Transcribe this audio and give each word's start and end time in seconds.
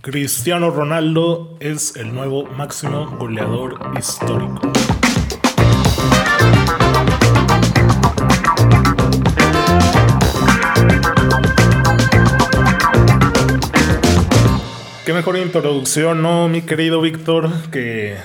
Cristiano 0.00 0.70
Ronaldo 0.70 1.56
es 1.58 1.96
el 1.96 2.14
nuevo 2.14 2.44
máximo 2.44 3.16
goleador 3.18 3.80
histórico. 3.98 4.70
Qué 15.04 15.14
mejor 15.14 15.38
introducción, 15.38 16.20
¿no, 16.22 16.48
mi 16.48 16.62
querido 16.62 17.00
Víctor? 17.00 17.50
Que 17.70 18.16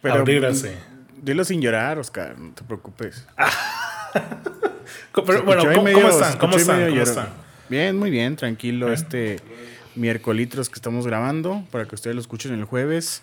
Pero- 0.00 0.14
abrirse. 0.16 0.76
Dilo 1.20 1.44
sin 1.44 1.60
llorar, 1.60 1.98
Oscar, 1.98 2.38
no 2.38 2.54
te 2.54 2.62
preocupes. 2.62 3.26
Pero, 5.26 5.42
bueno, 5.44 5.62
¿cómo, 5.64 5.82
medio- 5.82 5.98
cómo 5.98 6.08
están? 6.08 6.38
¿Cómo 6.38 6.56
están? 6.56 6.88
¿Cómo 6.90 7.02
están? 7.02 7.28
Bien, 7.68 7.98
muy 7.98 8.10
bien, 8.10 8.36
tranquilo. 8.36 8.92
Este 8.92 9.40
miércoles 9.96 10.68
que 10.68 10.74
estamos 10.74 11.06
grabando, 11.06 11.64
para 11.70 11.86
que 11.86 11.94
ustedes 11.94 12.14
lo 12.14 12.20
escuchen 12.20 12.52
el 12.54 12.64
jueves. 12.64 13.22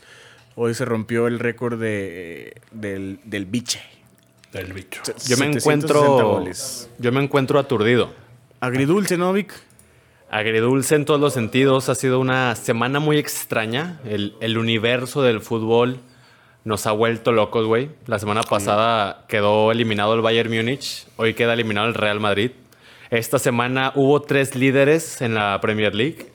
Hoy 0.55 0.73
se 0.73 0.85
rompió 0.85 1.27
el 1.27 1.39
récord 1.39 1.79
de, 1.79 2.61
del, 2.71 3.19
del 3.23 3.45
biche. 3.45 3.81
Del 4.51 4.73
bicho. 4.73 5.01
Yo 5.03 5.37
me 5.37 5.53
760 5.53 5.57
encuentro. 5.59 6.27
goles. 6.27 6.89
Yo 6.99 7.11
me 7.11 7.23
encuentro 7.23 7.57
aturdido. 7.59 8.13
Agridulce, 8.59 9.17
¿no, 9.17 9.33
Vic? 9.33 9.53
Agridulce 10.29 10.95
en 10.95 11.05
todos 11.05 11.19
los 11.19 11.33
sentidos. 11.33 11.89
Ha 11.89 11.95
sido 11.95 12.19
una 12.19 12.55
semana 12.55 12.99
muy 12.99 13.17
extraña. 13.17 13.99
El, 14.05 14.35
el 14.41 14.57
universo 14.57 15.23
del 15.23 15.41
fútbol 15.41 15.99
nos 16.65 16.85
ha 16.87 16.91
vuelto 16.91 17.31
locos, 17.31 17.65
güey. 17.65 17.89
La 18.05 18.19
semana 18.19 18.43
pasada 18.43 19.25
quedó 19.27 19.71
eliminado 19.71 20.13
el 20.13 20.21
Bayern 20.21 20.51
Múnich. 20.53 21.07
Hoy 21.17 21.33
queda 21.33 21.53
eliminado 21.53 21.87
el 21.87 21.93
Real 21.93 22.19
Madrid. 22.19 22.51
Esta 23.09 23.37
semana 23.37 23.91
hubo 23.95 24.21
tres 24.21 24.55
líderes 24.55 25.21
en 25.21 25.33
la 25.33 25.59
Premier 25.61 25.93
League. 25.93 26.27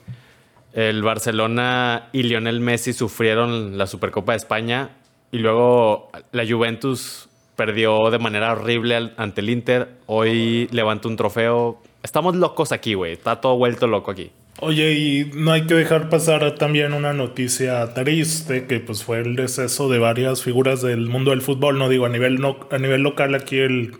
El 0.73 1.01
Barcelona 1.03 2.09
y 2.11 2.23
Lionel 2.23 2.59
Messi 2.59 2.93
sufrieron 2.93 3.77
la 3.77 3.87
Supercopa 3.87 4.33
de 4.33 4.37
España. 4.37 4.89
Y 5.31 5.39
luego 5.39 6.09
la 6.31 6.47
Juventus 6.47 7.29
perdió 7.55 8.09
de 8.09 8.19
manera 8.19 8.53
horrible 8.53 9.11
ante 9.17 9.41
el 9.41 9.49
Inter. 9.49 9.89
Hoy 10.05 10.67
levantó 10.71 11.09
un 11.09 11.17
trofeo. 11.17 11.81
Estamos 12.03 12.35
locos 12.35 12.71
aquí, 12.71 12.93
güey. 12.93 13.13
Está 13.13 13.41
todo 13.41 13.57
vuelto 13.57 13.87
loco 13.87 14.11
aquí. 14.11 14.31
Oye, 14.61 14.93
y 14.93 15.31
no 15.35 15.53
hay 15.53 15.65
que 15.65 15.73
dejar 15.73 16.09
pasar 16.09 16.55
también 16.55 16.93
una 16.93 17.13
noticia 17.13 17.93
triste, 17.93 18.65
que 18.65 18.81
pues 18.81 19.03
fue 19.03 19.19
el 19.19 19.35
deceso 19.37 19.87
de 19.87 19.99
varias 19.99 20.43
figuras 20.43 20.81
del 20.81 21.07
mundo 21.07 21.31
del 21.31 21.41
fútbol, 21.41 21.77
no 21.77 21.87
digo 21.87 22.05
a 22.05 22.09
nivel, 22.09 22.41
no, 22.41 22.59
a 22.69 22.77
nivel 22.77 23.01
local, 23.01 23.35
aquí 23.35 23.57
el 23.57 23.93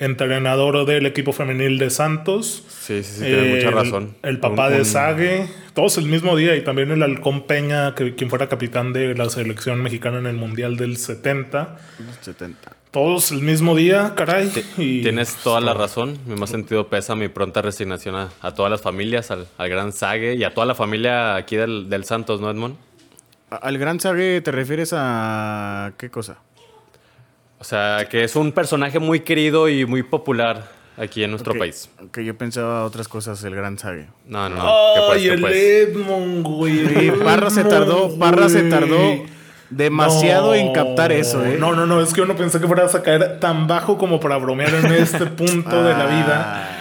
entrenador 0.00 0.84
del 0.86 1.06
equipo 1.06 1.32
femenil 1.32 1.78
de 1.78 1.90
Santos. 1.90 2.64
Sí, 2.68 3.02
sí, 3.02 3.14
sí, 3.18 3.20
tienes 3.24 3.54
mucha 3.56 3.70
razón. 3.70 4.14
El 4.22 4.38
papá 4.40 4.66
Un- 4.66 4.72
de 4.74 4.78
un- 4.80 4.84
Sague, 4.84 5.48
todos 5.74 5.98
el 5.98 6.06
mismo 6.06 6.36
día, 6.36 6.54
y 6.56 6.62
también 6.62 6.90
el 6.90 7.02
Halcón 7.02 7.46
Peña, 7.46 7.94
que, 7.94 8.14
quien 8.14 8.30
fuera 8.30 8.48
capitán 8.48 8.92
de 8.92 9.14
la 9.14 9.28
selección 9.30 9.82
mexicana 9.82 10.18
en 10.18 10.26
el 10.26 10.36
Mundial 10.36 10.76
del 10.76 10.96
70. 10.96 11.76
70. 12.20 12.72
Todos 12.90 13.30
el 13.30 13.42
mismo 13.42 13.76
día, 13.76 14.14
caray. 14.16 14.50
y- 14.78 15.02
Tienes 15.02 15.34
toda 15.36 15.60
la 15.60 15.74
razón. 15.74 16.18
Mi 16.26 16.34
más 16.34 16.48
sentido 16.50 16.88
pesa 16.88 17.14
mi 17.14 17.28
pronta 17.28 17.60
resignación 17.60 18.14
a, 18.14 18.30
a 18.40 18.54
todas 18.54 18.70
las 18.70 18.80
familias, 18.80 19.30
al, 19.30 19.46
al 19.58 19.68
gran 19.68 19.92
Sague 19.92 20.34
y 20.34 20.44
a 20.44 20.54
toda 20.54 20.66
la 20.66 20.74
familia 20.74 21.36
aquí 21.36 21.56
del, 21.56 21.90
del 21.90 22.04
Santos, 22.04 22.40
¿no, 22.40 22.50
Edmond? 22.50 22.76
¿Al 23.50 23.76
gran 23.78 24.00
Sague 24.00 24.40
te 24.40 24.50
refieres 24.50 24.92
a 24.96 25.92
qué 25.98 26.10
cosa? 26.10 26.38
O 27.58 27.64
sea, 27.64 28.06
que 28.10 28.24
es 28.24 28.36
un 28.36 28.52
personaje 28.52 28.98
muy 28.98 29.20
querido 29.20 29.68
y 29.68 29.86
muy 29.86 30.02
popular 30.02 30.68
aquí 30.96 31.22
en 31.24 31.30
nuestro 31.30 31.54
país. 31.54 31.90
Que 32.12 32.24
yo 32.24 32.36
pensaba 32.36 32.84
otras 32.84 33.08
cosas, 33.08 33.42
el 33.44 33.54
gran 33.54 33.78
Sague. 33.78 34.08
No, 34.26 34.48
no, 34.48 34.56
no. 34.56 34.62
¿Qué 34.94 35.00
pues, 35.06 35.18
Ay, 35.18 35.24
qué 35.24 35.32
el 35.34 35.40
pues? 35.40 35.56
Edmond, 35.56 36.46
güey. 36.46 37.10
Parra 37.24 37.50
se 37.50 37.64
tardó, 37.64 38.18
Parra 38.18 38.48
se 38.48 38.62
tardó 38.64 39.24
demasiado 39.70 40.48
No, 40.48 40.54
en 40.54 40.72
captar 40.72 41.12
eso, 41.12 41.44
¿eh? 41.44 41.56
No, 41.58 41.74
no, 41.74 41.86
no, 41.86 42.00
es 42.00 42.12
que 42.12 42.20
yo 42.20 42.26
no 42.26 42.36
pensé 42.36 42.60
que 42.60 42.66
fueras 42.66 42.94
a 42.94 43.02
caer 43.02 43.40
tan 43.40 43.66
bajo 43.66 43.98
como 43.98 44.20
para 44.20 44.36
bromear 44.36 44.74
en 44.74 44.92
este 44.92 45.26
punto 45.26 45.82
de 45.82 45.92
la 45.92 46.06
vida. 46.06 46.75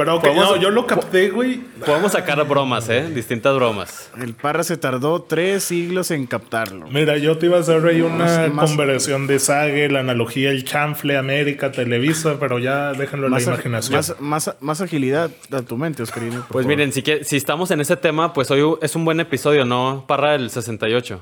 Pero 0.00 0.14
ok, 0.16 0.22
Podemos- 0.22 0.44
no, 0.52 0.56
yo 0.56 0.70
lo 0.70 0.86
capté, 0.86 1.28
güey. 1.28 1.60
Podemos 1.84 2.12
sacar 2.12 2.42
bromas, 2.48 2.88
¿eh? 2.88 3.10
Distintas 3.14 3.54
bromas. 3.54 4.10
el 4.18 4.32
Parra 4.32 4.64
se 4.64 4.78
tardó 4.78 5.20
tres 5.20 5.62
siglos 5.64 6.10
en 6.10 6.26
captarlo. 6.26 6.86
Mira, 6.88 7.18
yo 7.18 7.36
te 7.36 7.44
iba 7.46 7.58
a 7.58 7.60
hacer 7.60 7.84
ahí 7.86 8.00
una 8.00 8.50
conversión 8.56 9.26
de 9.26 9.38
Sage, 9.38 9.90
la 9.90 10.00
analogía, 10.00 10.52
el 10.52 10.64
chanfle, 10.64 11.18
América, 11.18 11.70
Televisa, 11.70 12.36
pero 12.40 12.58
ya 12.58 12.92
déjenlo 12.94 13.26
en 13.26 13.34
la 13.34 13.42
imaginación. 13.42 13.94
más, 13.98 14.14
más, 14.20 14.54
más 14.60 14.80
agilidad 14.80 15.30
a 15.52 15.60
tu 15.60 15.76
mente, 15.76 16.02
Oscarino. 16.02 16.46
Pues 16.48 16.64
favor. 16.64 16.66
miren, 16.66 16.92
si, 16.94 17.02
que- 17.02 17.22
si 17.24 17.36
estamos 17.36 17.70
en 17.70 17.82
ese 17.82 17.98
tema, 17.98 18.32
pues 18.32 18.50
hoy 18.50 18.62
es 18.80 18.96
un 18.96 19.04
buen 19.04 19.20
episodio, 19.20 19.66
¿no? 19.66 20.04
Parra 20.08 20.34
el 20.34 20.48
68. 20.48 21.20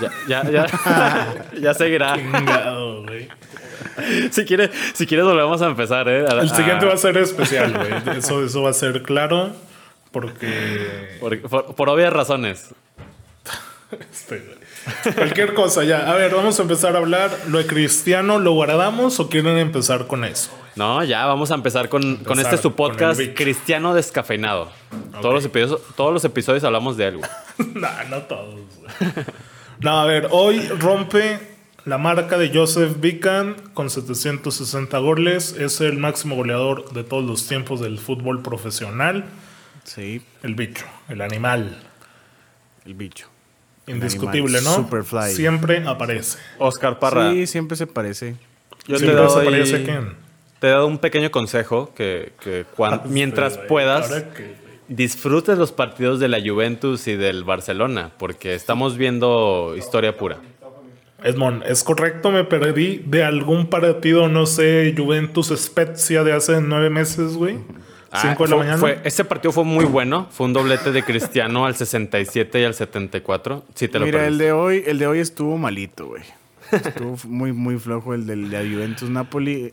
Ya, 0.00 0.10
ya, 0.28 0.50
ya, 0.50 0.66
ya 1.60 1.74
seguirá. 1.74 2.14
Chingado, 2.14 3.02
güey. 3.02 3.28
Si 4.30 4.44
quieres, 4.44 4.70
si 4.94 5.06
quieres 5.06 5.26
volvemos 5.26 5.60
a 5.62 5.66
empezar, 5.66 6.08
¿eh? 6.08 6.24
A- 6.28 6.40
El 6.40 6.50
siguiente 6.50 6.84
a- 6.84 6.88
va 6.88 6.94
a 6.94 6.98
ser 6.98 7.16
especial, 7.18 7.72
güey. 7.72 8.18
Eso, 8.18 8.44
eso 8.44 8.62
va 8.62 8.70
a 8.70 8.74
ser 8.74 9.02
claro. 9.02 9.52
Porque. 10.12 11.16
Por, 11.20 11.40
por- 11.42 11.74
por 11.74 11.88
obvias 11.88 12.12
razones. 12.12 12.70
este. 14.12 14.58
Cualquier 15.14 15.54
cosa, 15.54 15.84
ya. 15.84 16.10
A 16.10 16.14
ver, 16.14 16.34
vamos 16.34 16.58
a 16.58 16.62
empezar 16.62 16.94
a 16.96 16.98
hablar. 16.98 17.30
¿Lo 17.48 17.58
de 17.58 17.66
Cristiano 17.66 18.38
lo 18.38 18.52
guardamos 18.52 19.20
o 19.20 19.28
quieren 19.28 19.58
empezar 19.58 20.06
con 20.06 20.24
eso? 20.24 20.50
No, 20.76 21.04
ya 21.04 21.26
vamos 21.26 21.50
a 21.50 21.54
empezar 21.54 21.88
con, 21.88 22.16
con 22.18 22.38
este 22.40 22.56
su 22.56 22.74
podcast. 22.74 23.20
Cristiano 23.34 23.92
Descafeinado. 23.92 24.70
Todos, 25.20 25.34
los 25.34 25.44
episodios, 25.44 25.80
todos 25.96 26.12
los 26.14 26.24
episodios 26.24 26.64
hablamos 26.64 26.96
de 26.96 27.06
algo. 27.06 27.22
no, 27.74 27.88
no 28.08 28.18
todos. 28.22 28.54
No, 29.80 30.00
a 30.00 30.06
ver, 30.06 30.28
hoy 30.30 30.66
rompe 30.78 31.49
la 31.84 31.98
marca 31.98 32.36
de 32.38 32.50
Joseph 32.52 33.00
Bican 33.00 33.56
con 33.74 33.90
760 33.90 34.98
goles. 34.98 35.52
Es 35.58 35.80
el 35.80 35.98
máximo 35.98 36.36
goleador 36.36 36.92
de 36.92 37.04
todos 37.04 37.24
los 37.24 37.46
tiempos 37.46 37.80
del 37.80 37.98
fútbol 37.98 38.42
profesional. 38.42 39.24
Sí, 39.84 40.22
El 40.42 40.54
bicho, 40.54 40.84
el 41.08 41.20
animal. 41.22 41.82
el 42.84 42.94
bicho. 42.94 43.28
Indiscutible, 43.86 44.58
animal, 44.58 44.64
¿no? 44.64 44.84
Superfly. 44.84 45.32
Siempre 45.34 45.82
aparece. 45.86 46.38
Oscar 46.58 46.98
Parra, 46.98 47.32
Sí, 47.32 47.46
siempre 47.46 47.76
se 47.76 47.86
parece. 47.86 48.36
yo 48.86 48.98
te 48.98 49.06
quién. 49.84 50.14
he 50.62 50.66
dado 50.66 50.86
un 50.86 50.98
pequeño 50.98 51.30
consejo 51.30 51.92
que, 51.94 52.32
que 52.40 52.64
cuan- 52.76 53.02
mientras 53.06 53.56
güey, 53.56 53.68
puedas 53.68 54.08
que- 54.36 54.54
disfrutes 54.88 55.56
los 55.58 55.72
partidos 55.72 56.20
de 56.20 56.28
la 56.28 56.38
Juventus 56.40 57.08
y 57.08 57.16
del 57.16 57.42
Barcelona, 57.44 58.10
porque 58.18 58.54
estamos 58.54 58.96
viendo 58.96 59.74
historia 59.76 60.16
pura. 60.16 60.38
Edmond, 61.24 61.62
¿es 61.66 61.82
correcto? 61.84 62.30
Me 62.30 62.44
perdí 62.44 63.02
de 63.06 63.24
algún 63.24 63.66
partido, 63.68 64.28
no 64.28 64.46
sé, 64.46 64.94
Juventus 64.96 65.52
Spezia 65.56 66.24
de 66.24 66.32
hace 66.32 66.60
nueve 66.60 66.90
meses, 66.90 67.34
güey. 67.34 67.58
Ah, 68.12 68.22
Cinco 68.22 68.44
de 68.44 68.50
la 68.50 68.56
fue- 68.56 68.64
mañana. 68.64 68.78
fue- 68.78 69.00
ese 69.04 69.24
partido 69.24 69.52
fue 69.52 69.64
muy 69.64 69.84
bueno. 69.84 70.26
Fue 70.30 70.46
un 70.46 70.52
doblete 70.52 70.90
de 70.92 71.02
Cristiano 71.04 71.64
al 71.66 71.76
67 71.76 72.60
y 72.60 72.64
al 72.64 72.74
74. 72.74 73.64
Sí, 73.74 73.86
te 73.88 73.98
lo 74.00 74.06
Mira, 74.06 74.26
el 74.26 74.36
de 74.38 74.50
hoy, 74.52 74.82
el 74.86 74.98
de 74.98 75.06
hoy 75.06 75.20
estuvo 75.20 75.56
malito, 75.58 76.06
güey. 76.08 76.22
Estuvo 76.72 77.16
muy, 77.28 77.52
muy 77.52 77.78
flojo 77.78 78.12
el 78.14 78.26
del 78.26 78.50
de 78.50 78.58
Juventus 78.68 79.08
Napoli. 79.10 79.72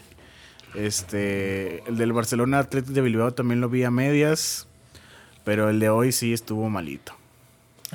Este, 0.75 1.81
el 1.89 1.97
del 1.97 2.13
Barcelona 2.13 2.59
Atlético 2.59 2.93
de 2.93 3.01
Bilbao 3.01 3.33
también 3.33 3.61
lo 3.61 3.69
vi 3.69 3.83
a 3.83 3.89
medias, 3.91 4.67
pero 5.43 5.69
el 5.69 5.79
de 5.79 5.89
hoy 5.89 6.11
sí 6.11 6.33
estuvo 6.33 6.69
malito. 6.69 7.13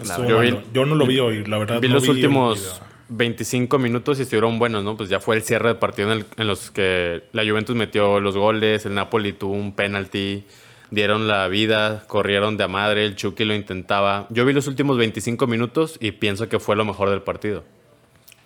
Estuvo 0.01 0.27
yo 0.27 0.41
vi- 0.41 0.59
no 0.75 0.85
lo 0.97 1.07
vi 1.07 1.19
hoy, 1.21 1.45
la 1.45 1.59
verdad. 1.59 1.81
Vi 1.81 1.89
no 1.89 1.95
los 1.95 2.05
el 2.05 2.11
últimos 2.11 2.59
video. 2.61 2.92
25 3.17 3.79
minutos 3.79 4.19
y 4.19 4.23
estuvieron 4.23 4.59
buenos, 4.59 4.83
¿no? 4.85 4.97
Pues 4.97 5.09
ya 5.09 5.21
fue 5.21 5.37
el 5.37 5.43
cierre 5.43 5.69
del 5.69 5.77
partido 5.79 6.13
en, 6.13 6.19
el- 6.19 6.27
en 6.37 6.47
los 6.47 6.71
que 6.71 7.23
la 7.33 7.45
Juventus 7.45 7.77
metió 7.77 8.21
los 8.21 8.37
goles, 8.37 8.87
el 8.87 8.95
Napoli 8.95 9.33
tuvo 9.33 9.55
un 9.55 9.73
penalti, 9.75 10.45
dieron 10.91 11.29
la 11.29 11.49
vida, 11.49 12.05
corrieron 12.07 12.57
de 12.57 12.65
a 12.65 12.69
madre, 12.69 13.05
el 13.05 13.17
Chucky 13.17 13.45
lo 13.45 13.55
intentaba. 13.55 14.27
Yo 14.31 14.45
vi 14.45 14.53
los 14.53 14.67
últimos 14.67 14.97
25 14.99 15.47
minutos 15.47 15.97
y 16.01 16.13
pienso 16.13 16.49
que 16.49 16.59
fue 16.59 16.77
lo 16.77 16.85
mejor 16.85 17.11
del 17.11 17.23
partido. 17.23 17.65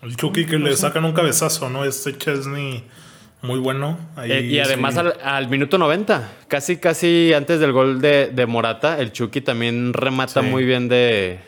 El 0.03 0.17
Chucky 0.17 0.47
que 0.47 0.59
le 0.59 0.77
sacan 0.77 1.05
un 1.05 1.13
cabezazo, 1.13 1.71
¿no? 1.71 1.85
Este 1.85 2.17
Chesney 2.17 2.85
muy 3.43 3.59
bueno. 3.59 3.99
Ahí 4.17 4.31
Eh, 4.33 4.41
y 4.43 4.59
además 4.61 4.95
sí. 4.95 5.01
al, 5.01 5.15
al 5.23 5.49
minuto 5.49 5.79
90, 5.79 6.33
casi 6.49 6.77
casi 6.79 7.33
antes 7.35 7.61
del 7.61 7.73
gol 7.73 8.01
de, 8.01 8.29
de 8.29 8.47
Morata, 8.47 8.99
el 9.01 9.13
Chucky 9.13 9.41
también 9.41 9.93
remata 9.93 10.43
Sí. 10.43 10.47
muy 10.47 10.65
bien 10.65 10.89
de, 10.89 11.41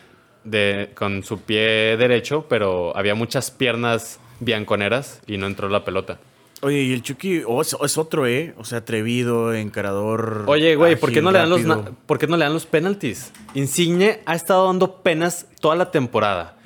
de- 0.50 0.90
con 0.94 1.22
su 1.22 1.40
pie 1.40 1.96
derecho, 1.96 2.46
pero 2.48 2.96
había 2.96 3.14
muchas 3.14 3.50
piernas 3.50 4.18
bianconeras 4.40 5.20
y 5.26 5.36
no 5.38 5.46
entró 5.46 5.68
la 5.68 5.84
pelota. 5.84 6.18
Oye, 6.60 6.82
y 6.82 6.92
el 6.92 7.02
Chucky 7.02 7.42
oh, 7.46 7.62
es, 7.62 7.76
es 7.80 7.98
otro, 7.98 8.26
¿eh? 8.26 8.52
O 8.58 8.64
sea, 8.64 8.78
atrevido, 8.78 9.54
encarador. 9.54 10.42
Oye, 10.48 10.74
güey, 10.74 10.96
¿por 10.96 11.12
qué 11.12 11.22
no 11.22 11.30
le 11.30 11.38
dan 11.38 11.50
los 11.50 11.60
por 12.06 12.18
qué 12.18 12.26
no 12.26 12.36
le 12.36 12.44
dan 12.44 12.52
los 12.52 12.66
penaltis? 12.66 13.32
Insigne 13.54 14.20
ha 14.26 14.34
estado 14.34 14.66
dando 14.66 14.96
penas 15.02 15.46
toda 15.60 15.76
la 15.76 15.90
temporada. 15.92 16.56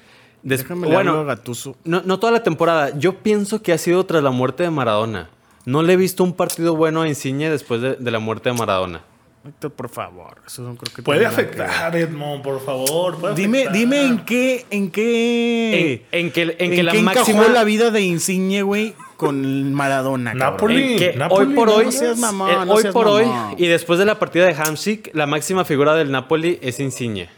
Des- 0.42 0.60
Déjame 0.62 0.86
bueno, 0.88 1.24
Gattuso. 1.26 1.76
no, 1.84 2.02
no 2.04 2.18
toda 2.18 2.32
la 2.32 2.42
temporada. 2.42 2.98
Yo 2.98 3.18
pienso 3.18 3.62
que 3.62 3.72
ha 3.72 3.78
sido 3.78 4.04
tras 4.06 4.22
la 4.22 4.30
muerte 4.30 4.62
de 4.62 4.70
Maradona. 4.70 5.28
No 5.66 5.82
le 5.82 5.92
he 5.92 5.96
visto 5.96 6.24
un 6.24 6.32
partido 6.32 6.74
bueno 6.74 7.02
a 7.02 7.08
Insigne 7.08 7.50
después 7.50 7.80
de, 7.82 7.94
de 7.96 8.10
la 8.10 8.18
muerte 8.18 8.48
de 8.50 8.56
Maradona. 8.56 9.02
Héctor, 9.44 9.72
por 9.72 9.88
favor. 9.88 10.36
Eso 10.46 10.62
no 10.62 10.76
creo 10.76 10.94
que 10.94 11.02
Puede 11.02 11.24
nada 11.24 11.34
que 11.34 11.42
afectar, 11.42 11.96
Edmond, 11.96 12.42
por 12.44 12.64
favor. 12.64 13.18
puede 13.18 13.34
Dime, 13.34 13.58
afectar. 13.62 13.76
dime 13.76 14.00
en 14.06 14.18
qué, 14.24 14.66
en 14.70 14.90
qué, 14.92 16.06
En, 16.12 16.26
en 16.26 16.30
que, 16.32 16.42
en 16.58 16.70
que 16.70 16.82
la 16.84 16.92
qué 16.92 16.98
encajó 16.98 17.16
máxima. 17.18 17.48
la 17.48 17.64
vida 17.64 17.90
de 17.90 18.02
Insigne, 18.02 18.62
güey, 18.62 18.94
con 19.16 19.74
Maradona. 19.74 20.32
Napoli. 20.34 20.92
en 20.92 20.98
que 20.98 21.12
Napoli, 21.18 21.48
hoy 21.48 21.54
por 21.56 21.68
no 21.68 21.74
hoy, 21.74 21.90
seas 21.90 22.18
mamón, 22.18 22.50
eh, 22.50 22.54
no 22.66 22.72
hoy 22.74 22.82
seas 22.82 22.94
por 22.94 23.08
hoy, 23.08 23.24
mamón. 23.26 23.54
y 23.58 23.66
después 23.66 23.98
de 23.98 24.04
la 24.04 24.20
partida 24.20 24.46
de 24.46 24.54
Hamsik, 24.54 25.10
la 25.12 25.26
máxima 25.26 25.64
figura 25.64 25.94
del 25.96 26.12
Napoli 26.12 26.60
es 26.62 26.78
Insigne. 26.78 27.28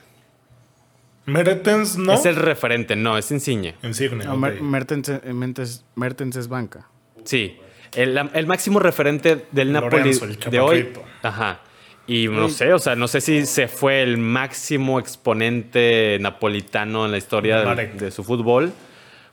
Mertens, 1.26 1.96
¿no? 1.96 2.12
Es 2.12 2.26
el 2.26 2.36
referente, 2.36 2.96
no, 2.96 3.16
es 3.16 3.30
Insigne. 3.30 3.76
Insigne. 3.82 4.24
No, 4.26 4.34
ok. 4.34 4.38
Mer- 4.38 4.60
Mertens, 4.60 5.08
eh, 5.08 5.20
Mertens- 5.32 5.82
Mertens 5.94 6.36
es 6.36 6.48
banca. 6.48 6.86
Sí, 7.24 7.56
el, 7.94 8.18
el 8.34 8.46
máximo 8.46 8.78
referente 8.78 9.46
del 9.50 9.72
Napoli 9.72 9.96
Lorenzo, 9.98 10.26
el 10.26 10.38
de 10.38 10.60
hoy. 10.60 10.88
Ajá. 11.22 11.60
Y 12.06 12.28
no 12.28 12.48
sé, 12.50 12.72
o 12.74 12.78
sea, 12.78 12.96
no 12.96 13.08
sé 13.08 13.20
si 13.22 13.46
se 13.46 13.66
fue 13.66 14.02
el 14.02 14.18
máximo 14.18 14.98
exponente 15.00 16.18
napolitano 16.20 17.04
en 17.06 17.10
la 17.12 17.16
historia 17.18 17.60
de, 17.74 17.86
de 17.88 18.10
su 18.10 18.24
fútbol. 18.24 18.72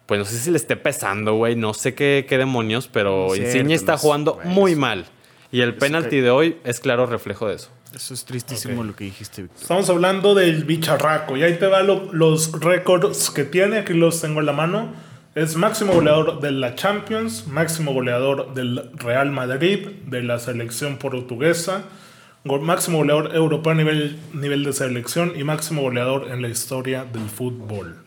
Pues 0.05 0.19
no 0.19 0.25
sé 0.25 0.37
si 0.37 0.51
le 0.51 0.57
esté 0.57 0.75
pesando, 0.77 1.35
güey. 1.35 1.55
No 1.55 1.73
sé 1.73 1.93
qué, 1.93 2.25
qué 2.27 2.37
demonios, 2.37 2.87
pero 2.87 3.27
Cierto, 3.33 3.45
Insigne 3.45 3.73
está 3.75 3.93
los- 3.93 4.01
jugando 4.01 4.35
pues, 4.35 4.47
muy 4.47 4.75
mal. 4.75 5.05
Y 5.51 5.61
el 5.61 5.75
penalti 5.75 6.09
que- 6.17 6.21
de 6.21 6.29
hoy 6.31 6.57
es 6.63 6.79
claro 6.79 7.05
reflejo 7.05 7.47
de 7.47 7.55
eso. 7.55 7.69
Eso 7.93 8.13
es 8.13 8.23
tristísimo 8.23 8.81
Ok. 8.81 8.87
lo 8.87 8.95
que 8.95 9.03
dijiste, 9.03 9.41
Víctor. 9.41 9.61
Estamos 9.61 9.89
hablando 9.89 10.33
del 10.33 10.63
bicharraco. 10.63 11.35
Y 11.35 11.43
ahí 11.43 11.55
te 11.57 11.67
van 11.67 11.87
los 12.13 12.51
récords 12.61 13.29
que 13.31 13.43
tiene. 13.43 13.79
Aquí 13.79 13.93
los 13.93 14.21
tengo 14.21 14.39
en 14.39 14.45
la 14.45 14.53
mano. 14.53 14.93
Es 15.35 15.57
máximo 15.57 15.93
goleador 15.93 16.39
de 16.39 16.51
la 16.51 16.75
Champions, 16.75 17.47
máximo 17.47 17.93
goleador 17.93 18.53
del 18.53 18.89
Real 18.97 19.31
Madrid, 19.31 19.87
de 20.07 20.23
la 20.23 20.39
selección 20.39 20.97
portuguesa, 20.97 21.83
máximo 22.43 22.99
goleador 22.99 23.35
europeo 23.35 23.71
a 23.71 23.75
nivel, 23.75 24.19
nivel 24.33 24.63
de 24.63 24.73
selección 24.73 25.33
y 25.35 25.43
máximo 25.43 25.81
goleador 25.81 26.29
en 26.31 26.41
la 26.41 26.47
historia 26.47 27.05
del 27.05 27.29
fútbol. 27.29 28.03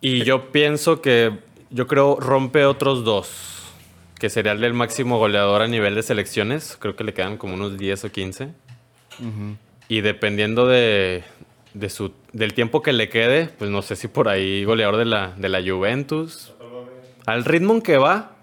Y 0.00 0.24
yo 0.24 0.52
pienso 0.52 1.00
que, 1.00 1.38
yo 1.70 1.86
creo, 1.86 2.16
rompe 2.20 2.66
otros 2.66 3.04
dos. 3.04 3.72
Que 4.18 4.28
sería 4.28 4.52
el 4.52 4.60
del 4.60 4.74
máximo 4.74 5.18
goleador 5.18 5.62
a 5.62 5.66
nivel 5.66 5.94
de 5.94 6.02
selecciones. 6.02 6.76
Creo 6.78 6.94
que 6.94 7.04
le 7.04 7.14
quedan 7.14 7.36
como 7.36 7.54
unos 7.54 7.78
10 7.78 8.04
o 8.04 8.12
15. 8.12 8.48
Y 9.88 10.00
dependiendo 10.00 10.66
de, 10.66 11.24
de 11.72 11.88
su, 11.90 12.12
del 12.32 12.52
tiempo 12.54 12.82
que 12.82 12.92
le 12.92 13.08
quede, 13.08 13.46
pues 13.46 13.70
no 13.70 13.82
sé 13.82 13.96
si 13.96 14.08
por 14.08 14.28
ahí 14.28 14.64
goleador 14.64 14.96
de 14.96 15.04
la, 15.04 15.32
de 15.36 15.48
la 15.48 15.62
Juventus. 15.62 16.52
Al 17.26 17.44
ritmo 17.44 17.74
en 17.74 17.80
que 17.80 17.96
va, 17.96 18.36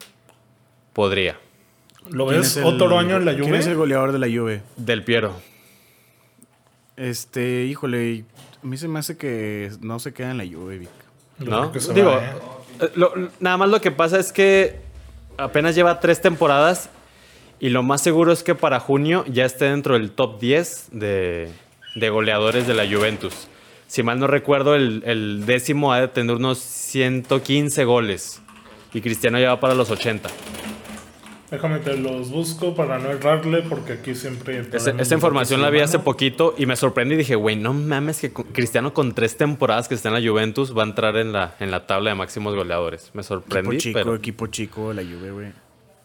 podría. 0.93 1.37
¿Lo 2.09 2.27
¿Quién 2.27 2.41
ves 2.41 2.57
otro 2.63 2.97
año 2.99 3.17
en 3.17 3.25
la 3.25 3.35
¿Quién 3.35 3.53
es 3.55 3.65
el 3.67 3.73
Juve? 3.73 3.75
goleador 3.75 4.11
de 4.11 4.19
la 4.19 4.27
Juve? 4.27 4.61
Del 4.77 5.03
Piero. 5.03 5.33
Este, 6.97 7.65
híjole, 7.65 8.25
a 8.63 8.67
mí 8.67 8.77
se 8.77 8.87
me 8.87 8.99
hace 8.99 9.17
que 9.17 9.71
no 9.81 9.99
se 9.99 10.13
queda 10.13 10.31
en 10.31 10.37
la 10.37 10.45
Juve, 10.45 10.77
Vic. 10.79 10.89
¿No? 11.39 11.73
se 11.79 11.93
Digo, 11.93 12.11
va, 12.11 12.23
¿eh? 12.23 12.31
eh, 12.81 12.89
lo- 12.95 13.13
nada 13.39 13.57
más 13.57 13.69
lo 13.69 13.81
que 13.81 13.91
pasa 13.91 14.19
es 14.19 14.31
que 14.31 14.75
apenas 15.37 15.73
lleva 15.75 15.99
tres 15.99 16.21
temporadas 16.21 16.89
y 17.59 17.69
lo 17.69 17.81
más 17.83 18.01
seguro 18.01 18.31
es 18.31 18.43
que 18.43 18.53
para 18.55 18.79
junio 18.79 19.23
ya 19.27 19.45
esté 19.45 19.65
dentro 19.65 19.95
del 19.95 20.11
top 20.11 20.39
10 20.39 20.89
de, 20.91 21.49
de 21.95 22.09
goleadores 22.09 22.67
de 22.67 22.73
la 22.73 22.85
Juventus. 22.87 23.47
Si 23.87 24.03
mal 24.03 24.19
no 24.19 24.27
recuerdo, 24.27 24.75
el, 24.75 25.03
el 25.05 25.45
décimo 25.45 25.91
ha 25.93 25.99
de 26.01 26.07
tener 26.07 26.35
unos 26.35 26.59
115 26.59 27.83
goles 27.85 28.41
y 28.93 29.01
Cristiano 29.01 29.39
ya 29.39 29.49
va 29.49 29.59
para 29.59 29.73
los 29.73 29.89
80. 29.89 30.29
Déjame 31.51 31.79
te 31.79 31.97
los 31.97 32.31
busco 32.31 32.73
para 32.75 32.97
no 32.97 33.09
errarle 33.09 33.61
porque 33.61 33.91
aquí 33.93 34.15
siempre... 34.15 34.65
Esa, 34.71 34.91
esa 34.91 35.15
información 35.15 35.61
la 35.61 35.69
vi 35.69 35.81
hace 35.81 35.99
poquito 35.99 36.55
y 36.57 36.65
me 36.65 36.77
sorprendí 36.77 37.15
y 37.15 37.17
dije, 37.17 37.35
güey, 37.35 37.57
no 37.57 37.73
mames 37.73 38.21
que 38.21 38.31
Cristiano 38.31 38.93
con 38.93 39.13
tres 39.13 39.35
temporadas 39.35 39.89
que 39.89 39.95
está 39.95 40.07
en 40.07 40.15
la 40.15 40.27
Juventus 40.27 40.75
va 40.75 40.83
a 40.83 40.85
entrar 40.85 41.17
en 41.17 41.33
la, 41.33 41.55
en 41.59 41.69
la 41.69 41.85
tabla 41.87 42.11
de 42.11 42.15
máximos 42.15 42.55
goleadores. 42.55 43.11
Me 43.13 43.19
Equipo 43.21 43.27
sorprendí, 43.27 43.77
chico, 43.77 43.99
pero... 43.99 44.15
equipo 44.15 44.47
chico, 44.47 44.93
la 44.93 45.01
Juve, 45.03 45.31
güey. 45.31 45.51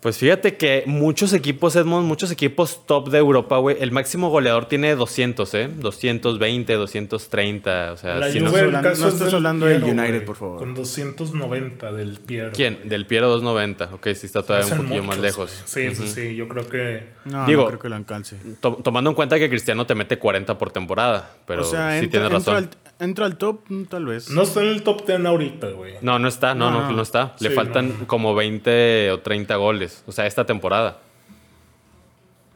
Pues 0.06 0.18
fíjate 0.18 0.56
que 0.56 0.84
muchos 0.86 1.32
equipos, 1.32 1.74
Edmond, 1.74 2.06
muchos 2.06 2.30
equipos 2.30 2.86
top 2.86 3.08
de 3.08 3.18
Europa, 3.18 3.56
güey, 3.58 3.76
el 3.80 3.90
máximo 3.90 4.30
goleador 4.30 4.66
tiene 4.66 4.94
200, 4.94 5.52
¿eh? 5.54 5.68
220, 5.80 6.74
230, 6.74 7.90
o 7.92 7.96
sea, 7.96 8.14
La 8.14 8.30
si 8.30 8.38
Juve, 8.38 8.70
no... 8.70 8.78
el 8.78 8.84
caso 8.84 9.00
no 9.02 9.08
es 9.08 9.14
estás 9.14 9.26
del 9.26 9.34
hablando 9.34 9.66
del 9.66 9.82
United, 9.82 10.24
por 10.24 10.36
favor. 10.36 10.58
Con 10.58 10.76
290 10.76 11.90
del 11.90 12.20
Piero. 12.20 12.52
¿Quién? 12.54 12.78
Del 12.88 13.04
Piero 13.06 13.26
290, 13.30 13.96
ok, 13.96 14.06
sí 14.14 14.26
está 14.26 14.44
todavía 14.44 14.72
un 14.76 14.82
poquillo 14.84 15.02
más 15.02 15.18
lejos. 15.18 15.50
Sí, 15.64 15.92
sí, 15.92 16.06
sí, 16.06 16.36
yo 16.36 16.46
creo 16.46 16.68
que... 16.68 17.08
No, 17.24 17.44
Digo- 17.44 17.62
no 17.62 17.66
creo 17.70 17.80
que 17.80 17.88
lo 17.88 17.96
alcance. 17.96 18.36
To- 18.60 18.76
tomando 18.84 19.10
en 19.10 19.16
cuenta 19.16 19.40
que 19.40 19.48
Cristiano 19.48 19.86
te 19.86 19.96
mete 19.96 20.20
40 20.20 20.56
por 20.56 20.70
temporada, 20.70 21.34
pero 21.48 21.62
o 21.62 21.64
sea, 21.64 21.98
sí 21.98 22.04
entra, 22.04 22.20
tienes 22.20 22.38
entra 22.38 22.54
razón. 22.54 22.70
al, 22.84 22.85
entra 23.00 23.26
al 23.26 23.36
top, 23.36 23.60
mm, 23.68 23.84
tal 23.84 24.06
vez. 24.06 24.30
No 24.30 24.42
está 24.42 24.60
en 24.62 24.68
el 24.68 24.82
top 24.82 25.06
10 25.06 25.24
ahorita, 25.26 25.68
güey. 25.70 25.94
No, 26.02 26.18
no 26.18 26.28
está, 26.28 26.54
no, 26.54 26.70
no, 26.70 26.82
No. 26.82 26.92
no 26.92 27.02
está. 27.02 27.34
Le 27.40 27.50
Sí, 27.50 27.54
faltan 27.54 28.00
no. 28.00 28.06
como 28.06 28.34
20 28.34 29.10
o 29.12 29.20
30 29.20 29.56
goles, 29.56 30.02
o 30.06 30.12
sea, 30.12 30.26
esta 30.26 30.44
temporada. 30.46 30.98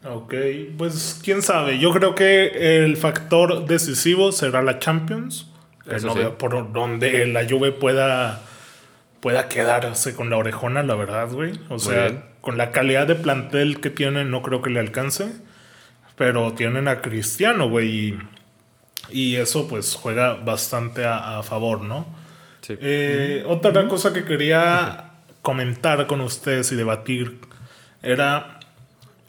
Ok, 0.04 0.34
pues 0.78 1.20
quién 1.22 1.42
sabe. 1.42 1.78
Yo 1.78 1.92
creo 1.92 2.14
que 2.14 2.84
el 2.84 2.96
factor 2.96 3.66
decisivo 3.66 4.32
será 4.32 4.62
la 4.62 4.78
Champions. 4.78 5.46
Eso 5.86 6.06
no 6.08 6.12
sí. 6.14 6.18
veo 6.20 6.38
por 6.38 6.72
donde 6.72 7.26
la 7.26 7.46
Juve 7.48 7.72
pueda, 7.72 8.40
pueda 9.20 9.48
quedarse 9.48 10.14
con 10.14 10.30
la 10.30 10.38
orejona, 10.38 10.82
la 10.82 10.94
verdad, 10.94 11.28
güey. 11.30 11.52
O 11.68 11.78
sea, 11.78 12.04
bien. 12.08 12.24
con 12.40 12.56
la 12.56 12.70
calidad 12.70 13.06
de 13.06 13.14
plantel 13.14 13.80
que 13.80 13.90
tienen, 13.90 14.30
no 14.30 14.40
creo 14.40 14.62
que 14.62 14.70
le 14.70 14.80
alcance. 14.80 15.32
Pero 16.16 16.52
tienen 16.52 16.86
a 16.88 17.00
Cristiano, 17.02 17.68
güey. 17.68 17.88
Y, 18.08 18.18
y 19.12 19.36
eso, 19.36 19.66
pues, 19.68 19.94
juega 19.94 20.34
bastante 20.34 21.04
a, 21.04 21.38
a 21.38 21.42
favor, 21.42 21.80
¿no? 21.82 22.06
Sí. 22.62 22.76
Eh, 22.80 23.44
Otra 23.46 23.88
cosa 23.88 24.12
que 24.12 24.24
quería 24.24 25.12
comentar 25.42 26.06
con 26.06 26.20
ustedes 26.20 26.70
y 26.72 26.76
debatir 26.76 27.40
era, 28.02 28.60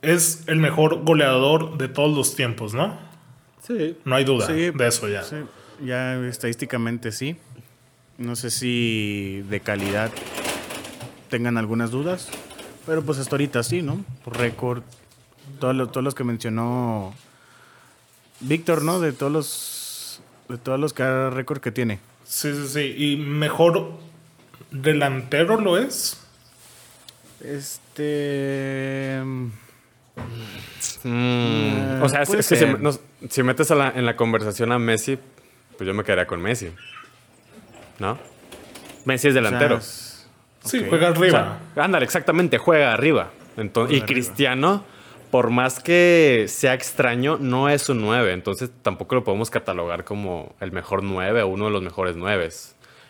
es 0.02 0.44
el 0.48 0.58
mejor 0.58 1.04
goleador 1.04 1.78
de 1.78 1.88
todos 1.88 2.16
los 2.16 2.36
tiempos, 2.36 2.74
¿no? 2.74 2.98
Sí. 3.66 3.98
No 4.06 4.16
hay 4.16 4.24
duda 4.26 4.48
Sí, 4.48 4.72
de 4.72 4.88
eso 4.88 5.08
ya. 5.08 5.24
Sí, 5.24 5.38
ya 5.86 6.16
estadísticamente 6.26 7.12
sí. 7.12 7.38
No 8.18 8.36
sé 8.36 8.52
si 8.52 9.44
de 9.50 9.62
calidad 9.62 10.12
tengan 11.30 11.58
algunas 11.58 11.92
dudas, 11.92 12.30
pero 12.86 13.02
pues 13.04 13.18
hasta 13.20 13.32
ahorita 13.36 13.64
sí, 13.64 13.82
¿no? 13.82 14.04
Por 14.24 14.38
récord, 14.38 14.84
todos 15.60 15.76
los, 15.76 15.92
todos 15.92 16.04
los 16.04 16.14
que 16.16 16.24
mencionó 16.24 17.14
Víctor, 18.42 18.84
¿no? 18.84 19.00
De 19.00 19.12
todos 19.14 19.32
los 19.32 20.22
de 20.50 20.58
todos 20.58 20.80
los 20.80 20.94
cada 20.94 21.30
récord 21.30 21.60
que 21.62 21.72
tiene. 21.72 22.00
Sí, 22.26 22.52
sí, 22.54 22.68
sí. 22.68 22.96
¿Y 22.98 23.16
mejor 23.18 23.92
delantero 24.72 25.60
lo 25.62 25.78
es? 25.78 26.18
Este 27.44 29.22
Mm, 31.04 32.02
o 32.04 32.10
sea, 32.10 32.22
es, 32.24 32.30
que 32.30 32.44
si, 32.44 32.56
ser. 32.56 32.80
nos- 32.80 33.00
si 33.30 33.42
metes 33.44 33.72
a 33.72 33.76
la- 33.76 33.90
en 33.96 34.06
la 34.06 34.16
conversación 34.16 34.72
a 34.72 34.78
Messi, 34.80 35.18
pues 35.78 35.88
yo 35.88 35.94
me 35.94 36.04
quedaría 36.04 36.28
con 36.28 36.42
Messi. 36.42 36.70
¿No? 38.00 38.18
Messi 39.06 39.30
es 39.30 39.34
delantero. 39.34 39.78
o 39.78 39.82
sea, 39.82 39.90
es- 39.90 40.28
Sí, 40.64 40.86
juega 40.88 41.08
O 41.10 41.12
arriba. 41.12 41.60
sea, 41.74 41.84
ándale, 41.84 42.06
exactamente, 42.06 42.58
juega 42.60 42.94
arriba. 42.94 43.32
Entonces, 43.58 43.98
y 43.98 44.02
Cristiano, 44.02 44.84
por 45.32 45.50
más 45.50 45.80
que 45.80 46.46
sea 46.48 46.74
extraño, 46.74 47.38
no 47.40 47.70
es 47.70 47.90
un 47.90 48.02
9. 48.02 48.34
Entonces 48.34 48.70
tampoco 48.82 49.16
lo 49.16 49.24
podemos 49.24 49.50
catalogar 49.50 50.04
como 50.04 50.54
el 50.60 50.72
mejor 50.72 51.04
9 51.04 51.42
o 51.42 51.48
uno 51.48 51.66
de 51.66 51.72
los 51.72 51.82
mejores 51.82 52.16
9. 52.16 52.50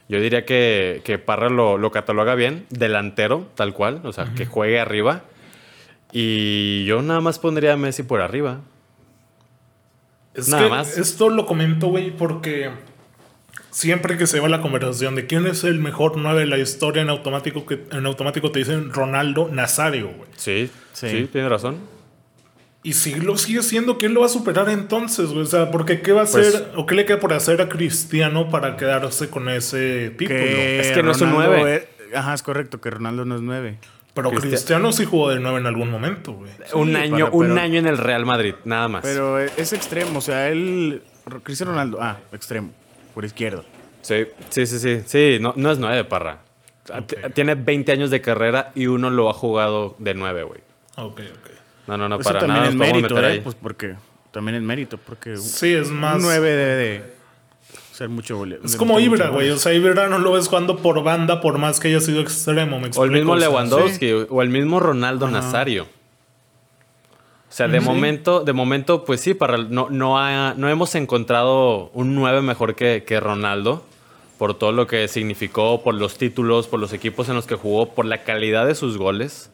Yo 0.08 0.20
diría 0.22 0.46
que, 0.46 1.02
que 1.04 1.18
Parra 1.18 1.50
lo, 1.50 1.78
lo 1.78 1.92
cataloga 1.92 2.36
bien, 2.36 2.66
delantero, 2.70 3.48
tal 3.56 3.74
cual, 3.74 4.02
o 4.04 4.14
sea, 4.14 4.32
que 4.36 4.46
juegue 4.46 4.80
arriba. 4.80 5.24
Y 6.12 6.84
yo 6.86 7.02
nada 7.02 7.22
más 7.22 7.40
pondría 7.40 7.74
a 7.74 7.78
Messi 7.78 8.04
por 8.04 8.22
arriba. 8.22 8.60
Es 10.34 10.50
Nada 10.50 10.64
que 10.64 10.70
más. 10.70 10.98
esto 10.98 11.30
lo 11.30 11.46
comento, 11.46 11.88
güey, 11.88 12.12
porque 12.12 12.70
siempre 13.70 14.18
que 14.18 14.28
se 14.28 14.40
va 14.40 14.50
la 14.50 14.62
conversación 14.62 15.16
de 15.16 15.28
quién 15.28 15.46
es 15.48 15.64
el 15.64 15.80
mejor 15.80 16.18
9 16.18 16.42
de 16.42 16.46
la 16.46 16.58
historia, 16.58 17.02
en 17.02 17.10
automático, 17.10 17.66
que, 17.66 17.86
en 17.92 18.06
automático 18.06 18.52
te 18.52 18.60
dicen 18.60 18.92
Ronaldo 18.92 19.50
Nazario, 19.52 20.08
güey. 20.10 20.30
Sí, 20.36 20.70
sí, 20.94 21.10
Sí. 21.10 21.30
tiene 21.32 21.48
razón. 21.50 21.78
Y 22.84 22.94
si 22.94 23.14
lo 23.16 23.38
sigue 23.38 23.62
siendo, 23.62 23.98
¿quién 24.00 24.14
lo 24.16 24.22
va 24.22 24.26
a 24.26 24.30
superar 24.30 24.68
entonces, 24.70 25.28
güey? 25.30 25.44
O 25.44 25.46
sea, 25.46 25.70
porque 25.70 26.02
¿qué 26.02 26.14
va 26.14 26.24
a 26.24 26.26
Pues- 26.26 26.48
hacer 26.56 26.72
o 26.76 26.86
qué 26.88 26.96
le 26.96 27.06
queda 27.06 27.20
por 27.20 27.32
hacer 27.34 27.62
a 27.62 27.70
Cristiano 27.70 28.50
para 28.50 28.76
quedarse 28.76 29.30
con 29.30 29.50
ese 29.50 30.10
título? 30.18 30.40
Es 30.40 30.92
que 30.92 31.04
no 31.04 31.12
es 31.12 31.22
un 31.22 31.32
Ronaldo 31.32 31.58
nueve. 31.58 31.88
es- 32.10 32.16
ajá, 32.16 32.34
es 32.34 32.42
correcto, 32.42 32.82
que 32.82 32.90
Ronaldo 32.90 33.24
no 33.26 33.36
es 33.36 33.42
9. 33.42 33.78
Pero 34.14 34.30
Cristian- 34.32 34.50
Cristiano 34.52 34.92
sí 34.92 35.06
jugó 35.06 35.30
de 35.30 35.40
9 35.40 35.60
en 35.60 35.68
algún 35.68 35.90
momento, 35.92 36.34
güey. 36.34 36.52
un 36.74 36.96
año, 36.96 37.26
pero- 37.28 37.32
un 37.38 37.48
pero- 37.50 37.62
año 37.62 37.80
en 37.80 37.86
el 37.88 37.98
Real 37.98 38.26
Madrid, 38.26 38.56
nada 38.66 38.88
más. 38.88 39.04
Pero 39.04 39.40
es 39.40 39.72
extremo, 39.74 40.18
o 40.20 40.22
sea, 40.22 40.50
él. 40.50 41.02
Cristiano 41.44 41.72
Ronaldo, 41.74 42.00
ah, 42.02 42.18
extremo, 42.34 42.72
por 43.14 43.24
izquierda. 43.24 43.64
Sí, 44.02 44.26
sí, 44.50 44.66
sí, 44.66 44.80
sí. 44.80 45.02
Sí, 45.06 45.38
no, 45.40 45.54
no 45.56 45.72
es 45.72 45.78
nueve, 45.78 46.04
Parra. 46.04 46.40
T- 47.06 47.30
Tiene 47.36 47.54
20 47.56 47.92
años 47.92 48.10
de 48.10 48.20
carrera 48.22 48.72
y 48.74 48.88
uno 48.88 49.12
lo 49.12 49.30
ha 49.30 49.34
jugado 49.34 49.96
de 50.00 50.14
nueve, 50.16 50.44
güey. 50.44 50.60
Ok, 50.98 51.22
ok. 51.32 51.51
No, 51.88 51.98
no, 51.98 52.08
no, 52.10 52.16
Eso 52.16 52.24
para 52.24 52.40
también 52.40 52.58
nada 52.60 52.70
es 52.70 52.76
mérito, 52.76 53.16
meter 53.16 53.32
¿eh? 53.32 53.42
Pues 53.44 53.56
porque 53.62 53.96
también 54.32 54.56
es 54.56 54.62
mérito, 54.64 54.98
porque 54.98 55.36
Sí, 55.38 55.74
es 55.74 55.90
más. 55.90 56.16
un 56.18 56.22
9 56.24 56.50
debe 56.50 56.76
de 56.76 57.14
ser 57.92 58.10
mucho 58.10 58.38
gole- 58.38 58.60
Es 58.64 58.76
como 58.76 59.00
Ibra, 59.00 59.30
güey. 59.30 59.50
O 59.50 59.58
sea, 59.58 59.74
Ibra 59.74 60.08
no 60.08 60.18
lo 60.20 60.32
ves 60.34 60.48
jugando 60.48 60.78
por 60.78 61.04
banda 61.04 61.42
por 61.42 61.58
más 61.58 61.80
que 61.80 61.90
haya 61.90 62.00
sido 62.02 62.22
extremo. 62.22 62.80
¿me 62.80 62.90
O 62.96 63.04
el 63.04 63.12
mismo 63.12 63.36
Lewandowski, 63.36 64.12
o 64.30 64.42
el 64.42 64.50
mismo 64.50 64.80
Ronaldo 64.80 65.28
Nazario. 65.30 65.84
O 67.50 67.54
sea, 67.54 67.68
de 67.68 67.82
momento, 67.82 68.40
de 68.46 68.54
momento, 68.54 69.04
pues 69.04 69.20
sí, 69.20 69.34
para, 69.34 69.58
no, 69.58 69.90
no, 69.90 70.18
ha- 70.18 70.54
no 70.56 70.70
hemos 70.70 70.96
encontrado 70.96 71.90
un 71.94 72.16
9 72.16 72.42
mejor 72.42 72.76
que, 72.76 73.04
que 73.06 73.20
Ronaldo, 73.20 73.84
por 74.38 74.54
todo 74.58 74.72
lo 74.72 74.88
que 74.88 75.08
significó, 75.10 75.84
por 75.84 75.94
los 75.96 76.18
títulos, 76.18 76.68
por 76.68 76.80
los 76.80 76.94
equipos 76.94 77.28
en 77.28 77.36
los 77.36 77.46
que 77.48 77.56
jugó, 77.56 77.90
por 77.94 78.06
la 78.06 78.24
calidad 78.24 78.66
de 78.66 78.74
sus 78.76 78.98
goles. 78.98 79.52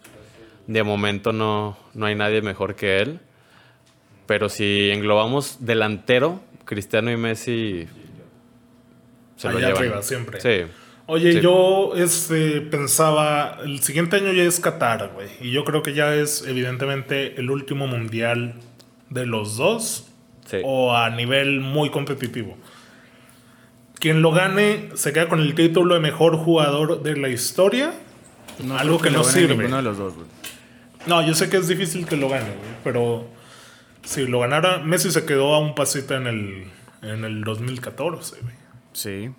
De 0.67 0.83
momento 0.83 1.31
no, 1.33 1.77
no 1.93 2.05
hay 2.05 2.15
nadie 2.15 2.41
mejor 2.41 2.75
que 2.75 2.99
él. 2.99 3.19
Pero 4.25 4.49
si 4.49 4.89
englobamos 4.91 5.57
delantero, 5.65 6.41
Cristiano 6.65 7.09
y 7.11 7.17
Messi 7.17 7.87
se 9.37 9.49
lo 9.49 9.57
Allá 9.57 9.67
llevan. 9.67 9.81
arriba, 9.83 10.01
siempre. 10.03 10.41
Sí. 10.41 10.69
Oye, 11.05 11.33
Sí. 11.33 11.39
yo 11.41 11.93
este, 11.95 12.59
pensaba, 12.59 13.59
el 13.63 13.79
siguiente 13.81 14.17
año 14.17 14.33
ya 14.33 14.43
es 14.43 14.59
Qatar, 14.59 15.11
güey. 15.13 15.29
Y 15.39 15.51
yo 15.51 15.63
creo 15.63 15.81
que 15.81 15.93
ya 15.93 16.13
es 16.15 16.43
evidentemente 16.45 17.39
el 17.39 17.49
último 17.49 17.87
mundial 17.87 18.55
de 19.09 19.25
los 19.25 19.55
dos. 19.55 20.09
Sí. 20.45 20.57
O 20.65 20.93
a 20.93 21.09
nivel 21.09 21.61
muy 21.61 21.89
competitivo. 21.89 22.57
Quien 23.99 24.21
lo 24.21 24.31
gane 24.31 24.89
se 24.95 25.13
queda 25.13 25.29
con 25.29 25.39
el 25.39 25.55
título 25.55 25.95
de 25.95 26.01
mejor 26.01 26.35
jugador 26.37 27.01
de 27.03 27.15
la 27.15 27.29
historia. 27.29 27.93
No 28.65 28.77
algo 28.77 28.99
que 28.99 29.09
no 29.09 29.19
lo 29.19 29.23
sirve. 29.23 29.55
Ninguno 29.55 29.77
de 29.77 29.83
los 29.83 29.97
dos, 29.97 30.13
güey. 30.15 30.27
No, 31.07 31.25
yo 31.25 31.33
sé 31.33 31.49
que 31.49 31.57
es 31.57 31.67
difícil 31.67 32.05
que 32.05 32.17
lo 32.17 32.29
gane, 32.29 32.45
güey. 32.45 32.69
Pero 32.83 33.27
si 34.03 34.27
lo 34.27 34.39
ganara, 34.39 34.79
Messi 34.79 35.11
se 35.11 35.25
quedó 35.25 35.53
a 35.53 35.59
un 35.59 35.75
pasito 35.75 36.15
en 36.15 36.27
el, 36.27 36.67
en 37.01 37.23
el 37.23 37.43
2014, 37.43 38.41
güey. 38.41 38.55
Sí. 38.93 39.31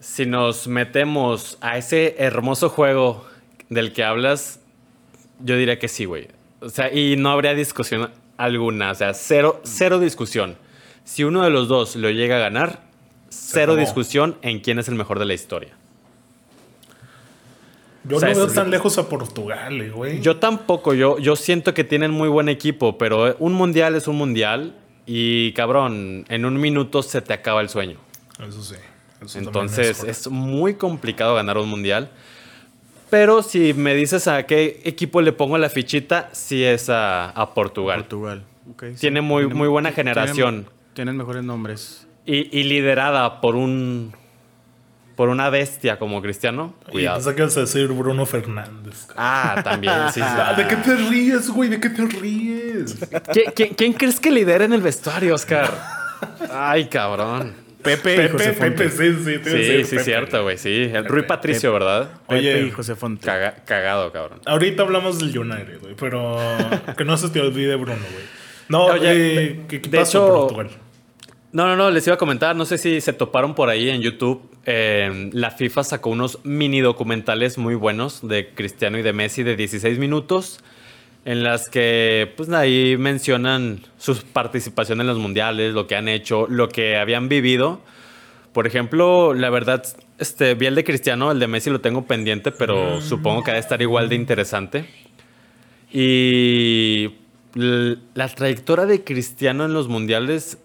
Si 0.00 0.26
nos 0.26 0.68
metemos 0.68 1.58
a 1.60 1.78
ese 1.78 2.16
hermoso 2.18 2.68
juego 2.68 3.26
del 3.68 3.92
que 3.92 4.04
hablas, 4.04 4.60
yo 5.40 5.56
diría 5.56 5.78
que 5.78 5.88
sí, 5.88 6.04
güey. 6.04 6.28
O 6.60 6.68
sea, 6.68 6.92
y 6.92 7.16
no 7.16 7.30
habría 7.30 7.54
discusión 7.54 8.10
alguna. 8.36 8.90
O 8.90 8.94
sea, 8.94 9.14
cero, 9.14 9.60
cero 9.64 9.98
discusión. 9.98 10.56
Si 11.04 11.24
uno 11.24 11.44
de 11.44 11.50
los 11.50 11.68
dos 11.68 11.96
lo 11.96 12.10
llega 12.10 12.36
a 12.36 12.40
ganar, 12.40 12.82
cero 13.28 13.76
discusión 13.76 14.38
en 14.42 14.60
quién 14.60 14.78
es 14.78 14.88
el 14.88 14.94
mejor 14.94 15.18
de 15.18 15.24
la 15.26 15.34
historia. 15.34 15.76
Yo 18.08 18.16
O 18.16 18.20
sea, 18.20 18.30
no 18.30 18.36
veo 18.36 18.46
tan 18.48 18.70
lejos 18.70 18.98
a 18.98 19.08
Portugal, 19.08 19.80
eh, 19.80 19.90
güey. 19.90 20.20
Yo 20.20 20.36
tampoco, 20.36 20.94
yo, 20.94 21.18
yo 21.18 21.34
siento 21.36 21.74
que 21.74 21.84
tienen 21.84 22.10
muy 22.10 22.28
buen 22.28 22.48
equipo, 22.48 22.98
pero 22.98 23.34
un 23.38 23.52
mundial 23.54 23.94
es 23.94 24.06
un 24.08 24.16
mundial 24.16 24.74
y 25.06 25.52
cabrón, 25.52 26.24
en 26.28 26.44
un 26.44 26.60
minuto 26.60 27.02
se 27.02 27.20
te 27.22 27.32
acaba 27.32 27.60
el 27.60 27.68
sueño. 27.68 27.96
Eso 28.46 28.62
sí. 28.62 28.74
eso 29.24 29.38
Entonces 29.38 30.04
es 30.04 30.28
muy 30.28 30.74
complicado 30.74 31.34
ganar 31.34 31.58
un 31.58 31.68
mundial. 31.68 32.10
Pero 33.08 33.42
si 33.42 33.72
me 33.72 33.94
dices 33.94 34.26
a 34.26 34.46
qué 34.46 34.80
equipo 34.84 35.20
le 35.22 35.32
pongo 35.32 35.58
la 35.58 35.68
fichita, 35.70 36.28
sí 36.32 36.64
es 36.64 36.88
a, 36.90 37.30
a 37.30 37.54
Portugal. 37.54 38.00
Portugal. 38.00 38.42
Ok, 38.72 38.84
sí. 38.94 39.00
Tiene 39.02 39.20
muy- 39.20 39.46
muy 39.46 39.68
buena 39.68 39.90
tienen- 39.92 40.14
generación. 40.14 40.66
Tienen 40.94 41.16
mejores 41.16 41.44
nombres. 41.44 42.06
Y, 42.24 42.58
y 42.58 42.64
liderada 42.64 43.40
por 43.40 43.54
un 43.54 44.12
por 45.16 45.28
una 45.30 45.50
bestia 45.50 45.98
como 45.98 46.20
Cristiano. 46.22 46.74
Cuidado. 46.90 47.16
pensé 47.16 47.34
que 47.34 47.42
ibas 47.42 47.56
a 47.56 47.60
decir 47.60 47.88
Bruno 47.88 48.26
Fernández. 48.26 49.08
Ah, 49.16 49.60
también, 49.64 49.94
sí, 50.12 50.20
sí. 50.20 50.56
¿De 50.62 50.68
qué 50.68 50.76
te 50.76 50.94
ríes, 50.96 51.48
güey? 51.50 51.68
¿De 51.70 51.80
qué 51.80 51.88
te 51.90 52.06
ríes? 52.06 53.00
¿Qui- 53.10 53.52
quién, 53.54 53.74
quién 53.74 53.92
crees 53.94 54.20
que 54.20 54.30
lidera 54.30 54.64
en 54.66 54.72
el 54.74 54.82
vestuario, 54.82 55.34
Oscar? 55.34 55.70
Ay, 56.52 56.86
cabrón. 56.86 57.54
Pepe, 57.82 58.14
y 58.14 58.16
Pepe, 58.16 58.28
José 58.30 58.52
Fonte. 58.54 58.70
Pepe, 58.70 58.90
sí, 58.90 59.14
sí. 59.14 59.24
Sí, 59.24 59.50
decir 59.50 59.84
sí, 59.86 59.90
Pepe. 59.96 60.04
cierto, 60.04 60.42
güey, 60.42 60.58
sí. 60.58 60.90
El 60.92 61.04
Rui 61.04 61.22
Patricio, 61.22 61.72
¿verdad? 61.72 62.10
Pepe 62.28 62.38
Oye. 62.40 62.66
y 62.66 62.70
José 62.72 62.96
Fonte. 62.96 63.24
Caga- 63.26 63.54
cagado, 63.64 64.10
cabrón. 64.12 64.40
Ahorita 64.44 64.82
hablamos 64.82 65.18
del 65.20 65.38
United, 65.38 65.80
güey, 65.80 65.94
pero 65.94 66.36
que 66.96 67.04
no 67.04 67.16
se 67.16 67.28
te 67.28 67.40
olvide 67.40 67.76
Bruno, 67.76 68.00
güey. 68.12 68.24
No, 68.68 68.86
Oye, 68.86 69.44
eh, 69.44 69.60
¿qué, 69.68 69.80
qué 69.80 69.88
de 69.88 69.98
pasó 69.98 70.18
hecho- 70.26 70.36
Portugal? 70.48 70.70
No, 71.52 71.68
no, 71.68 71.76
no, 71.76 71.90
les 71.90 72.04
iba 72.06 72.14
a 72.14 72.18
comentar, 72.18 72.56
no 72.56 72.64
sé 72.66 72.76
si 72.76 73.00
se 73.00 73.12
toparon 73.12 73.54
por 73.54 73.68
ahí 73.70 73.88
en 73.88 74.02
YouTube. 74.02 74.42
Eh, 74.68 75.30
la 75.32 75.52
FIFA 75.52 75.84
sacó 75.84 76.10
unos 76.10 76.40
mini 76.42 76.80
documentales 76.80 77.56
muy 77.56 77.76
buenos 77.76 78.26
de 78.26 78.52
Cristiano 78.52 78.98
y 78.98 79.02
de 79.02 79.12
Messi 79.12 79.44
de 79.44 79.54
16 79.54 79.98
minutos, 79.98 80.58
en 81.24 81.44
las 81.44 81.68
que 81.68 82.32
pues 82.36 82.50
ahí 82.50 82.96
mencionan 82.98 83.82
su 83.96 84.20
participación 84.24 85.00
en 85.00 85.06
los 85.06 85.18
mundiales, 85.18 85.72
lo 85.72 85.86
que 85.86 85.94
han 85.94 86.08
hecho, 86.08 86.48
lo 86.48 86.68
que 86.68 86.96
habían 86.96 87.28
vivido. 87.28 87.80
Por 88.52 88.66
ejemplo, 88.66 89.34
la 89.34 89.50
verdad, 89.50 89.84
este, 90.18 90.54
vi 90.54 90.66
el 90.66 90.74
de 90.74 90.82
Cristiano, 90.82 91.30
el 91.30 91.38
de 91.38 91.46
Messi 91.46 91.70
lo 91.70 91.80
tengo 91.80 92.06
pendiente, 92.06 92.50
pero 92.50 93.00
supongo 93.00 93.44
que 93.44 93.52
ha 93.52 93.54
de 93.54 93.60
estar 93.60 93.80
igual 93.82 94.08
de 94.08 94.16
interesante. 94.16 94.86
Y 95.92 97.14
la 97.54 98.28
trayectoria 98.28 98.86
de 98.86 99.04
Cristiano 99.04 99.64
en 99.64 99.74
los 99.74 99.86
mundiales, 99.86 100.58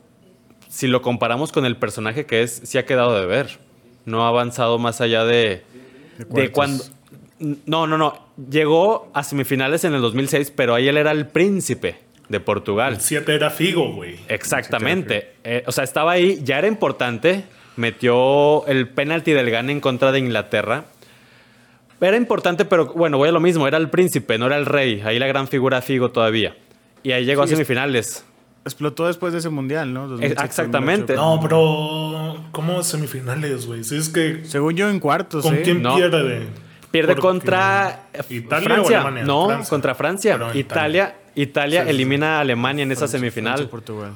si 0.69 0.87
lo 0.87 1.03
comparamos 1.03 1.51
con 1.51 1.65
el 1.65 1.77
personaje 1.77 2.25
que 2.25 2.41
es, 2.41 2.61
sí 2.63 2.79
ha 2.79 2.85
quedado 2.85 3.19
de 3.19 3.27
ver. 3.27 3.70
No 4.05 4.23
ha 4.25 4.29
avanzado 4.29 4.79
más 4.79 5.01
allá 5.01 5.25
de, 5.25 5.63
cuando... 6.51 6.83
No, 7.65 7.87
no, 7.87 7.97
no. 7.97 8.27
Llegó 8.49 9.09
a 9.13 9.23
semifinales 9.23 9.83
en 9.83 9.93
el 9.95 10.01
2006, 10.01 10.51
pero 10.55 10.75
ahí 10.75 10.87
él 10.87 10.97
era 10.97 11.11
el 11.11 11.27
príncipe 11.27 11.97
de 12.29 12.39
Portugal. 12.39 12.93
El 12.93 13.01
7 13.01 13.33
era 13.33 13.49
Figo, 13.49 13.93
güey. 13.93 14.15
Exactamente. 14.27 15.33
Eh, 15.43 15.63
o 15.65 15.71
sea, 15.71 15.83
estaba 15.83 16.11
ahí, 16.11 16.39
ya 16.43 16.59
era 16.59 16.67
importante. 16.67 17.43
Metió 17.77 18.65
el 18.67 18.89
penalti 18.89 19.31
del 19.31 19.49
gane 19.49 19.71
en 19.71 19.79
contra 19.79 20.11
de 20.11 20.19
Inglaterra. 20.19 20.85
Era 21.99 22.17
importante, 22.17 22.65
pero 22.65 22.85
bueno, 22.93 23.17
voy 23.17 23.29
a 23.29 23.31
lo 23.31 23.39
mismo. 23.39 23.67
Era 23.67 23.77
el 23.77 23.89
príncipe, 23.89 24.37
no 24.37 24.45
era 24.47 24.57
el 24.57 24.65
rey. 24.65 25.01
Ahí 25.03 25.17
la 25.19 25.27
gran 25.27 25.47
figura 25.47 25.81
Figo 25.81 26.09
todavía. 26.11 26.55
Y 27.03 27.11
ahí 27.11 27.25
llegó 27.25 27.41
Sí, 27.41 27.49
a 27.49 27.53
es- 27.53 27.57
semifinales. 27.57 28.25
Explotó 28.63 29.07
después 29.07 29.33
de 29.33 29.39
ese 29.39 29.49
mundial, 29.49 29.91
¿no? 29.93 30.07
2006, 30.07 30.39
exactamente. 30.43 31.13
2008. 31.15 31.15
No, 31.15 31.41
pero 31.41 32.45
¿cómo 32.51 32.83
semifinales, 32.83 33.65
güey? 33.65 33.83
Si 33.83 33.95
es 33.97 34.09
que 34.09 34.45
Según 34.45 34.75
yo, 34.75 34.87
en 34.89 34.99
cuartos, 34.99 35.43
¿con 35.43 35.55
¿eh? 35.55 35.61
quién 35.63 35.81
No. 35.81 35.95
pierde? 35.95 36.47
Pierde 36.91 37.13
Porque- 37.15 37.21
contra 37.21 38.03
¿Italia 38.29 38.65
Francia. 38.69 38.97
o 38.97 39.01
Alemania? 39.01 39.23
No, 39.23 39.45
Francia. 39.47 39.69
contra 39.69 39.95
Francia. 39.95 40.33
Pero 40.37 40.53
Italia, 40.57 41.15
Italia 41.33 41.81
Sí, 41.81 41.85
sí, 41.87 41.89
elimina 41.95 42.37
a 42.37 42.41
Alemania 42.41 42.83
en 42.83 42.91
esa 42.91 43.07
Francia- 43.07 43.19
semifinal. 43.19 43.69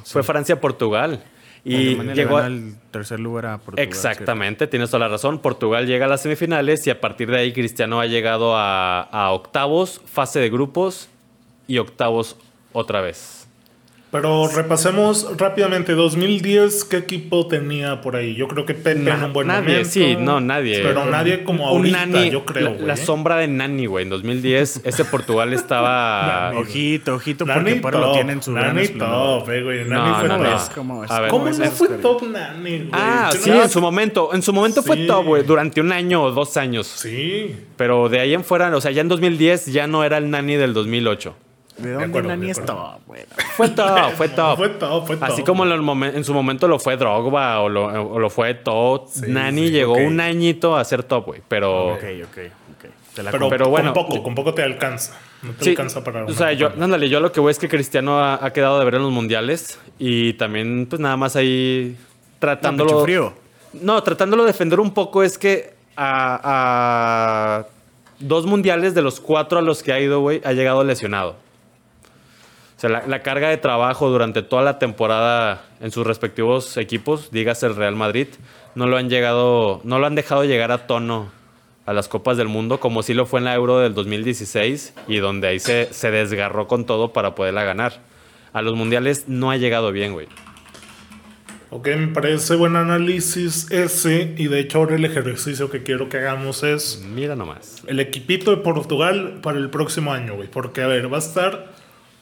Fue 0.04 0.22
Francia-Portugal. 0.24 1.24
Y 1.64 1.88
Alemania 1.88 2.14
llegó 2.14 2.36
gana 2.36 2.46
a- 2.46 2.50
el 2.50 2.76
tercer 2.92 3.20
lugar 3.20 3.48
a 3.48 3.58
Portugal. 3.58 3.88
Exactamente, 3.88 4.68
tienes 4.68 4.92
toda 4.92 5.00
la 5.00 5.08
razón. 5.08 5.40
Portugal 5.40 5.88
llega 5.88 6.06
a 6.06 6.10
las 6.10 6.22
semifinales 6.22 6.86
y 6.86 6.92
a 6.92 7.02
partir 7.02 7.32
de 7.32 7.40
ahí 7.40 7.52
Cristiano 7.54 8.00
ha 8.00 8.06
llegado 8.06 8.56
a, 8.56 9.02
a 9.02 9.32
octavos, 9.32 10.00
fase 10.06 10.40
de 10.40 10.52
grupos 10.52 11.10
y 11.68 11.80
octavos 11.80 12.38
otra 12.74 13.02
vez. 13.02 13.45
Pero 14.16 14.48
repasemos 14.48 15.28
rápidamente. 15.38 15.94
2010, 15.94 16.86
¿qué 16.86 16.98
equipo 16.98 17.48
tenía 17.48 18.00
por 18.02 18.16
ahí? 18.16 18.34
Yo 18.36 18.48
creo 18.48 18.66
que 18.66 18.74
Pepe 18.74 18.96
Na- 18.96 19.16
en 19.16 19.24
un 19.26 19.34
buen 19.34 19.48
nadie, 19.48 19.68
momento. 19.70 19.90
sí, 19.90 20.16
no, 20.18 20.40
nadie. 20.40 20.80
Pero 20.82 21.06
nadie 21.06 21.44
como 21.44 21.66
Un 21.74 21.78
ahorita, 21.88 22.06
Nani, 22.06 22.30
yo 22.30 22.46
creo, 22.46 22.76
La, 22.80 22.88
la 22.88 22.98
sombra 22.98 23.36
de 23.38 23.48
Nani, 23.50 23.88
güey. 23.88 24.04
En 24.04 24.10
2010 24.10 24.82
ese 24.86 25.04
Portugal 25.06 25.52
estaba... 25.54 26.50
Nani. 26.52 26.62
Ojito, 26.62 27.16
ojito, 27.16 27.46
porque 27.46 27.60
Nani 27.72 27.80
Pablo 27.82 28.02
top, 28.02 28.14
tiene 28.14 28.32
en 28.34 28.42
su 28.42 28.52
Nani 28.54 28.88
top, 28.88 29.50
eh, 29.50 29.64
güey. 29.64 29.84
No, 29.86 30.02
Nani 30.04 30.16
fue 30.20 30.28
no, 30.30 30.36
top. 30.38 30.44
no. 30.46 30.56
Es 30.56 30.70
como- 30.70 31.04
A 31.04 31.20
ver, 31.20 31.30
¿Cómo 31.30 31.46
no 31.50 31.54
fue 31.54 31.66
historia. 31.68 31.98
top 32.02 32.24
Nani, 32.24 32.78
güey? 32.78 32.90
Ah, 32.94 33.30
¿Qué 33.34 33.38
sí, 33.40 33.50
no? 33.50 33.64
en 33.64 33.70
su 33.70 33.82
momento. 33.82 34.30
En 34.34 34.42
su 34.42 34.54
momento 34.54 34.82
fue 34.82 34.96
Sí. 34.96 35.08
top, 35.08 35.26
güey. 35.26 35.44
Durante 35.44 35.82
un 35.82 35.92
año 35.92 36.24
o 36.24 36.32
dos 36.32 36.56
años. 36.58 36.88
Sí. 36.88 37.54
Pero 37.76 38.08
de 38.08 38.20
ahí 38.22 38.34
en 38.34 38.44
fuera, 38.44 38.74
o 38.76 38.80
sea, 38.80 38.92
ya 38.92 39.02
en 39.02 39.10
2010 39.10 39.66
ya 39.68 39.88
no 39.88 40.04
era 40.04 40.18
el 40.18 40.30
Nani 40.30 40.56
del 40.56 40.74
2008. 40.74 41.36
¿De 41.78 41.92
dónde 41.92 42.06
acuerdo, 42.08 42.30
Nani 42.30 42.50
es 42.52 42.64
top, 42.66 43.00
güey? 43.06 43.24
Fue 43.58 43.70
top, 43.70 44.12
fue 44.16 44.30
top. 44.30 44.58
Fue 44.58 44.70
top, 44.70 45.08
fue 45.08 45.18
top. 45.18 45.24
Así 45.24 45.44
como 45.44 45.66
en, 45.66 45.72
el 45.74 45.82
momen- 45.82 46.16
en 46.16 46.24
su 46.24 46.34
momento 46.34 46.68
lo 46.68 46.80
fue 46.80 46.96
Drogba 46.96 47.60
o 47.60 47.68
lo, 47.70 47.86
o 47.86 48.18
lo 48.20 48.30
fue. 48.30 48.58
Nani 49.28 49.66
sí, 49.68 49.72
llegó 49.72 49.94
ok. 49.94 50.00
un 50.08 50.20
añito 50.22 50.76
a 50.78 50.84
ser 50.86 51.04
top, 51.04 51.26
güey. 51.26 51.42
Pero. 51.48 51.94
Ok, 51.96 52.04
ok, 52.24 52.38
ok. 52.78 52.86
Te 53.14 53.24
la 53.24 53.32
Pero, 53.32 53.70
bueno. 53.70 53.94
con 53.94 54.06
poco, 54.08 54.24
con 54.24 54.36
poco 54.36 54.54
te 54.54 54.62
alcanza. 54.64 55.18
No 55.42 55.52
te 55.54 55.64
Sí, 55.66 55.70
alcanza 55.72 56.04
para 56.04 56.26
o 56.26 56.32
sea, 56.34 56.52
yo, 56.54 56.68
ándale, 56.80 57.08
yo 57.08 57.20
lo 57.20 57.32
que 57.32 57.40
voy 57.40 57.52
es 57.52 57.60
que 57.60 57.70
Cristiano 57.70 58.20
ha, 58.20 58.44
ha 58.44 58.52
quedado 58.52 58.78
de 58.80 58.86
ver 58.86 58.96
en 58.96 59.04
los 59.04 59.12
mundiales 59.12 59.80
y 60.00 60.34
también, 60.34 60.88
pues 60.90 61.00
nada 61.00 61.16
más 61.18 61.36
ahí 61.36 61.96
No, 61.98 62.38
tratándolo. 62.40 62.90
pecho 62.90 63.04
frío. 63.04 63.34
No, 63.74 64.02
tratándolo 64.04 64.44
de 64.44 64.48
defender 64.52 64.80
un 64.80 64.92
poco 64.94 65.24
es 65.24 65.38
que 65.38 65.74
a, 65.96 66.40
a 67.64 67.66
dos 68.20 68.46
mundiales 68.46 68.96
de 68.96 69.02
los 69.02 69.20
cuatro 69.20 69.60
a 69.60 69.62
los 69.62 69.84
que 69.84 69.94
ha 69.94 70.00
ido, 70.00 70.20
güey, 70.22 70.42
ha 70.44 70.54
llegado 70.54 70.84
lesionado. 70.84 71.36
O 72.76 72.80
sea, 72.80 72.90
la, 72.90 73.08
la 73.08 73.22
carga 73.22 73.50
de 73.50 73.58
trabajo 73.58 74.10
durante 74.10 74.42
toda 74.42 74.62
la 74.62 74.80
temporada 74.80 75.64
en 75.80 75.92
sus 75.92 76.06
respectivos 76.06 76.76
equipos, 76.78 77.32
dígase 77.32 77.68
el 77.68 77.76
Real 77.76 77.96
Madrid, 77.96 78.28
no 78.76 78.88
lo 78.88 78.98
han 78.98 79.10
llegado, 79.10 79.80
no 79.84 80.00
lo 80.00 80.06
han 80.08 80.16
dejado 80.16 80.44
llegar 80.44 80.72
a 80.72 80.86
tono 80.88 81.30
a 81.86 81.94
las 81.94 82.08
Copas 82.08 82.36
del 82.36 82.48
Mundo, 82.48 82.80
como 82.80 83.04
sí 83.04 83.14
lo 83.14 83.26
fue 83.26 83.40
en 83.40 83.46
la 83.46 83.54
Euro 83.54 83.80
del 83.80 83.94
2016 83.94 84.94
y 85.08 85.18
donde 85.18 85.48
ahí 85.48 85.60
se, 85.60 85.94
se 85.94 86.12
desgarró 86.12 86.68
con 86.68 86.86
todo 86.86 87.14
para 87.14 87.36
poderla 87.36 87.64
ganar. 87.64 88.02
A 88.54 88.62
los 88.62 88.76
mundiales 88.76 89.26
no 89.28 89.52
ha 89.52 89.58
llegado 89.58 89.92
bien, 89.92 90.14
güey. 90.14 90.28
Ok, 91.70 91.88
me 91.98 92.08
parece 92.08 92.56
buen 92.56 92.76
análisis 92.76 93.70
ese. 93.70 94.34
Y 94.38 94.48
de 94.48 94.62
hecho, 94.62 94.78
ahora 94.80 94.96
el 94.96 95.04
ejercicio 95.04 95.70
que 95.70 95.84
quiero 95.84 96.08
que 96.10 96.18
hagamos 96.18 96.64
es 96.64 97.04
Mira 97.14 97.36
nomás. 97.36 97.84
el 97.88 98.00
equipito 98.00 98.52
de 98.52 98.58
Portugal 98.58 99.40
para 99.42 99.58
el 99.58 99.70
próximo 99.70 100.14
año, 100.14 100.36
güey. 100.36 100.48
Porque, 100.50 100.82
a 100.82 100.88
ver, 100.88 101.12
va 101.12 101.18
a 101.18 101.20
estar 101.20 101.74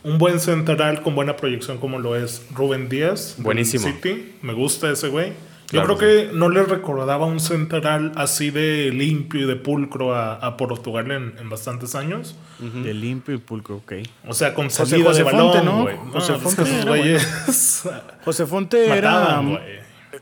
un 0.03 0.17
buen 0.17 0.39
central 0.39 1.01
con 1.01 1.15
buena 1.15 1.35
proyección 1.35 1.77
como 1.77 1.99
lo 1.99 2.15
es 2.15 2.45
Rubén 2.53 2.89
Díaz. 2.89 3.35
Buenísimo. 3.37 3.85
City. 3.87 4.35
Me 4.41 4.53
gusta 4.53 4.89
ese 4.91 5.07
güey. 5.07 5.29
Yo 5.71 5.81
Claro 5.81 5.97
creo 5.97 6.27
que 6.27 6.33
no 6.35 6.49
le 6.49 6.61
recordaba 6.63 7.25
un 7.25 7.39
central 7.39 8.11
así 8.15 8.51
de 8.51 8.91
limpio 8.91 9.41
y 9.41 9.45
de 9.47 9.55
pulcro 9.55 10.13
a, 10.13 10.35
a 10.35 10.55
Portugal 10.55 11.09
en, 11.09 11.33
en 11.39 11.49
bastantes 11.49 11.95
años. 11.95 12.35
De 12.59 12.93
limpio 12.93 13.33
y 13.33 13.39
pulcro, 13.39 13.77
ok. 13.77 13.93
O 14.27 14.33
sea, 14.33 14.53
con 14.53 14.65
José- 14.65 14.85
salida 14.85 15.07
José 15.09 15.23
de 15.23 15.29
Fonte, 15.31 15.57
balón, 15.59 15.65
¿no? 15.65 15.81
güey. 15.83 15.95
José 16.11 16.33
Fonte 16.35 16.61
esos 16.61 16.73
era 16.75 16.85
güeyes 16.85 17.83
José 18.25 18.45
Fonte 18.45 18.85
era, 18.85 19.11
mataban, 19.11 19.59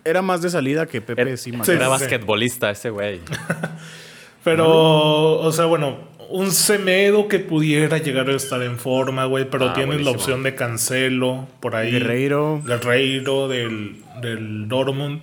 era 0.06 0.22
más 0.22 0.42
de 0.42 0.50
salida 0.52 0.86
que 0.86 1.02
Pepe 1.02 1.22
Era, 1.22 1.36
sí 1.38 1.52
era 1.68 1.88
basquetbolista 1.90 2.72
ese 2.72 2.90
güey. 2.92 3.20
Pero, 4.44 5.38
o 5.40 5.52
sea, 5.52 5.66
bueno, 5.66 5.98
un 6.32 6.52
Semedo 6.52 7.28
que 7.28 7.40
pudiera 7.40 7.98
llegar 7.98 8.30
a 8.30 8.36
estar 8.36 8.62
en 8.64 8.78
forma, 8.78 9.26
güey, 9.26 9.50
pero 9.50 9.70
Ah, 9.70 9.74
tienes 9.74 10.02
la 10.02 10.12
opción 10.12 10.44
de 10.44 10.56
Cancelo 10.56 11.48
por 11.60 11.76
ahí. 11.76 11.92
Guerreiro. 11.92 12.62
Guerreiro 12.66 13.48
del, 13.48 14.04
del 14.22 14.68
Dortmund. 14.68 15.22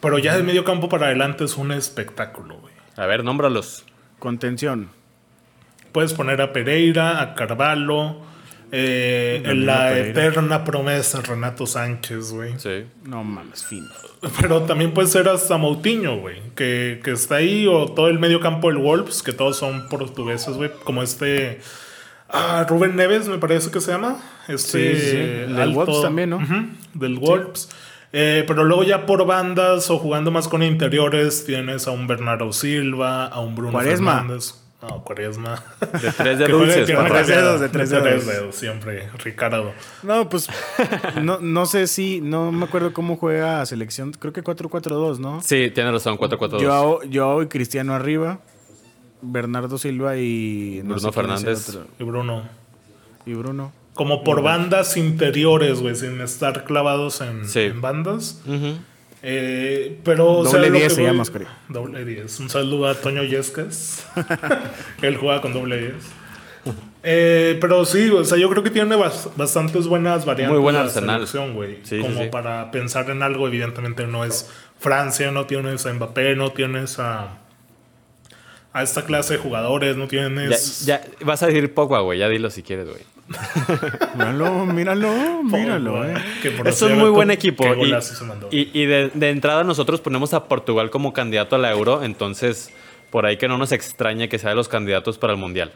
Pero 0.00 0.18
ya 0.18 0.36
de 0.36 0.42
medio 0.42 0.64
campo 0.64 0.88
para 0.88 1.06
adelante 1.06 1.44
es 1.44 1.56
un 1.56 1.72
espectáculo, 1.72 2.56
güey. 2.58 2.72
A 2.96 3.06
ver, 3.06 3.24
nómbralos. 3.24 3.84
Contención. 4.18 4.90
Puedes 5.92 6.12
poner 6.14 6.40
a 6.40 6.52
Pereira, 6.52 7.20
a 7.22 7.34
Carvalho, 7.34 8.20
eh, 8.70 9.42
la 9.54 9.96
eterna 9.98 10.64
promesa 10.64 11.20
Renato 11.20 11.66
Sánchez, 11.66 12.32
güey. 12.32 12.58
Sí. 12.58 12.84
No 13.04 13.24
mames, 13.24 13.64
fino. 13.64 13.88
Pero 14.40 14.62
también 14.62 14.92
puede 14.92 15.08
ser 15.08 15.28
hasta 15.28 15.56
Moutinho, 15.56 16.18
güey, 16.18 16.40
que, 16.54 17.00
que 17.02 17.12
está 17.12 17.36
ahí, 17.36 17.66
o 17.66 17.86
todo 17.86 18.08
el 18.08 18.18
medio 18.18 18.40
campo 18.40 18.68
del 18.68 18.78
Wolves, 18.78 19.22
que 19.22 19.32
todos 19.32 19.56
son 19.56 19.88
portugueses, 19.88 20.56
güey, 20.56 20.70
como 20.84 21.02
este... 21.02 21.60
Ah, 22.30 22.66
Rubén 22.68 22.94
Neves, 22.94 23.26
me 23.26 23.38
parece 23.38 23.70
que 23.70 23.80
se 23.80 23.90
llama. 23.90 24.18
Este, 24.48 24.96
Sí, 24.96 25.00
sí. 25.00 25.16
Del 25.54 25.72
Wolves 25.72 26.02
también, 26.02 26.28
¿no? 26.28 26.40
Del 26.92 27.18
Wolves. 27.18 27.70
Eh, 28.12 28.44
pero 28.46 28.64
luego 28.64 28.84
ya 28.84 29.06
por 29.06 29.24
bandas 29.26 29.90
o 29.90 29.98
jugando 29.98 30.30
más 30.30 30.48
con 30.48 30.62
interiores, 30.62 31.44
tienes 31.46 31.86
a 31.86 31.90
un 31.90 32.06
Bernardo 32.06 32.52
Silva, 32.52 33.26
a 33.26 33.40
un 33.40 33.54
Bruno 33.54 33.72
Cuaresma. 33.72 34.18
Fernández. 34.20 34.54
No, 34.80 35.02
Cuaresma. 35.02 35.60
De 36.00 36.12
tres 36.12 36.38
de 36.38 36.46
papá. 36.46 36.56
juegue 36.56 36.84
tres 37.08 37.26
dedos, 37.26 37.60
de 37.60 37.68
tres 37.68 37.90
dedos. 37.90 38.26
dedos, 38.26 38.54
siempre, 38.54 39.08
Ricardo. 39.24 39.72
No, 40.04 40.28
pues 40.28 40.48
no, 41.20 41.38
no 41.40 41.66
sé 41.66 41.88
si, 41.88 42.20
no 42.20 42.52
me 42.52 42.64
acuerdo 42.66 42.92
cómo 42.92 43.16
juega 43.16 43.66
selección, 43.66 44.12
creo 44.12 44.32
que 44.32 44.44
4-4-2, 44.44 45.18
¿no? 45.18 45.40
Sí, 45.42 45.70
tiene 45.74 45.90
razón, 45.90 46.16
4-4-2. 46.16 46.60
Yo, 46.60 47.00
yo 47.10 47.42
y 47.42 47.46
Cristiano 47.48 47.92
arriba, 47.92 48.38
Bernardo 49.20 49.78
Silva 49.78 50.16
y 50.16 50.80
no 50.84 50.94
Bruno 50.94 51.12
Fernández. 51.12 51.76
Y 51.98 52.04
Bruno. 52.04 52.48
Y 53.26 53.34
Bruno. 53.34 53.72
Como 53.94 54.22
por 54.22 54.42
bandas 54.42 54.96
interiores, 54.96 55.80
güey, 55.80 55.96
sin 55.96 56.20
estar 56.20 56.62
clavados 56.62 57.20
en, 57.20 57.48
Sí. 57.48 57.62
en 57.62 57.80
bandas. 57.80 58.40
Ujú. 58.46 58.78
Eh, 59.22 59.98
pero, 60.04 60.38
o 60.38 60.44
sea, 60.44 60.54
Doble 60.60 60.68
lo 60.68 60.72
que 60.74 60.78
10 60.80 60.92
se 60.94 61.00
voy- 61.00 61.10
llama, 61.10 61.22
Oscar. 61.22 61.42
Doble 61.68 62.04
10. 62.04 62.40
Un 62.40 62.50
saludo 62.50 62.86
a 62.88 62.94
Toño 62.94 63.24
Yescas. 63.24 64.06
Él 65.02 65.16
juega 65.16 65.40
con 65.40 65.52
doble 65.52 65.78
10. 65.80 65.92
Eh, 67.02 67.56
pero 67.60 67.84
sí, 67.84 68.10
o 68.10 68.24
sea, 68.24 68.36
yo 68.38 68.50
creo 68.50 68.62
que 68.62 68.70
tiene 68.70 68.94
bas- 68.96 69.30
bastantes 69.36 69.86
buenas 69.86 70.24
variantes. 70.24 70.52
Muy 70.54 70.62
buen 70.62 70.74
la 70.74 70.82
arsenal. 70.82 71.16
selección, 71.26 71.54
güey. 71.54 71.78
Sí, 71.84 72.00
Como 72.00 72.22
sí. 72.22 72.28
para 72.30 72.70
pensar 72.70 73.08
en 73.10 73.22
algo, 73.22 73.46
evidentemente 73.48 74.06
no 74.06 74.24
es 74.24 74.50
Francia, 74.78 75.30
no 75.30 75.46
tienes 75.46 75.84
a 75.86 75.92
Mbappé, 75.92 76.36
no 76.36 76.52
tienes 76.52 76.98
a, 76.98 77.38
a 78.72 78.82
esta 78.82 79.04
clase 79.04 79.34
de 79.34 79.38
jugadores, 79.40 79.96
no 79.96 80.04
Ya, 80.04 80.08
tienes... 80.10 80.84
ya, 80.86 81.00
vas 81.24 81.42
a 81.42 81.46
decir 81.46 81.72
Pogba, 81.72 82.00
güey. 82.00 82.18
Ya 82.18 82.28
dilo 82.28 82.50
si 82.50 82.62
quieres, 82.62 82.86
güey. 82.88 83.00
Míralo, 84.14 84.66
míralo, 84.66 85.42
míralo, 85.42 86.04
eh. 86.04 86.14
Que 86.42 86.50
por 86.52 86.66
Es 86.68 86.80
un 86.82 86.98
muy 86.98 87.10
buen 87.10 87.30
equipo. 87.30 87.64
qué 87.64 87.70
Y, 87.70 87.74
golazo 87.74 88.14
se 88.14 88.24
mandó. 88.24 88.48
y- 88.50 88.70
y 88.72 88.86
de, 88.86 89.10
de 89.14 89.30
entrada 89.30 89.64
nosotros 89.64 90.00
ponemos 90.00 90.34
a 90.34 90.44
Portugal 90.44 90.90
como 90.90 91.12
candidato 91.12 91.56
a 91.56 91.58
la 91.58 91.70
Euro. 91.72 92.02
Entonces, 92.02 92.70
por 93.10 93.26
ahí 93.26 93.36
que 93.36 93.48
no 93.48 93.58
nos 93.58 93.72
extrañe 93.72 94.28
que 94.28 94.38
sea 94.38 94.50
de 94.50 94.56
los 94.56 94.68
candidatos 94.68 95.18
para 95.18 95.32
el 95.32 95.38
Mundial. 95.38 95.72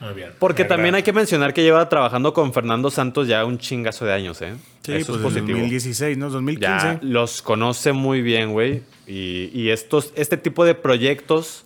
Muy 0.00 0.14
bien. 0.14 0.30
Porque 0.40 0.64
Me 0.64 0.68
también 0.68 0.86
agrada. 0.86 0.96
hay 0.98 1.02
que 1.04 1.12
mencionar 1.12 1.54
que 1.54 1.62
lleva 1.62 1.88
trabajando 1.88 2.32
con 2.34 2.52
Fernando 2.52 2.90
Santos 2.90 3.28
ya 3.28 3.44
un 3.44 3.58
chingazo 3.58 4.04
de 4.04 4.12
años, 4.12 4.42
¿eh? 4.42 4.54
Sí, 4.82 4.94
Eso 4.94 5.06
pues 5.06 5.08
es 5.08 5.14
en 5.16 5.22
positivo. 5.22 5.58
2016, 5.58 6.18
¿no? 6.18 6.28
2015. 6.30 6.66
Ya 6.86 6.98
los 7.02 7.40
conoce 7.40 7.92
muy 7.92 8.20
bien, 8.20 8.50
güey. 8.52 8.82
Y, 9.06 9.50
y 9.54 9.70
estos, 9.70 10.12
este 10.16 10.36
tipo 10.36 10.64
de 10.64 10.74
proyectos 10.74 11.64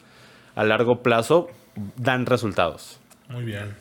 a 0.55 0.65
largo 0.65 1.03
plazo 1.03 1.49
dan 1.97 2.27
resultados. 2.27 2.99
Muy 3.31 3.45
bien. 3.45 3.75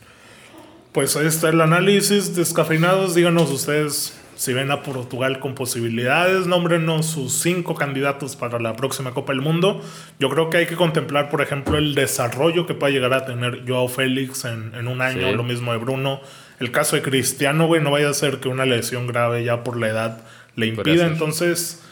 Pues 0.95 1.15
ahí 1.17 1.27
está 1.27 1.49
el 1.49 1.59
análisis. 1.59 2.35
Descafeinados, 2.37 3.15
díganos 3.15 3.51
ustedes 3.51 4.17
si 4.37 4.53
ven 4.53 4.71
a 4.71 4.81
Portugal 4.81 5.39
con 5.41 5.53
posibilidades. 5.53 6.47
Nómbrenos 6.47 7.05
sus 7.05 7.33
cinco 7.33 7.75
candidatos 7.75 8.37
para 8.37 8.59
la 8.61 8.77
próxima 8.77 9.11
Copa 9.11 9.33
del 9.33 9.41
Mundo. 9.41 9.81
Yo 10.21 10.29
creo 10.29 10.49
que 10.49 10.55
hay 10.55 10.67
que 10.67 10.77
contemplar, 10.77 11.29
por 11.29 11.41
ejemplo, 11.41 11.77
el 11.77 11.95
desarrollo 11.95 12.65
que 12.65 12.75
pueda 12.75 12.93
llegar 12.93 13.13
a 13.13 13.25
tener 13.25 13.63
Joao 13.67 13.89
Félix 13.89 14.45
en, 14.45 14.73
en 14.73 14.87
un 14.87 15.01
año, 15.01 15.27
Sí. 15.31 15.35
lo 15.35 15.43
mismo 15.43 15.73
de 15.73 15.79
Bruno. 15.79 16.21
El 16.61 16.71
caso 16.71 16.95
de 16.95 17.01
Cristiano, 17.01 17.67
güey, 17.67 17.81
no 17.81 17.91
vaya 17.91 18.09
a 18.09 18.13
ser 18.13 18.37
que 18.39 18.47
una 18.47 18.65
lesión 18.65 19.05
grave 19.05 19.43
ya 19.43 19.65
por 19.65 19.77
la 19.77 19.89
edad 19.89 20.21
le 20.55 20.67
impida. 20.67 21.07
Entonces, 21.07 21.83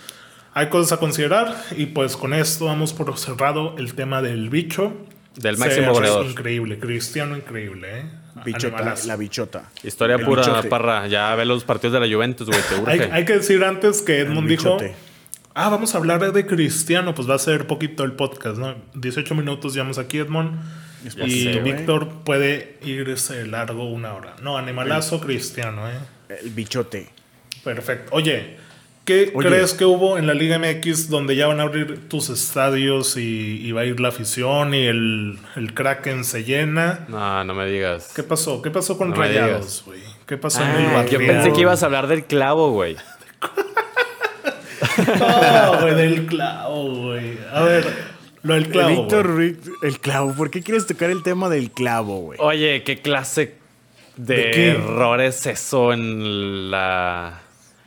hay 0.54 0.68
cosas 0.70 0.94
a 0.94 0.98
considerar. 1.02 1.54
Y 1.76 1.88
pues 1.88 2.16
con 2.16 2.34
esto 2.34 2.68
damos 2.68 2.94
por 2.94 3.18
cerrado 3.18 3.76
el 3.78 3.96
tema 3.96 4.22
del 4.22 4.50
bicho. 4.50 4.94
Del 5.36 5.58
máximo 5.58 5.92
goleador. 5.92 6.26
Increíble, 6.26 6.80
Cristiano 6.80 7.36
increíble, 7.36 8.00
¿eh? 8.00 8.23
Bichota, 8.46 8.96
la 9.06 9.16
bichota. 9.16 9.70
Historia 9.84 10.16
El 10.16 10.26
pura, 10.26 10.42
bichote. 10.44 10.68
parra. 10.70 11.08
Ya 11.08 11.34
ve 11.36 11.46
los 11.46 11.64
partidos 11.64 11.94
de 11.94 12.08
la 12.08 12.14
Juventus, 12.14 12.48
güey. 12.48 12.60
Te 12.62 12.76
Hay, 12.92 13.00
urge. 13.00 13.12
hay 13.12 13.26
que 13.26 13.34
decir 13.34 13.64
antes 13.64 14.02
que 14.02 14.20
Edmond 14.20 14.50
El 14.50 14.58
dijo, 14.58 14.78
bichote. 14.78 14.96
ah, 15.54 15.70
vamos 15.70 15.94
a 15.94 15.98
hablar 16.00 16.32
de 16.32 16.46
Cristiano, 16.46 17.14
pues 17.14 17.30
va 17.30 17.36
a 17.36 17.40
ser 17.40 17.68
poquito 17.68 18.04
el 18.04 18.14
podcast, 18.14 18.58
¿no? 18.58 18.76
18 18.96 19.36
minutos 19.36 19.74
llevamos 19.74 19.98
aquí, 19.98 20.18
Edmond. 20.20 20.60
Y. 21.26 21.60
Víctor 21.60 22.10
puede 22.24 22.78
irse 22.84 23.46
largo 23.46 23.84
una 23.90 24.14
hora. 24.14 24.36
No, 24.42 24.58
animalazo 24.58 25.20
Cristiano, 25.20 25.90
¿eh? 25.90 25.98
El 26.42 26.50
bichote. 26.52 27.10
Perfecto. 27.64 28.10
Oye, 28.16 28.58
¿qué 29.06 29.32
Oye. 29.36 29.48
crees 29.50 29.74
que 29.74 29.86
hubo 29.86 30.18
en 30.18 30.28
la 30.28 30.34
Liga 30.34 30.58
MX 30.60 31.10
donde 31.10 31.36
ya 31.36 31.48
van 31.48 31.60
a 31.60 31.64
abrir 31.64 32.08
tus 32.10 32.30
estadios 32.30 33.18
y, 33.18 33.60
y 33.66 33.72
va 33.72 33.82
a 33.82 33.86
ir 33.86 34.00
la 34.00 34.10
afición 34.10 34.74
y 34.74 34.86
el, 34.86 35.38
el 35.56 35.74
Kraken 35.74 36.24
se 36.24 36.44
llena? 36.44 37.06
No, 37.10 37.44
no 37.44 37.54
me 37.54 37.66
digas. 37.70 38.12
¿Qué 38.16 38.24
pasó? 38.24 38.62
¿Qué 38.62 38.72
pasó 38.72 38.98
con 38.98 39.10
No 39.10 39.16
Rayados, 39.16 39.84
güey? 39.86 40.00
¿Qué 40.26 40.38
pasó 40.38 40.62
en 40.64 40.70
el 40.70 40.76
Ah, 40.88 41.06
yo 41.06 41.18
barrio? 41.20 41.28
pensé 41.28 41.52
que 41.54 41.62
ibas 41.62 41.84
a 41.84 41.86
hablar 41.88 42.08
del 42.08 42.24
clavo, 42.26 42.72
güey. 42.72 42.96
No, 45.20 45.82
güey, 45.82 45.96
del 45.96 46.26
clavo, 46.26 46.96
güey. 47.08 47.38
A 47.52 47.64
ver, 47.64 47.86
lo 48.44 48.54
del 48.56 48.68
clavo. 48.70 48.90
Víctor. 48.90 49.26
Ruiz, 49.26 49.58
el 49.82 50.00
clavo. 50.00 50.34
¿Por 50.34 50.52
qué 50.52 50.62
quieres 50.62 50.86
tocar 50.86 51.10
el 51.10 51.24
tema 51.24 51.50
del 51.50 51.72
clavo, 51.72 52.20
güey? 52.20 52.40
Oye, 52.42 52.84
qué 52.84 53.02
clase 53.02 53.56
de, 54.18 54.36
¿De 54.36 54.52
qué? 54.52 54.70
error 54.72 55.22
es 55.22 55.46
eso 55.48 55.94
en 55.94 56.70
la 56.70 57.42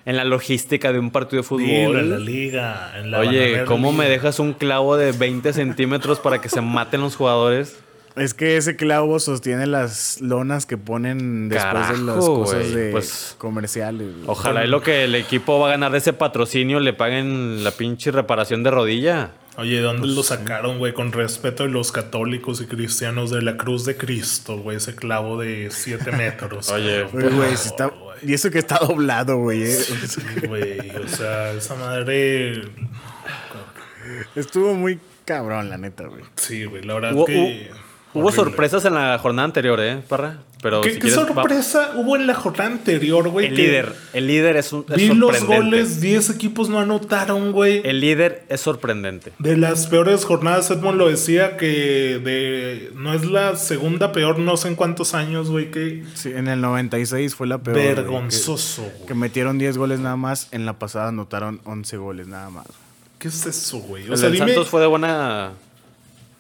en 0.07 0.17
la 0.17 0.25
logística 0.25 0.93
de 0.93 0.99
un 1.01 1.11
partido 1.11 1.43
de 1.43 1.49
Dilo, 1.65 1.99
en 1.99 2.11
la 2.11 2.17
fútbol. 2.17 2.25
liga. 2.25 2.93
En 2.97 3.11
la 3.11 3.19
Oye, 3.19 3.65
¿cómo 3.67 3.91
liga. 3.91 4.05
me 4.05 4.09
dejas 4.09 4.39
un 4.39 4.55
clavo 4.55 4.97
de 4.97 5.13
20 5.13 5.53
centímetros 5.53 6.21
para 6.21 6.41
que 6.41 6.49
se 6.49 6.61
maten 6.63 7.01
los 7.03 7.17
jugadores? 7.17 7.77
Es 8.15 8.33
que 8.33 8.57
ese 8.57 8.77
clavo 8.77 9.19
sostiene 9.21 9.67
las 9.67 10.23
lonas 10.23 10.65
que 10.65 10.79
ponen 10.79 11.51
después 11.51 11.89
de 11.91 11.99
las 12.05 12.25
cosas 12.25 12.73
de 12.73 12.91
pues- 12.91 13.35
comerciales. 13.37 14.07
Ojalá 14.27 14.65
y 14.65 14.69
lo 14.69 14.81
que 14.81 15.05
el 15.05 15.15
equipo 15.17 15.59
va 15.61 15.67
a 15.67 15.71
ganar 15.73 15.93
de 15.93 15.99
ese 15.99 16.15
patrocinio 16.15 16.81
le 16.81 16.95
paguen 16.95 17.63
la 17.63 17.73
pinche 17.73 18.11
reparación 18.13 18.63
de 18.63 18.71
rodilla. 18.71 19.33
Oye, 19.59 19.77
¿de 19.77 19.81
dónde 19.83 20.03
Pues 20.03 20.13
lo 20.13 20.23
sacaron, 20.23 20.79
güey? 20.79 20.93
Con 20.93 21.13
respeto 21.13 21.63
de 21.63 21.71
los 21.71 21.91
católicos 21.93 22.61
y 22.61 22.67
cristianos 22.67 23.31
de 23.31 23.41
la 23.43 23.57
cruz 23.57 23.85
de 23.87 23.97
Cristo, 23.97 24.59
güey. 24.59 24.77
Ese 24.77 24.95
clavo 24.95 25.39
de 25.41 25.69
7 25.71 26.13
metros. 26.17 26.69
Oye. 26.71 27.05
Oye, 27.05 27.29
güey, 27.31 27.53
está-. 27.55 27.93
Y 28.23 28.35
eso 28.35 28.51
que 28.51 28.59
está 28.59 28.79
doblado, 28.79 29.39
güey. 29.39 29.63
eh. 29.63 29.75
Sí, 30.07 30.21
güey. 30.47 30.91
O 30.97 31.09
sea, 31.09 31.53
esa 31.53 31.75
madre. 31.75 32.63
Estuvo 34.35 34.75
muy 34.75 34.99
cabrón, 35.25 35.71
la 35.71 35.79
neta, 35.79 36.05
güey. 36.07 36.23
Sí, 36.37 36.65
güey. 36.65 36.83
La 36.83 36.95
verdad 36.95 37.15
que. 37.27 37.71
Hubo 38.19 38.27
Horrible. 38.29 38.45
sorpresas 38.45 38.85
en 38.85 38.95
la 38.95 39.19
jornada 39.19 39.47
anterior, 39.47 39.81
¿eh, 39.81 40.03
Parra? 40.09 40.39
Pero 40.63 40.81
¿Qué, 40.81 40.89
si 40.89 40.95
qué 40.97 41.01
quieres, 41.09 41.19
va- 41.21 41.27
sorpresa 41.35 41.93
hubo 41.97 42.17
en 42.17 42.27
la 42.27 42.35
jornada 42.35 42.71
anterior, 42.71 43.29
güey? 43.29 43.47
El 43.49 43.55
líder. 43.57 43.93
El 44.15 44.27
líder 44.27 44.57
es, 44.57 44.73
un, 44.73 44.85
es 44.89 44.97
Vi 44.97 45.09
los 45.15 45.45
goles, 45.45 46.01
10 46.01 46.31
equipos 46.31 46.69
no 46.71 46.79
anotaron, 46.81 47.53
güey. 47.53 47.83
El 47.85 48.01
líder 48.01 48.45
es 48.49 48.63
sorprendente. 48.63 49.33
De 49.39 49.57
las 49.57 49.87
peores 49.87 50.25
jornadas, 50.25 50.71
Edmond 50.71 50.97
lo 50.99 51.09
decía 51.09 51.57
que 51.59 52.19
de 52.25 52.91
no 52.95 53.13
es 53.13 53.27
la 53.27 53.55
segunda 53.57 54.13
peor, 54.13 54.39
no 54.39 54.57
sé 54.57 54.69
en 54.69 54.75
cuántos 54.77 55.15
años, 55.15 55.51
güey, 55.51 55.71
que 55.71 56.05
Sí, 56.15 56.33
en 56.35 56.49
el 56.49 56.61
96 56.63 57.35
fue 57.35 57.47
la 57.47 57.59
peor. 57.59 57.77
vergonzoso. 57.77 58.83
güey. 58.83 59.07
Que, 59.07 59.15
metieron 59.15 59.59
10 59.59 59.77
goles 59.79 60.01
nada 60.01 60.17
más. 60.17 60.49
En 60.53 60.65
la 60.67 60.79
pasada 60.79 61.09
anotaron 61.09 61.61
11 61.65 61.97
goles 61.99 62.27
nada 62.29 62.49
más. 62.51 62.67
¿Qué 63.19 63.29
es 63.29 63.47
eso, 63.47 63.79
güey? 63.79 64.09
O 64.09 64.13
El 64.13 64.19
sea, 64.19 64.29
del 64.29 64.39
dime, 64.39 64.53
Santos 64.53 64.69
fue 64.69 64.81
de 64.81 64.87
buena, 64.87 65.53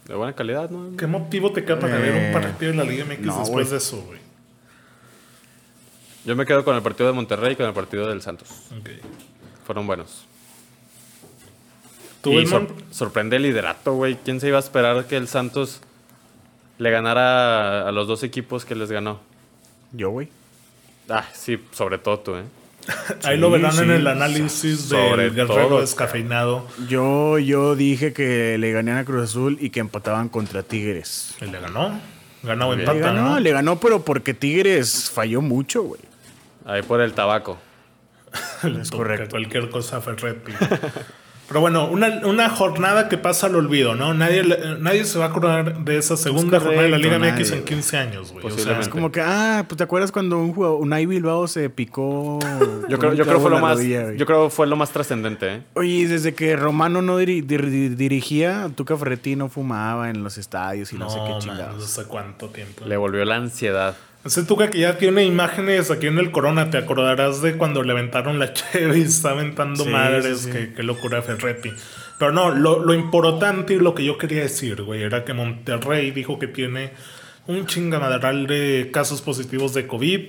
de 0.06 0.14
buena 0.14 0.32
calidad, 0.34 0.70
¿no? 0.70 0.96
¿qué 0.96 1.06
motivo 1.06 1.52
te 1.52 1.64
queda 1.64 1.78
para 1.78 1.96
ver 1.98 2.14
Eh, 2.14 2.26
un 2.28 2.32
partido 2.42 2.72
de 2.72 2.78
la 2.78 2.84
Liga 2.84 3.04
MX 3.04 3.20
no, 3.26 3.40
después 3.40 3.70
de 3.70 3.76
eso, 3.78 4.02
güey? 4.02 4.20
Yo 6.24 6.34
me 6.36 6.44
quedo 6.46 6.64
con 6.64 6.74
el 6.76 6.82
partido 6.82 7.08
de 7.08 7.12
Monterrey 7.12 7.52
y 7.52 7.56
con 7.56 7.66
el 7.66 7.72
partido 7.72 8.08
del 8.08 8.20
Santos. 8.22 8.48
Ok. 8.78 8.90
Fueron 9.64 9.86
buenos. 9.86 10.24
¿Tú, 12.22 12.32
y 12.40 12.46
sor- 12.46 12.72
sorprende 12.90 13.36
el 13.36 13.42
liderato, 13.42 13.94
güey. 13.94 14.16
¿Quién 14.24 14.40
se 14.40 14.48
iba 14.48 14.56
a 14.56 14.60
esperar 14.60 15.06
que 15.06 15.16
el 15.16 15.28
Santos 15.28 15.80
le 16.78 16.90
ganara 16.90 17.88
a 17.88 17.92
los 17.92 18.08
dos 18.08 18.22
equipos 18.24 18.64
que 18.64 18.74
les 18.74 18.90
ganó? 18.90 19.20
Yo, 19.92 20.10
güey. 20.10 20.28
Ah, 21.08 21.24
sí, 21.32 21.60
sobre 21.72 21.98
todo 21.98 22.18
tú, 22.18 22.34
¿eh? 22.34 22.42
Ahí 23.25 23.37
lo 23.37 23.51
verán 23.51 23.72
sí, 23.72 23.83
en 23.83 23.90
el 23.90 24.07
análisis 24.07 24.81
sobre 24.81 25.25
del 25.25 25.35
guerrero 25.35 25.68
todo, 25.68 25.81
descafeinado. 25.81 26.66
Yo, 26.88 27.38
yo 27.38 27.75
dije 27.75 28.12
que 28.12 28.59
le 28.59 28.72
gané 28.72 28.92
a 28.92 29.05
Cruz 29.05 29.25
Azul 29.25 29.59
y 29.61 29.70
que 29.70 29.81
empataban 29.81 30.29
contra 30.29 30.62
Tigres. 30.62 31.35
Y 31.40 31.46
le 31.46 31.61
ganó. 31.61 32.01
Le 32.42 32.53
empata, 32.53 32.94
ganó, 32.94 33.31
¿no? 33.31 33.40
le 33.40 33.51
ganó, 33.51 33.81
pero 33.81 34.05
porque 34.05 34.35
Tigres 34.35 35.11
falló 35.11 35.42
mucho, 35.42 35.83
güey. 35.83 36.01
Ahí 36.64 36.83
por 36.83 37.01
el 37.01 37.12
tabaco. 37.12 37.59
Es 38.81 38.90
correcto. 38.90 39.31
Cualquier 39.31 39.70
cosa 39.70 40.01
Ferretti. 40.01 40.53
Pero 41.48 41.61
bueno, 41.61 41.88
una, 41.88 42.09
una 42.26 42.48
jornada 42.50 43.09
que 43.09 43.18
pasa 43.18 43.46
al 43.46 43.54
olvido, 43.54 43.94
¿no? 43.94 44.14
Nadie, 44.14 44.42
le- 44.42 44.78
nadie 44.80 45.04
se 45.04 45.16
va 45.18 45.26
a 45.26 45.28
acordar 45.28 45.85
de 45.85 45.96
esa 45.96 46.16
segunda 46.16 46.59
jornada 46.59 46.82
de 46.82 46.88
la 46.88 46.98
Liga 46.98 47.18
correcto, 47.18 47.37
MX 47.40 47.48
nadie, 47.50 47.59
en 47.61 47.64
15 47.64 47.96
años, 47.98 48.32
güey. 48.32 48.46
O 48.46 48.50
sea. 48.50 48.80
Es 48.80 48.88
como 48.88 49.12
que, 49.12 49.20
ah, 49.20 49.64
pues 49.68 49.76
te 49.78 49.85
acuerdas 49.85 50.11
cuando 50.11 50.38
un 50.38 50.52
jugador, 50.52 50.80
Unai 50.80 51.06
Bilbao 51.06 51.46
se 51.46 51.70
picó. 51.70 52.40
Yo 52.88 52.98
creo, 52.98 53.14
yo 53.14 53.24
creo 53.24 53.40
fue 53.40 53.50
lo 53.50 53.59
más, 53.61 53.76
rodilla, 53.76 54.12
yo 54.14 54.26
creo 54.26 54.48
fue 54.50 54.66
lo 54.66 54.76
más 54.76 54.90
trascendente, 54.90 55.54
¿eh? 55.54 55.62
Oye, 55.74 56.06
desde 56.09 56.35
que 56.35 56.54
Romano 56.56 57.02
no 57.02 57.20
diri- 57.20 57.44
dir- 57.44 57.68
dir- 57.68 57.96
dirigía, 57.96 58.70
Tuca 58.74 58.96
Ferretti 58.96 59.35
no 59.37 59.48
fumaba 59.48 60.09
en 60.11 60.22
los 60.22 60.38
estadios 60.38 60.92
y 60.92 60.96
no, 60.96 61.11
sé 61.11 61.18
qué 61.24 61.30
man, 61.30 61.40
chingados. 61.40 61.76
no 61.76 61.80
sé 61.87 62.04
cuánto 62.04 62.48
tiempo. 62.48 62.85
Le 62.85 62.96
volvió 62.96 63.24
la 63.24 63.37
ansiedad. 63.37 63.96
Ese 64.26 64.42
Tuca 64.42 64.70
que 64.70 64.80
ya 64.80 64.98
tiene 64.98 65.24
imágenes 65.24 65.90
aquí 65.92 66.08
en 66.08 66.18
el 66.18 66.32
Corona, 66.32 66.68
te 66.68 66.78
acordarás 66.78 67.42
de 67.42 67.56
cuando 67.56 67.84
le 67.84 67.92
aventaron 67.92 68.40
la 68.40 68.52
cheve 68.54 68.98
y 68.98 69.02
está 69.02 69.30
aventando 69.30 69.84
Sí, 69.84 69.90
madres, 69.90 70.40
sí, 70.40 70.44
sí. 70.46 70.50
Qué, 70.50 70.72
qué 70.74 70.82
locura 70.82 71.22
Ferretti. 71.22 71.70
Pero 72.18 72.32
no, 72.32 72.50
lo, 72.50 72.80
lo 72.80 72.92
importante 72.92 73.74
y 73.74 73.78
lo 73.78 73.94
que 73.94 74.04
yo 74.04 74.18
quería 74.18 74.40
decir, 74.40 74.82
güey, 74.82 75.02
era 75.02 75.24
que 75.24 75.32
Monterrey 75.32 76.10
dijo 76.10 76.38
que 76.40 76.48
tiene 76.48 76.90
un 77.46 77.66
chingamadral 77.66 78.48
de 78.48 78.90
casos 78.92 79.22
positivos 79.22 79.74
de 79.74 79.86
COVID 79.86 80.20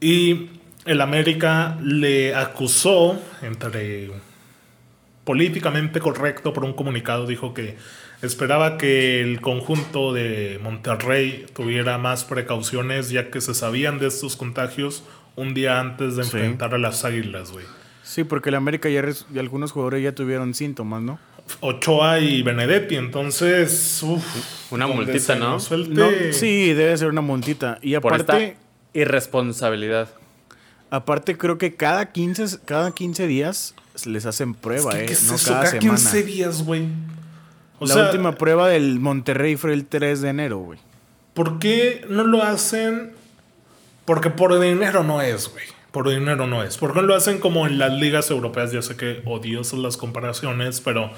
y 0.00 0.50
el 0.86 1.00
América 1.00 1.78
le 1.82 2.34
acusó, 2.34 3.20
entre 3.42 4.10
políticamente 5.24 6.00
correcto 6.00 6.52
por 6.52 6.64
un 6.64 6.72
comunicado, 6.72 7.26
dijo 7.26 7.54
que 7.54 7.76
esperaba 8.22 8.76
que 8.78 9.20
el 9.20 9.40
conjunto 9.40 10.12
de 10.12 10.58
Monterrey 10.62 11.46
tuviera 11.54 11.98
más 11.98 12.24
precauciones 12.24 13.10
ya 13.10 13.30
que 13.30 13.40
se 13.40 13.54
sabían 13.54 13.98
de 13.98 14.08
estos 14.08 14.36
contagios 14.36 15.02
un 15.36 15.54
día 15.54 15.78
antes 15.80 16.16
de 16.16 16.24
Sí. 16.24 16.30
enfrentar 16.36 16.74
a 16.74 16.78
las 16.78 17.04
Águilas, 17.04 17.52
güey. 17.52 17.64
Sí, 18.02 18.24
porque 18.24 18.48
el 18.48 18.56
América 18.56 18.88
ya 18.88 19.02
y 19.32 19.38
algunos 19.38 19.72
jugadores 19.72 20.02
ya 20.02 20.12
tuvieron 20.14 20.52
síntomas, 20.54 21.00
¿no? 21.02 21.18
Ochoa 21.60 22.18
y 22.20 22.42
Benedetti, 22.42 22.96
entonces, 22.96 24.02
uf, 24.02 24.24
Una 24.72 24.86
multita, 24.86 25.34
¿no? 25.36 25.58
sí, 25.60 26.72
debe 26.74 26.96
ser 26.96 27.08
una 27.08 27.20
montita. 27.20 27.78
Y 27.82 27.96
Por 27.98 28.14
aparte, 28.14 28.44
esta 28.48 28.60
irresponsabilidad. 28.94 30.08
aparte 30.90 31.36
creo 31.38 31.58
que 31.58 31.74
cada 31.74 32.10
15, 32.12 32.58
cada 32.64 32.92
15 32.92 33.26
días 33.26 33.74
les 34.06 34.26
hacen 34.26 34.50
Es 34.50 34.56
prueba, 34.56 34.92
que, 34.92 35.02
¿eh? 35.02 35.06
¿qué 35.06 35.12
es 35.12 35.28
no 35.28 35.34
eso? 35.34 35.48
cada, 35.52 35.64
Cada 35.64 35.80
semana. 35.80 35.98
15 35.98 36.22
días, 36.22 36.62
güey. 36.64 36.86
O 37.78 37.86
la 37.86 37.94
sea, 37.94 38.04
última 38.06 38.32
prueba 38.32 38.68
del 38.68 39.00
Monterrey 39.00 39.56
fue 39.56 39.72
el 39.72 39.86
3 39.86 40.20
de 40.20 40.28
enero, 40.28 40.58
güey. 40.58 40.78
¿Por 41.34 41.58
qué 41.58 42.04
no 42.08 42.24
lo 42.24 42.42
hacen? 42.42 43.12
Porque 44.04 44.30
por 44.30 44.58
dinero 44.60 45.02
no 45.04 45.22
es, 45.22 45.50
güey. 45.50 45.64
Por 45.92 46.08
dinero 46.08 46.46
no 46.46 46.62
es. 46.62 46.76
¿Por 46.76 46.92
qué 46.92 47.00
no 47.00 47.06
lo 47.06 47.14
hacen 47.14 47.38
como 47.38 47.66
en 47.66 47.78
las 47.78 47.92
ligas 47.92 48.30
europeas? 48.30 48.72
Yo 48.72 48.82
sé 48.82 48.96
que 48.96 49.22
odiosas 49.24 49.78
las 49.78 49.96
comparaciones, 49.96 50.80
pero 50.80 51.10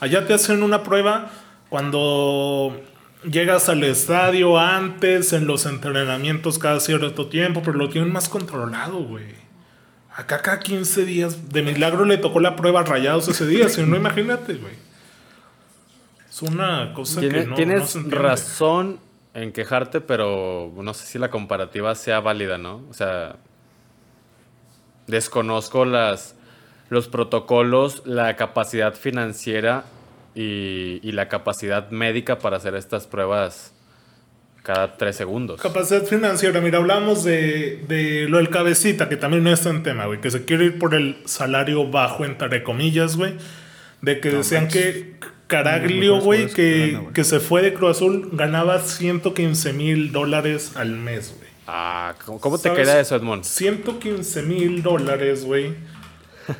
allá 0.00 0.26
te 0.26 0.34
hacen 0.34 0.62
una 0.62 0.82
prueba 0.82 1.30
cuando 1.68 2.80
llegas 3.28 3.68
al 3.68 3.82
estadio 3.84 4.58
antes, 4.58 5.32
en 5.32 5.46
los 5.46 5.66
entrenamientos 5.66 6.58
cada 6.58 6.80
cierto 6.80 7.26
tiempo, 7.28 7.62
pero 7.64 7.76
lo 7.76 7.88
tienen 7.88 8.12
más 8.12 8.28
controlado, 8.28 8.98
güey. 8.98 9.43
Acá 10.16 10.38
cada 10.42 10.60
15 10.60 11.04
días, 11.04 11.48
de 11.50 11.62
milagro 11.62 12.04
le 12.04 12.18
tocó 12.18 12.38
la 12.40 12.54
prueba 12.56 12.80
a 12.80 12.84
rayados 12.84 13.26
ese 13.28 13.46
día, 13.46 13.68
si 13.68 13.82
no, 13.82 13.96
imagínate, 14.04 14.54
güey. 14.54 14.74
Es 16.28 16.40
una 16.42 16.92
cosa 16.94 17.20
Tiene- 17.20 17.40
que 17.40 17.46
no, 17.46 17.54
tienes 17.56 17.80
no 17.80 17.86
se 17.86 17.98
entiende. 17.98 18.18
razón 18.28 19.00
en 19.34 19.52
quejarte, 19.52 20.00
pero 20.00 20.72
no 20.76 20.94
sé 20.94 21.06
si 21.06 21.18
la 21.18 21.30
comparativa 21.30 21.94
sea 21.96 22.20
válida, 22.20 22.58
¿no? 22.58 22.82
O 22.88 22.94
sea, 22.94 23.36
desconozco 25.08 25.84
las, 25.84 26.34
los 26.88 27.08
protocolos, 27.08 28.02
la 28.06 28.36
capacidad 28.36 28.94
financiera 28.94 29.84
y, 30.34 31.00
y 31.02 31.12
la 31.12 31.28
capacidad 31.28 31.90
médica 31.90 32.38
para 32.38 32.56
hacer 32.56 32.74
estas 32.74 33.06
pruebas 33.06 33.73
cada 34.64 34.96
tres 34.96 35.14
segundos. 35.14 35.60
Capacidad 35.60 36.04
financiera, 36.04 36.60
mira, 36.62 36.78
hablamos 36.78 37.22
de, 37.22 37.84
de 37.86 38.26
lo 38.30 38.38
del 38.38 38.48
cabecita, 38.48 39.10
que 39.10 39.16
también 39.16 39.44
no 39.44 39.52
está 39.52 39.68
en 39.68 39.82
tema, 39.82 40.06
güey, 40.06 40.22
que 40.22 40.30
se 40.30 40.46
quiere 40.46 40.64
ir 40.64 40.78
por 40.78 40.94
el 40.94 41.18
salario 41.26 41.86
bajo, 41.88 42.24
entre 42.24 42.62
comillas, 42.62 43.16
güey. 43.16 43.34
De 44.00 44.20
que 44.20 44.30
decían 44.30 44.68
que 44.68 45.16
Caraglio, 45.48 46.18
güey, 46.18 46.48
que 46.48 46.98
que, 47.12 47.24
se 47.24 47.40
fue 47.40 47.60
de 47.60 47.74
Cruz 47.74 47.98
Azul, 47.98 48.30
ganaba 48.32 48.80
115 48.80 49.74
mil 49.74 50.12
dólares 50.12 50.72
al 50.76 50.92
mes, 50.92 51.34
güey. 51.36 51.50
Ah, 51.66 52.14
¿cómo, 52.24 52.40
cómo 52.40 52.58
te 52.58 52.72
queda 52.72 52.98
eso, 52.98 53.16
Edmond? 53.16 53.44
115 53.44 54.42
mil 54.42 54.82
dólares, 54.82 55.44
güey. 55.44 55.74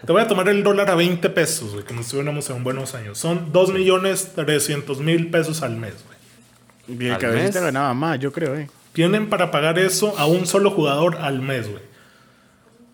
Te 0.04 0.12
voy 0.12 0.20
a 0.20 0.28
tomar 0.28 0.48
el 0.50 0.62
dólar 0.62 0.90
a 0.90 0.94
20 0.94 1.30
pesos, 1.30 1.72
güey, 1.72 1.84
como 1.84 2.00
si 2.00 2.06
estuviéramos 2.06 2.50
en 2.50 2.64
buenos 2.64 2.94
años. 2.94 3.16
Son 3.16 3.50
2 3.50 3.72
millones 3.72 4.32
300 4.34 5.00
mil 5.00 5.30
pesos 5.30 5.62
al 5.62 5.76
mes, 5.76 5.94
güey. 6.04 6.13
Y 6.88 7.06
el 7.06 7.12
¿Al 7.12 7.18
cabecita 7.18 7.60
mes? 7.60 7.64
ganaba 7.64 7.94
más, 7.94 8.18
yo 8.18 8.32
creo, 8.32 8.54
¿eh? 8.56 8.68
Tienen 8.92 9.28
para 9.28 9.50
pagar 9.50 9.78
eso 9.78 10.14
a 10.18 10.26
un 10.26 10.46
solo 10.46 10.70
jugador 10.70 11.16
al 11.20 11.40
mes, 11.40 11.68
güey. 11.68 11.82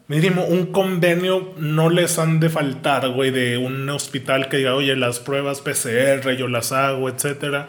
Mínimo, 0.09 0.45
un 0.45 0.67
convenio 0.67 1.55
no 1.59 1.89
les 1.89 2.19
han 2.19 2.41
de 2.41 2.49
faltar, 2.49 3.11
güey, 3.11 3.31
de 3.31 3.59
un 3.59 3.89
hospital 3.91 4.49
que 4.49 4.57
diga, 4.57 4.75
oye, 4.75 4.97
las 4.97 5.21
pruebas 5.21 5.61
PCR 5.61 6.33
yo 6.37 6.49
las 6.49 6.73
hago, 6.73 7.09
etcétera. 7.09 7.69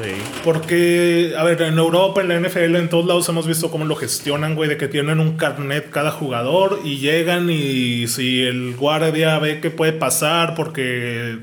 Sí. 0.00 0.10
Porque, 0.44 1.34
a 1.36 1.42
ver, 1.42 1.60
en 1.62 1.76
Europa, 1.76 2.20
en 2.20 2.28
la 2.28 2.38
NFL, 2.38 2.76
en 2.76 2.88
todos 2.88 3.06
lados 3.06 3.28
hemos 3.28 3.48
visto 3.48 3.72
cómo 3.72 3.84
lo 3.86 3.96
gestionan, 3.96 4.54
güey, 4.54 4.68
de 4.68 4.76
que 4.76 4.86
tienen 4.86 5.18
un 5.18 5.36
carnet 5.36 5.90
cada 5.90 6.12
jugador 6.12 6.78
y 6.84 6.98
llegan 6.98 7.50
y 7.50 8.06
si 8.06 8.44
el 8.44 8.76
guardia 8.76 9.36
ve 9.40 9.60
que 9.60 9.70
puede 9.70 9.92
pasar 9.92 10.54
porque 10.54 11.38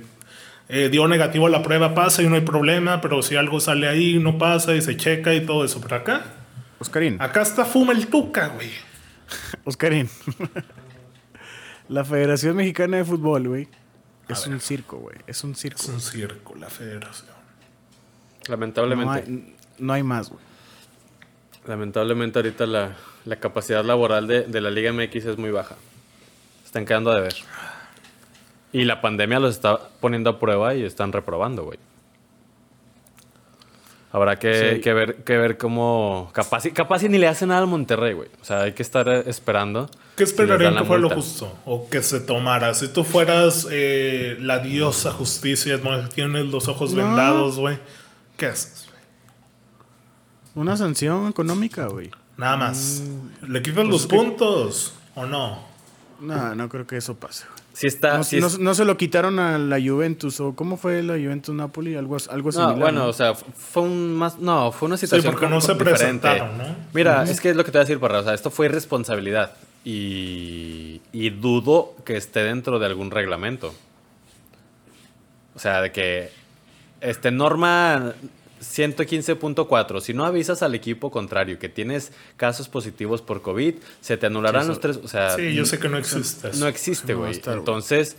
eh, 0.67 0.89
dio 0.89 1.07
negativo 1.07 1.47
a 1.47 1.49
la 1.49 1.61
prueba, 1.61 1.93
pasa 1.93 2.23
y 2.23 2.27
no 2.27 2.35
hay 2.35 2.41
problema, 2.41 3.01
pero 3.01 3.21
si 3.21 3.35
algo 3.35 3.59
sale 3.59 3.87
ahí, 3.87 4.17
no 4.17 4.37
pasa 4.37 4.73
y 4.75 4.81
se 4.81 4.97
checa 4.97 5.33
y 5.33 5.45
todo 5.45 5.63
eso. 5.63 5.79
Pero 5.81 5.97
acá, 5.97 6.23
Oscarín. 6.79 7.21
acá 7.21 7.41
está 7.41 7.65
fuma 7.65 7.93
el 7.93 8.07
tuca, 8.07 8.47
güey. 8.47 8.71
Oscarín. 9.63 10.09
la 11.89 12.03
Federación 12.03 12.55
Mexicana 12.55 12.97
de 12.97 13.05
Fútbol, 13.05 13.47
güey. 13.47 13.67
Es 14.27 14.47
un 14.47 14.59
circo, 14.59 14.97
güey. 14.97 15.17
Es 15.27 15.43
un 15.43 15.55
circo. 15.55 15.81
Es 15.81 15.89
un 15.89 16.01
circo, 16.01 16.55
la 16.55 16.67
federación. 16.67 17.29
Lamentablemente. 18.47 19.05
No 19.05 19.13
hay, 19.13 19.55
no 19.77 19.93
hay 19.93 20.03
más, 20.03 20.29
güey. 20.29 20.41
Lamentablemente 21.67 22.39
ahorita 22.39 22.65
la, 22.65 22.95
la 23.25 23.35
capacidad 23.35 23.83
laboral 23.83 24.27
de, 24.27 24.43
de 24.43 24.61
la 24.61 24.71
Liga 24.71 24.91
MX 24.91 25.25
es 25.25 25.37
muy 25.37 25.51
baja. 25.51 25.75
Están 26.63 26.85
quedando 26.85 27.11
a 27.11 27.15
deber. 27.15 27.35
Y 28.75 28.83
la 28.85 28.99
pandemia 29.01 29.39
los 29.39 29.55
está 29.55 29.79
poniendo 30.01 30.29
a 30.31 30.39
prueba 30.39 30.75
y 30.75 30.83
están 30.83 31.11
reprobando, 31.13 31.63
güey. 31.63 31.79
Habrá 34.11 34.37
que, 34.37 34.75
Sí. 34.75 34.81
que 34.81 34.93
ver, 34.93 35.23
que 35.23 35.37
ver 35.37 35.57
cómo... 35.57 36.29
Capaz, 36.33 36.65
y- 36.65 36.71
capaz 36.71 37.03
y 37.03 37.09
ni 37.09 37.17
le 37.17 37.27
hacen 37.27 37.49
nada 37.49 37.61
al 37.61 37.67
Monterrey, 37.67 38.13
güey. 38.13 38.29
O 38.41 38.45
sea, 38.45 38.61
hay 38.61 38.71
que 38.73 38.81
estar 38.81 39.07
eh, 39.09 39.23
esperando. 39.27 39.89
¿Qué 40.15 40.23
esperarían 40.23 40.75
que 40.77 40.85
fuera 40.85 41.01
lo 41.01 41.09
justo? 41.09 41.53
O 41.65 41.89
que 41.89 42.01
se 42.01 42.21
tomara. 42.21 42.73
Si 42.73 42.87
tú 42.87 43.03
fueras 43.03 43.67
eh, 43.69 44.37
la 44.39 44.59
diosa 44.59 45.11
justicia, 45.11 45.79
tienes 46.13 46.45
los 46.45 46.67
ojos 46.69 46.93
No. 46.93 47.03
vendados, 47.03 47.59
güey. 47.59 47.77
¿Qué 48.37 48.45
haces? 48.45 48.87
güey? 50.53 50.63
Una 50.65 50.77
sanción 50.77 51.27
económica, 51.27 51.87
güey. 51.87 52.09
Nada 52.37 52.55
más. 52.55 53.03
Mm. 53.41 53.51
¿Le 53.51 53.61
quitan 53.61 53.89
los 53.89 54.07
puntos 54.07 54.93
o 55.15 55.25
no? 55.25 55.59
No, 56.21 56.55
no 56.55 56.69
creo 56.69 56.87
que 56.87 56.95
eso 56.95 57.15
pase, 57.15 57.45
güey. 57.51 57.64
Sí 57.77 57.87
está. 57.87 58.17
No, 58.17 58.23
sí 58.23 58.39
no- 58.39 58.47
es- 58.47 58.57
no 58.57 58.73
se 58.73 58.85
lo 58.85 58.95
quitaron 58.95 59.37
a 59.37 59.57
la 59.57 59.77
Juventus 59.81 60.39
o 60.39 60.55
cómo 60.55 60.77
fue 60.77 61.03
la 61.03 61.13
Juventus 61.15 61.53
Napoli, 61.53 61.95
algo, 61.95 62.15
algo 62.29 62.47
No, 62.47 62.51
similar. 62.53 62.77
bueno, 62.79 62.99
¿no? 62.99 63.07
o 63.07 63.13
sea, 63.13 63.35
fue 63.35 63.83
un 63.83 64.13
más. 64.15 64.39
No, 64.39 64.71
fue 64.71 64.87
una 64.87 64.95
situación. 64.97 65.33
porque 65.33 65.47
no 65.49 65.59
se 65.59 65.73
diferente. 65.73 65.99
presentaron, 65.99 66.57
¿no? 66.57 66.63
Mira, 66.93 67.23
es 67.23 67.41
que 67.41 67.49
es 67.49 67.55
lo 67.57 67.65
que 67.65 67.71
te 67.71 67.77
voy 67.77 67.81
a 67.83 67.85
decir, 67.85 67.99
Parra. 67.99 68.19
O 68.19 68.23
sea, 68.23 68.33
esto 68.33 68.49
fue 68.49 68.67
irresponsabilidad. 68.67 69.53
Y, 69.83 71.01
y 71.11 71.29
dudo 71.31 71.95
que 72.05 72.15
esté 72.17 72.39
dentro 72.43 72.79
de 72.79 72.85
algún 72.85 73.11
reglamento. 73.11 73.73
O 75.53 75.59
sea, 75.59 75.81
de 75.81 75.91
que. 75.91 76.29
Este, 77.01 77.29
norma 77.29 78.13
115.4. 78.61 80.01
Si 80.01 80.13
no 80.13 80.25
avisas 80.25 80.63
al 80.63 80.75
equipo 80.75 81.11
contrario 81.11 81.59
que 81.59 81.69
tienes 81.69 82.11
casos 82.37 82.69
positivos 82.69 83.21
por 83.21 83.41
COVID, 83.41 83.75
se 84.01 84.17
te 84.17 84.25
anularán 84.27 84.67
los 84.67 84.79
tres. 84.79 84.97
O 85.03 85.07
sea, 85.07 85.31
Sí, 85.31 85.53
yo 85.53 85.65
sé 85.65 85.79
que 85.79 85.89
no 85.89 85.97
existe 85.97 86.51
no 86.57 86.67
existe, 86.67 87.13
güey. 87.13 87.39
Entonces, 87.45 88.17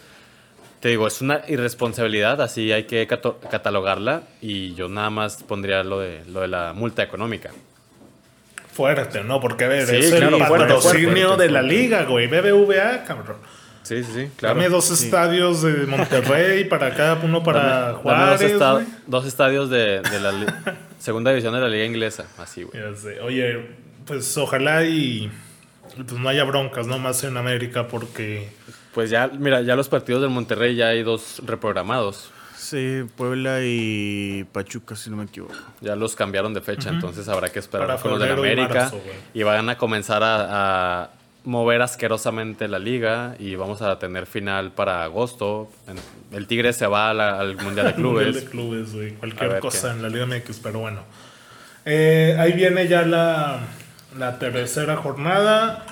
te 0.81 0.88
digo, 0.90 1.07
es 1.07 1.20
una 1.20 1.42
irresponsabilidad, 1.49 2.40
así 2.40 2.72
hay 2.72 2.85
que 2.85 3.07
catalogarla. 3.07 4.22
Y 4.40 4.75
yo 4.75 4.88
nada 4.88 5.11
más 5.11 5.42
pondría 5.42 5.83
lo 5.83 6.01
de, 6.01 6.25
lo 6.27 6.40
de 6.40 6.49
la 6.49 6.72
multa 6.75 7.03
económica. 7.03 7.51
Fuerte, 8.72 9.25
¿no? 9.25 9.40
Porque, 9.40 9.64
a 9.64 9.68
ver, 9.68 9.87
Sí, 9.87 9.96
es 9.96 10.14
claro, 10.14 10.37
el 10.37 10.42
patrocinio 10.46 11.37
de 11.37 11.49
la 11.49 11.62
liga, 11.62 12.05
güey. 12.05 12.27
BBVA, 12.27 13.05
cabrón. 13.05 13.38
Sí, 13.87 14.03
sí, 14.03 14.11
sí, 14.14 14.31
claro. 14.37 14.57
Dame 14.57 14.68
dos 14.68 14.90
estadios 14.90 15.62
de 15.62 15.87
Monterrey 15.87 16.64
para 16.68 16.94
cada 16.94 17.14
uno 17.22 17.42
para 17.42 17.61
Dame- 17.61 17.81
dame 17.87 17.94
Juárez, 18.03 18.40
dos, 18.40 18.51
esta- 18.51 18.72
güey. 18.72 18.87
dos 19.07 19.27
estadios 19.27 19.70
de, 19.70 20.01
de 20.01 20.20
la 20.20 20.33
segunda 20.99 21.31
división 21.31 21.55
de 21.55 21.61
la 21.61 21.68
liga 21.68 21.85
inglesa. 21.85 22.27
Así, 22.38 22.64
güey. 22.64 22.83
Oye, 23.22 23.66
pues 24.07 24.37
ojalá 24.38 24.85
y 24.85 25.31
pues 25.94 26.12
no 26.20 26.29
haya 26.29 26.44
broncas, 26.44 26.87
¿no? 26.87 26.99
Más 26.99 27.22
en 27.25 27.37
América 27.37 27.87
porque... 27.88 28.49
Pues 28.92 29.11
ya, 29.11 29.29
mira, 29.29 29.61
ya 29.62 29.77
los 29.77 29.88
partidos 29.88 30.22
del 30.22 30.31
Monterrey 30.31 30.75
ya 30.75 30.88
hay 30.88 31.03
dos 31.03 31.42
reprogramados. 31.44 32.31
Sí, 32.57 33.05
Puebla 33.16 33.59
y 33.62 34.44
Pachuca, 34.53 34.96
si 34.96 35.11
no 35.11 35.16
me 35.16 35.25
equivoco. 35.25 35.55
Ya 35.81 35.94
los 35.94 36.16
cambiaron 36.16 36.53
de 36.55 36.61
fecha, 36.62 36.88
entonces 36.88 37.29
habrá 37.29 37.51
que 37.51 37.59
esperar 37.61 37.87
Para 37.87 38.01
con 38.01 38.12
los 38.12 38.20
de 38.20 38.27
la 38.27 38.35
febrero 38.35 38.62
y 38.62 38.64
América. 38.64 38.81
marzo, 38.85 39.01
y 39.35 39.42
van 39.42 39.68
a 39.68 39.77
comenzar 39.79 40.22
a, 40.25 41.03
a 41.05 41.11
mover 41.46 41.80
asquerosamente 41.80 42.68
la 42.68 42.78
liga 42.78 43.35
y 43.38 43.54
vamos 43.54 43.80
a 43.80 43.98
tener 43.98 44.26
final 44.26 44.72
para 44.72 45.02
agosto. 45.04 45.70
El 46.32 46.46
Tigre 46.46 46.72
se 46.74 46.87
va 46.87 47.09
a 47.11 47.14
la- 47.14 47.40
al 47.40 47.56
Mundial 47.56 47.87
de 47.87 47.92
Mundial 48.02 48.24
Clubes. 48.32 48.35
de 48.35 48.50
clubes, 48.50 48.92
güey. 48.92 49.12
Cualquier 49.14 49.59
cosa 49.61 49.88
qué. 49.92 49.96
en 49.96 50.02
la 50.02 50.09
Liga 50.11 50.26
MX, 50.26 50.59
pero 50.62 50.80
bueno. 50.80 51.00
Eh, 51.85 52.37
ahí 52.38 52.52
viene 52.52 52.88
ya 52.88 53.02
la, 53.02 53.61
la 54.18 54.38
tercera 54.38 54.96
jornada. 54.96 55.87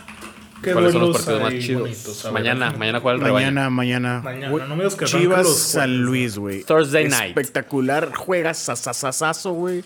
¿Qué 0.62 0.72
¿Cuáles 0.72 0.92
son 0.92 1.02
los 1.02 1.24
duelos 1.24 1.24
partidos 1.26 1.52
más 1.54 1.64
chidos? 1.64 1.82
bonitos? 1.82 2.24
A 2.24 2.28
ver, 2.28 2.32
mañana, 2.32 2.70
mañana 2.76 3.00
cuál. 3.00 3.18
Mañana, 3.18 3.70
mañana. 3.70 4.20
Mañana, 4.24 4.50
Güey, 4.50 4.68
no 4.68 4.76
me 4.76 4.82
digas 4.84 4.96
que 4.96 5.04
Chivas 5.04 5.44
los 5.44 5.56
San 5.58 5.98
Luis, 6.02 6.36
güey. 6.38 6.64
Thursday 6.64 7.08
night. 7.08 7.28
Espectacular. 7.36 8.12
Juega 8.14 8.54
sasasasazo, 8.54 9.52
güey. 9.52 9.84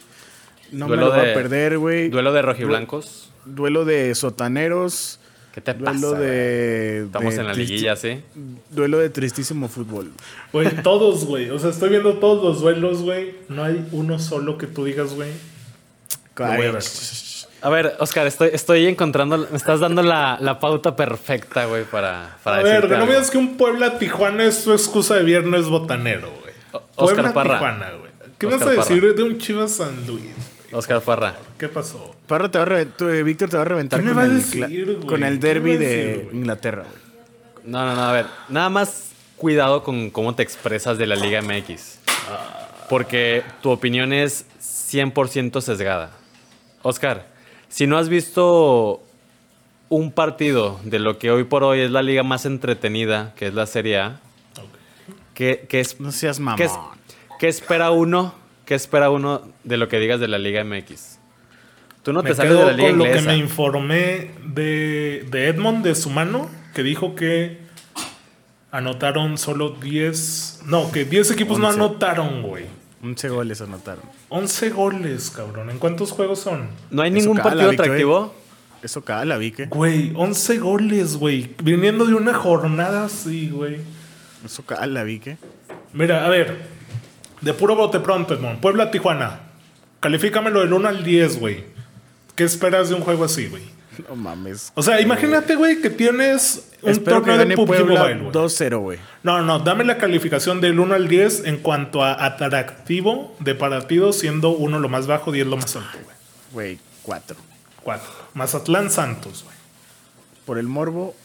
No 0.73 0.87
Duelo 0.87 1.07
me 1.07 1.09
lo 1.11 1.17
voy 1.17 1.27
de- 1.27 1.33
a 1.33 1.35
perder, 1.35 1.79
güey. 1.79 2.09
Duelo 2.09 2.33
de 2.33 2.43
rojiblancos. 2.43 3.31
Duelo 3.45 3.85
de 3.85 4.15
sotaneros. 4.15 5.18
¿Qué 5.59 5.63
te 5.63 5.75
pasa? 5.75 5.99
Duelo 5.99 6.13
de. 6.13 7.05
Estamos 7.07 7.35
de 7.35 7.41
en 7.41 7.47
la 7.49 7.53
liguilla, 7.53 7.97
¿sí? 7.97 8.23
Duelo 8.71 8.99
de 8.99 9.11
tristísimo 9.11 9.69
fútbol. 9.69 10.13
Güey, 10.53 10.69
todos, 10.85 11.25
güey. 11.25 11.51
O 11.51 11.59
sea, 11.59 11.71
estoy 11.71 11.89
viendo 11.89 12.15
todos 12.19 12.45
los 12.45 12.61
duelos, 12.61 13.03
güey. 13.03 13.35
No 13.49 13.65
hay 13.65 13.85
uno 13.91 14.21
solo 14.21 14.57
que 14.57 14.69
tú 14.69 14.85
digas, 14.85 15.15
güey. 15.15 15.31
A 17.61 17.71
ver, 17.71 17.97
Oscar, 17.99 18.29
estoy, 18.29 18.51
estoy 18.53 18.87
encontrando, 18.87 19.49
me 19.51 19.57
estás 19.57 19.81
dando 19.81 20.01
la, 20.05 20.39
la 20.41 20.61
pauta 20.61 20.95
perfecta, 20.95 21.65
güey, 21.65 21.83
para, 21.83 22.37
para 22.45 22.59
A 22.59 22.63
ver, 22.63 22.89
no 22.89 23.05
me 23.05 23.15
digas 23.15 23.33
que 23.33 23.39
un 23.39 23.57
Puebla-Tijuana 23.57 24.45
es 24.45 24.63
tu 24.63 24.73
excusa 24.73 25.17
de 25.17 25.25
viernes 25.25 25.67
botanero, 25.67 26.31
güey. 26.41 26.55
Oscar 26.95 27.33
Parra. 27.33 27.59
Güey. 27.99 28.13
¿Qué 28.39 28.47
Oscar 28.47 28.61
vas 28.61 28.69
a 28.69 28.77
Parra. 28.77 28.95
decir 28.95 29.15
de 29.17 29.23
un 29.25 29.39
Chivas 29.39 29.73
San 29.73 30.07
Luis? 30.07 30.23
Oscar 30.71 31.01
Parra. 31.01 31.35
¿Qué 31.59 31.69
pasó? 31.69 32.15
Parra 32.29 32.49
te 32.51 32.59
va 32.59 32.65
a 32.65 32.67
reven- 32.69 32.93
tú, 32.97 33.09
eh, 33.09 33.23
Víctor 33.25 33.49
te 33.51 33.57
va 33.57 33.63
a 33.63 33.67
reventar 33.67 33.99
¿Qué 34.01 34.05
me 34.07 34.13
con, 34.13 34.19
va 34.19 34.23
a 34.23 34.27
el, 34.27 34.37
decir, 34.37 35.01
con 35.07 35.25
el 35.25 35.41
¿Qué 35.41 35.47
me 35.47 35.53
derby 35.55 35.77
de 35.77 35.87
decir? 35.89 36.29
Inglaterra, 36.35 36.83
güey. 36.85 37.63
No, 37.65 37.85
no, 37.85 37.95
no, 37.97 38.03
a 38.03 38.13
ver, 38.13 38.27
nada 38.49 38.69
más 38.71 39.11
cuidado 39.37 39.83
con 39.83 40.11
cómo 40.11 40.35
te 40.35 40.43
expresas 40.43 40.97
de 40.99 41.07
la 41.07 41.17
Liga 41.17 41.41
MX. 41.43 41.99
Porque 42.89 43.43
tu 43.63 43.71
opinión 43.71 44.13
es 44.13 44.47
100% 44.61 45.61
sesgada. 45.61 46.11
Oscar, 46.83 47.27
si 47.69 47.87
no 47.87 47.99
has 47.99 48.09
visto 48.09 49.03
un 49.91 50.13
partido 50.13 50.81
de 50.85 50.99
lo 50.99 51.19
que 51.19 51.31
hoy 51.31 51.45
por 51.45 51.65
hoy 51.65 51.81
es 51.81 51.91
la 51.91 52.03
liga 52.03 52.23
más 52.23 52.47
entretenida, 52.47 53.35
que 53.37 53.47
es 53.49 53.55
la 53.55 53.67
Serie 53.67 53.99
A, 53.99 54.21
¿qué, 55.35 55.67
qué 55.69 55.81
es, 55.81 55.99
No 56.01 56.13
seas 56.13 56.41
qué 56.57 56.65
es- 56.65 56.73
mamón. 56.73 56.99
qué 57.39 57.49
espera 57.49 57.91
uno? 57.91 58.35
¿Qué 58.65 58.75
espera 58.75 59.11
uno 59.11 59.43
de 59.65 59.77
lo 59.79 59.89
que 59.89 59.99
digas 59.99 60.21
de 60.21 60.29
la 60.29 60.39
Liga 60.39 60.63
MX? 60.65 61.18
Tú 62.09 62.15
no 62.15 62.23
me 62.23 62.31
te 62.31 62.37
sales 62.37 62.53
quedo 62.53 62.61
de 62.61 62.71
la 62.71 62.73
Liga 62.73 62.89
con 62.89 62.99
lo 63.01 63.05
que 63.05 63.11
Inglesa. 63.11 63.29
me 63.29 63.37
informé 63.37 64.31
de, 64.47 65.27
de 65.31 65.49
Edmond, 65.49 65.85
de 65.85 65.95
su 65.95 66.09
mano, 66.09 66.49
que 66.75 66.83
dijo 66.83 67.15
que 67.15 67.59
anotaron 68.71 69.37
solo 69.37 69.73
10... 69.73 70.61
No, 70.65 70.91
que 70.91 71.05
10 71.05 71.33
equipos 71.33 71.59
no 71.59 71.69
Once. 71.69 71.79
anotaron, 71.79 72.41
güey. 72.41 72.65
11 73.03 73.29
goles 73.29 73.61
anotaron. 73.61 74.05
11 74.31 74.71
goles, 74.71 75.31
cabrón. 75.37 75.69
¿En 75.69 75.79
cuántos 75.79 76.13
juegos 76.13 76.39
son? 76.39 76.69
¿No 76.91 77.03
hay 77.03 77.11
Eso 77.11 77.19
ningún 77.21 77.37
cala, 77.37 77.51
partido 77.51 77.71
atractivo? 77.73 78.35
Eso 78.83 79.05
cala, 79.05 79.37
vi 79.37 79.51
que. 79.53 79.67
Güey, 79.67 80.13
11 80.17 80.59
goles, 80.61 81.17
güey. 81.19 81.55
Viniendo 81.63 82.07
de 82.07 82.15
una 82.15 82.33
jornada 82.33 83.05
así, 83.05 83.51
güey. 83.51 83.83
Eso 84.47 84.65
cala, 84.65 85.03
vi 85.05 85.19
que. 85.19 85.37
Mira, 85.93 86.25
a 86.25 86.31
ver. 86.31 86.57
De 87.43 87.53
puro 87.53 87.77
bote 87.77 88.01
pronto, 88.01 88.33
Edmond. 88.33 88.61
Puebla, 88.61 88.91
Tijuana. 88.91 89.41
Califícamelo 90.01 90.61
del 90.61 90.73
1 90.73 90.89
al 90.89 91.05
10, 91.05 91.39
güey. 91.39 91.77
¿Qué 92.39 92.45
esperas 92.45 92.89
de 92.89 92.95
un 92.95 93.01
juego 93.01 93.25
así, 93.25 93.49
güey? 93.49 93.65
No 94.09 94.15
mames. 94.15 94.71
O 94.77 94.83
sea, 94.85 95.01
imagínate, 95.01 95.57
güey, 95.57 95.83
que 95.83 95.91
tienes 95.91 96.71
un 96.83 96.93
Espero 96.93 97.17
torneo 97.17 97.37
de 97.37 97.57
PUBG 97.57 97.81
Mobile, 97.81 98.19
güey. 98.19 98.33
2-0, 98.33 98.79
güey. 98.79 98.99
No, 99.25 99.43
no, 99.43 99.59
dame 99.59 99.83
la 99.83 99.99
calificación 99.99 100.61
del 100.61 100.79
1 100.79 100.95
al 100.95 101.09
10 101.09 101.47
en 101.47 101.57
cuanto 101.57 102.05
a 102.05 102.25
atractivo 102.25 103.35
de 103.41 103.57
partido, 103.57 104.13
siendo 104.13 104.51
1 104.51 104.79
lo 104.79 104.89
más 104.89 105.09
bajo, 105.09 105.33
10 105.33 105.49
lo 105.49 105.57
más 105.57 105.75
alto, 105.75 105.99
güey. 106.05 106.17
Güey, 106.53 106.79
4. 107.03 107.37
4. 107.83 108.09
Mazatlán 108.35 108.89
Santos, 108.93 109.43
güey. 109.43 109.57
Por 110.47 110.61
el 110.61 110.69
morbo, 110.69 111.17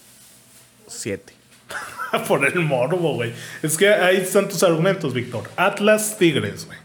7. 0.88 1.32
Por 2.28 2.43
el 2.43 2.60
morbo, 2.60 3.13
güey. 3.13 3.34
Es 3.62 3.78
que 3.78 3.89
ahí 3.89 4.17
están 4.17 4.49
tus 4.49 4.63
argumentos, 4.63 5.13
Víctor. 5.13 5.43
Atlas 5.58 6.17
Tigres, 6.17 6.65
güey. 6.65 6.83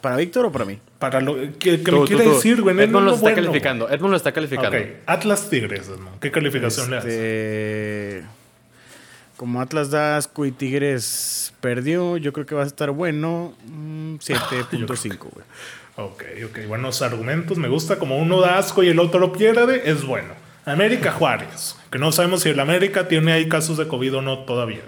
¿Para 0.00 0.16
Víctor 0.16 0.46
o 0.46 0.52
para 0.52 0.64
mí? 0.64 0.78
Para 0.98 1.20
lo 1.20 1.34
que, 1.58 1.58
que 1.58 1.78
Tú, 1.78 1.92
me 1.92 1.98
tú, 2.00 2.04
quiere 2.06 2.24
tú. 2.24 2.30
decir, 2.34 2.60
güey. 2.62 2.74
no 2.74 2.82
Edmond 2.82 3.04
lo 3.04 3.10
lo 3.10 3.14
está 3.16 3.22
bueno, 3.22 3.36
calificando. 3.36 3.88
Edmond 3.88 4.10
lo 4.10 4.16
está 4.16 4.32
calificando. 4.32 4.76
Ok, 4.78 4.84
Atlas 5.06 5.50
Tigres, 5.50 5.88
Edmond. 5.88 6.18
¿Qué 6.20 6.30
calificación 6.30 6.90
le 6.90 6.96
das? 6.96 7.04
Este, 7.06 8.22
Como 9.36 9.60
Atlas 9.60 9.90
da 9.90 10.16
asco 10.16 10.46
y 10.46 10.52
Tigres 10.52 11.52
perdió, 11.60 12.16
yo 12.16 12.32
creo 12.32 12.46
que 12.46 12.54
va 12.54 12.62
a 12.62 12.66
estar 12.66 12.90
bueno. 12.90 13.54
mm, 13.66 14.14
7.5, 14.20 15.18
güey. 15.18 15.44
Ok, 15.96 16.24
ok. 16.46 16.66
Buenos 16.68 17.02
argumentos. 17.02 17.58
Me 17.58 17.68
gusta. 17.68 17.98
Como 17.98 18.16
uno 18.18 18.40
da 18.40 18.58
asco 18.58 18.82
y 18.82 18.88
el 18.88 18.98
otro 18.98 19.20
lo 19.20 19.32
pierde, 19.32 19.90
es 19.90 20.04
bueno. 20.04 20.34
América 20.64 21.12
Juárez. 21.12 21.76
Que 21.90 21.98
no 21.98 22.12
sabemos 22.12 22.42
si 22.42 22.48
el 22.50 22.60
América 22.60 23.08
tiene 23.08 23.32
ahí 23.32 23.48
casos 23.48 23.76
de 23.78 23.88
COVID 23.88 24.16
o 24.18 24.22
no 24.22 24.38
todavía. 24.44 24.80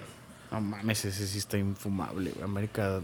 No 0.51 0.61
mames, 0.61 1.05
ese 1.05 1.27
sí 1.27 1.37
está 1.39 1.59
infumable, 1.59 2.31
güey. 2.31 2.45
América, 2.45 3.01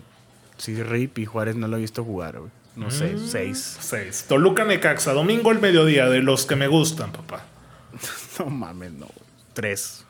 sí, 0.60 0.82
Rip 0.82 1.18
y 1.18 1.26
Juárez 1.26 1.56
no 1.56 1.66
lo 1.68 1.76
he 1.76 1.80
visto 1.80 2.04
jugar, 2.04 2.38
güey. 2.38 2.50
No 2.76 2.90
sé, 2.90 3.14
Mm. 3.14 3.26
6. 3.28 3.76
6. 3.80 4.24
Toluca 4.28 4.64
Necaxa. 4.64 5.12
Domingo 5.12 5.50
al 5.50 5.60
mediodía. 5.60 6.08
De 6.08 6.20
los 6.20 6.46
que 6.46 6.54
me 6.56 6.68
gustan, 6.68 7.10
papá. 7.12 7.44
No 8.38 8.46
mames, 8.46 8.92
no, 8.92 9.08
3. 9.54 10.04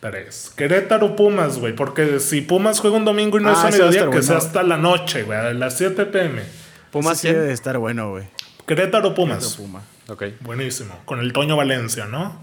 3. 0.00 0.52
Querétaro 0.56 1.16
Pumas, 1.16 1.58
güey. 1.58 1.74
Porque 1.74 2.18
si 2.20 2.40
Pumas 2.42 2.80
juega 2.80 2.96
un 2.96 3.04
domingo 3.04 3.38
y 3.38 3.42
no 3.42 3.50
Ah, 3.50 3.52
es 3.52 3.58
a 3.58 3.70
mediodía, 3.70 4.10
que 4.10 4.22
sea 4.22 4.36
hasta 4.38 4.62
la 4.62 4.76
noche, 4.76 5.22
güey. 5.22 5.38
A 5.38 5.52
las 5.54 5.78
7 5.78 6.04
pm. 6.06 6.42
Pumas 6.90 7.18
sí 7.20 7.28
debe 7.28 7.38
100. 7.40 7.46
de 7.48 7.54
estar 7.54 7.78
bueno, 7.78 8.10
güey. 8.10 8.24
Querétaro 8.66 9.14
Pumas. 9.14 9.54
Puma. 9.56 9.82
Ok. 10.08 10.24
Buenísimo. 10.40 10.98
Con 11.06 11.20
el 11.20 11.32
Toño 11.32 11.56
Valencia, 11.56 12.04
¿no? 12.06 12.38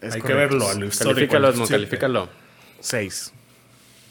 Es 0.00 0.14
Hay 0.14 0.22
que 0.22 0.34
verlo, 0.34 0.68
a 0.68 0.74
lo 0.74 0.86
histórico. 0.86 1.14
Califícalo, 1.32 1.46
al 1.48 1.54
Edmond, 1.54 1.66
siete. 1.68 1.82
califícalo. 1.82 2.28
6. 2.80 3.32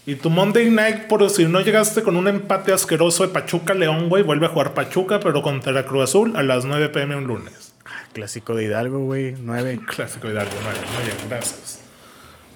Y 0.09 0.15
tu 0.15 0.31
Monday 0.31 0.71
Night, 0.71 1.05
por 1.05 1.29
si 1.29 1.45
no 1.45 1.61
llegaste 1.61 2.01
con 2.01 2.15
un 2.15 2.27
empate 2.27 2.73
asqueroso 2.73 3.21
de 3.21 3.29
Pachuca 3.29 3.75
León, 3.75 4.09
güey, 4.09 4.23
vuelve 4.23 4.47
a 4.47 4.49
jugar 4.49 4.73
Pachuca, 4.73 5.19
pero 5.19 5.43
contra 5.43 5.85
Cruz 5.85 6.05
Azul 6.05 6.35
a 6.35 6.41
las 6.41 6.65
9 6.65 6.89
pm 6.89 7.15
un 7.15 7.25
lunes. 7.25 7.75
Clásico 8.11 8.55
de 8.55 8.63
Hidalgo, 8.63 9.05
güey. 9.05 9.35
9. 9.39 9.81
Clásico 9.87 10.27
Hidalgo, 10.27 10.51
nueve. 10.63 10.79
Muy 10.95 11.03
bien, 11.03 11.15
gracias. 11.29 11.81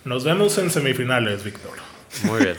Nos 0.03 0.23
vemos 0.23 0.57
en 0.57 0.71
semifinales, 0.71 1.43
Víctor. 1.43 1.73
Muy 2.23 2.41
bien. 2.43 2.55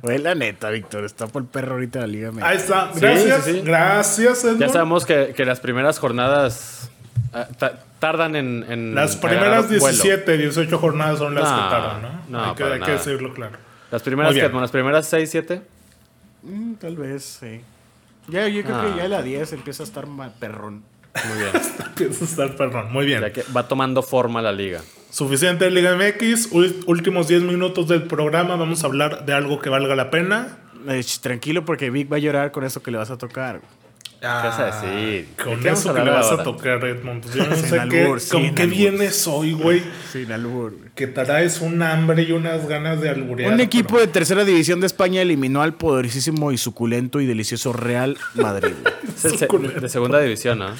Güey, 0.00 0.16
la 0.16 0.34
neta, 0.34 0.70
Víctor, 0.70 1.04
está 1.04 1.26
por 1.26 1.42
el 1.42 1.48
perro 1.48 1.74
ahorita 1.74 2.00
la 2.00 2.06
Liga 2.06 2.30
Ahí 2.40 2.56
MX. 2.56 2.62
está. 2.62 2.90
Gracias. 2.94 3.44
sí, 3.44 3.52
sí. 3.52 3.60
Gracias, 3.62 4.44
Edmond. 4.44 4.60
Ya 4.60 4.68
sabemos 4.70 5.04
que, 5.04 5.34
que 5.36 5.44
las 5.44 5.60
primeras 5.60 5.98
jornadas 5.98 6.90
ah, 7.34 7.46
ta- 7.58 7.78
tardan 8.02 8.34
en, 8.34 8.64
en 8.68 8.96
Las 8.96 9.14
primeras 9.14 9.68
vuelo. 9.68 9.86
17, 9.86 10.36
18 10.36 10.76
jornadas 10.78 11.18
son 11.20 11.36
las 11.36 11.44
No, 11.44 11.54
que 11.54 11.62
tardan, 11.70 12.02
¿no? 12.02 12.08
no, 12.28 12.44
hay 12.46 12.54
que, 12.56 12.64
hay 12.64 12.80
que 12.80 12.90
decirlo 12.90 13.32
claro. 13.32 13.56
Las 13.92 14.02
primeras, 14.02 14.34
que, 14.34 14.48
las 14.48 14.70
primeras 14.72 15.06
6, 15.06 15.30
7. 15.30 15.62
Mm, 16.42 16.74
tal 16.74 16.96
vez, 16.96 17.38
sí. 17.40 17.60
Ya, 18.26 18.48
yo 18.48 18.64
creo 18.64 18.76
Ah. 18.76 18.90
que 18.90 18.96
ya 18.98 19.06
la 19.06 19.22
10 19.22 19.52
empieza 19.52 19.84
a 19.84 19.86
estar 19.86 20.06
perrón. 20.40 20.82
Muy 21.28 21.38
bien. 21.38 21.50
Empieza 21.86 22.24
a 22.24 22.28
estar 22.28 22.56
perdón. 22.56 22.92
Muy 22.92 23.06
bien. 23.06 23.20
ya 23.20 23.32
que 23.32 23.44
va 23.56 23.68
tomando 23.68 24.02
forma 24.02 24.42
la 24.42 24.50
liga. 24.50 24.80
Suficiente 25.10 25.66
de 25.66 25.70
Liga 25.70 25.94
MX. 25.94 26.48
Últimos 26.86 27.28
10 27.28 27.42
minutos 27.42 27.86
del 27.86 28.02
programa. 28.08 28.56
Vamos 28.56 28.82
a 28.82 28.88
hablar 28.88 29.24
de 29.26 29.32
algo 29.32 29.60
que 29.60 29.68
valga 29.70 29.94
la 29.94 30.10
pena. 30.10 30.58
Eh, 30.88 31.04
tranquilo, 31.20 31.64
porque 31.64 31.90
Vic 31.90 32.10
va 32.10 32.16
a 32.16 32.18
llorar 32.18 32.50
con 32.50 32.64
eso 32.64 32.82
que 32.82 32.90
le 32.90 32.98
vas 32.98 33.12
a 33.12 33.18
tocar. 33.18 33.60
¿Qué 34.20 34.28
vas 34.28 34.58
a 34.60 34.66
decir? 34.66 35.26
¿De 35.36 35.42
Con 35.42 35.60
qué 35.60 35.70
eso 35.70 35.92
que 35.92 36.00
le 36.04 36.10
vas 36.10 36.26
ahora? 36.26 36.42
a 36.42 36.44
tocar, 36.44 36.84
Edmond. 36.84 37.22
Pues 37.22 37.34
yo 37.34 37.44
no 37.46 37.56
Sin 37.56 37.64
sé 37.64 37.70
qué, 37.90 38.02
albur, 38.02 38.08
con 38.10 38.20
sin 38.20 38.54
qué 38.54 38.62
albur. 38.62 38.76
vienes 38.78 39.26
hoy, 39.26 39.52
güey. 39.52 39.82
Sin 40.12 40.30
albur, 40.30 40.76
güey. 40.78 40.90
Que 40.94 41.08
traes 41.08 41.60
un 41.60 41.82
hambre 41.82 42.22
y 42.22 42.30
unas 42.32 42.68
ganas 42.68 43.00
de 43.00 43.08
alburear. 43.10 43.52
Un 43.52 43.60
equipo 43.60 43.88
pero- 43.94 44.00
de 44.02 44.06
tercera 44.06 44.44
división 44.44 44.78
de 44.80 44.86
España 44.86 45.20
eliminó 45.22 45.60
al 45.62 45.74
poderosísimo 45.74 46.52
y 46.52 46.58
suculento 46.58 47.20
y 47.20 47.26
delicioso 47.26 47.72
Real 47.72 48.16
Madrid. 48.34 48.74
de 49.80 49.88
segunda 49.88 50.20
división, 50.20 50.58
¿no? 50.60 50.70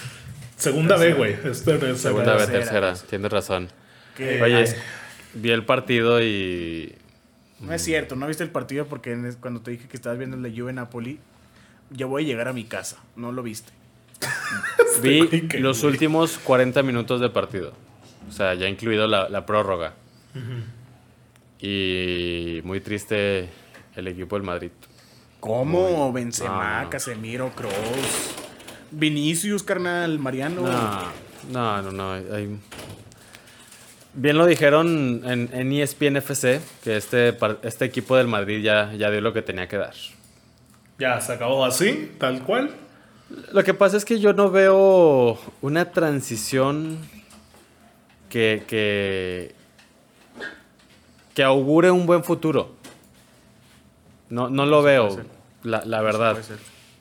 Segunda 0.57 0.97
B, 0.97 1.15
güey. 1.15 1.33
Este 1.45 1.97
Segunda 1.97 2.35
vez, 2.35 2.49
tercera. 2.49 2.93
tercera. 2.93 2.95
Tienes 3.11 3.33
razón. 3.33 3.69
Que- 4.17 4.41
Oye, 4.41 4.57
Ay, 4.57 4.67
vi 5.35 5.51
el 5.51 5.65
partido 5.65 6.23
y. 6.23 6.95
no 7.59 7.73
es 7.73 7.83
cierto, 7.83 8.15
no 8.15 8.29
viste 8.29 8.45
el 8.45 8.51
partido 8.51 8.87
porque 8.87 9.19
cuando 9.41 9.63
te 9.63 9.73
dije 9.73 9.89
que 9.89 9.97
estabas 9.97 10.19
viendo 10.19 10.37
el 10.37 10.43
de 10.45 10.53
Juve 10.57 10.73
Napoli, 10.73 11.19
ya 11.95 12.07
voy 12.07 12.25
a 12.25 12.27
llegar 12.27 12.49
a 12.49 12.53
mi 12.53 12.65
casa. 12.65 12.99
No 13.17 13.33
lo 13.33 13.43
viste. 13.43 13.73
Vi 15.03 15.29
qué 15.49 15.59
los 15.61 15.83
últimos 15.83 16.39
40 16.39 16.83
minutos 16.83 17.21
del 17.21 17.31
partido. 17.33 17.73
O 18.29 18.33
sea, 18.33 18.55
ya 18.55 18.69
incluido 18.69 19.07
la, 19.07 19.29
la 19.29 19.45
prórroga. 19.47 19.95
Y 21.61 22.61
muy 22.65 22.81
triste 22.81 23.49
el 23.97 24.09
equipo 24.09 24.37
del 24.37 24.43
Madrid. 24.45 24.71
¿Cómo? 25.41 26.13
Benzema, 26.13 26.79
No, 26.79 26.85
no. 26.85 26.91
Casemiro, 26.91 27.51
Kroos, 27.55 27.75
Vinicius, 28.91 29.63
carnal, 29.63 30.19
Mariano. 30.19 30.63
No, 30.63 31.03
no, 31.51 31.83
no. 31.83 31.93
no, 31.93 32.13
hay- 32.13 32.59
Bien 34.15 34.37
lo 34.37 34.45
dijeron 34.45 35.23
en, 35.25 35.49
en 35.55 35.73
ESPN 35.73 36.17
FC, 36.19 36.61
que 36.85 36.97
este, 36.99 37.35
este 37.63 37.87
equipo 37.87 38.15
del 38.17 38.29
Madrid 38.29 38.63
ya, 38.63 38.93
ya 38.93 39.11
dio 39.11 39.23
lo 39.23 39.33
que 39.33 39.41
tenía 39.41 39.69
que 39.69 39.79
dar. 39.79 39.95
Ya, 41.03 41.21
se 41.21 41.33
acabó 41.33 41.65
así, 41.65 42.13
tal 42.19 42.45
cual. 42.45 42.71
Lo 43.53 43.65
que 43.65 43.75
pasa 43.75 43.97
es 43.97 44.05
que 44.05 44.21
yo 44.21 44.35
no 44.35 44.53
veo 44.53 45.37
una 45.61 45.91
transición 45.91 46.97
que, 48.29 48.63
que, 48.69 49.53
que 51.35 51.43
augure 51.43 51.91
un 51.91 52.07
buen 52.07 52.23
futuro. 52.23 52.77
No, 54.31 54.49
no 54.49 54.65
lo 54.65 54.85
veo, 54.85 55.25
la, 55.65 55.85
la 55.85 56.03
verdad. 56.03 56.39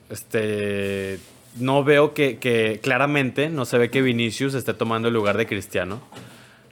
Este, 0.09 1.19
no 1.57 1.83
veo 1.83 2.15
que, 2.15 2.39
que 2.39 2.79
claramente, 2.81 3.49
no 3.49 3.65
se 3.65 3.77
ve 3.77 3.91
que 3.91 4.01
Vinicius 4.01 4.55
esté 4.55 4.73
tomando 4.73 5.09
el 5.09 5.13
lugar 5.13 5.37
de 5.37 5.45
Cristiano. 5.45 6.01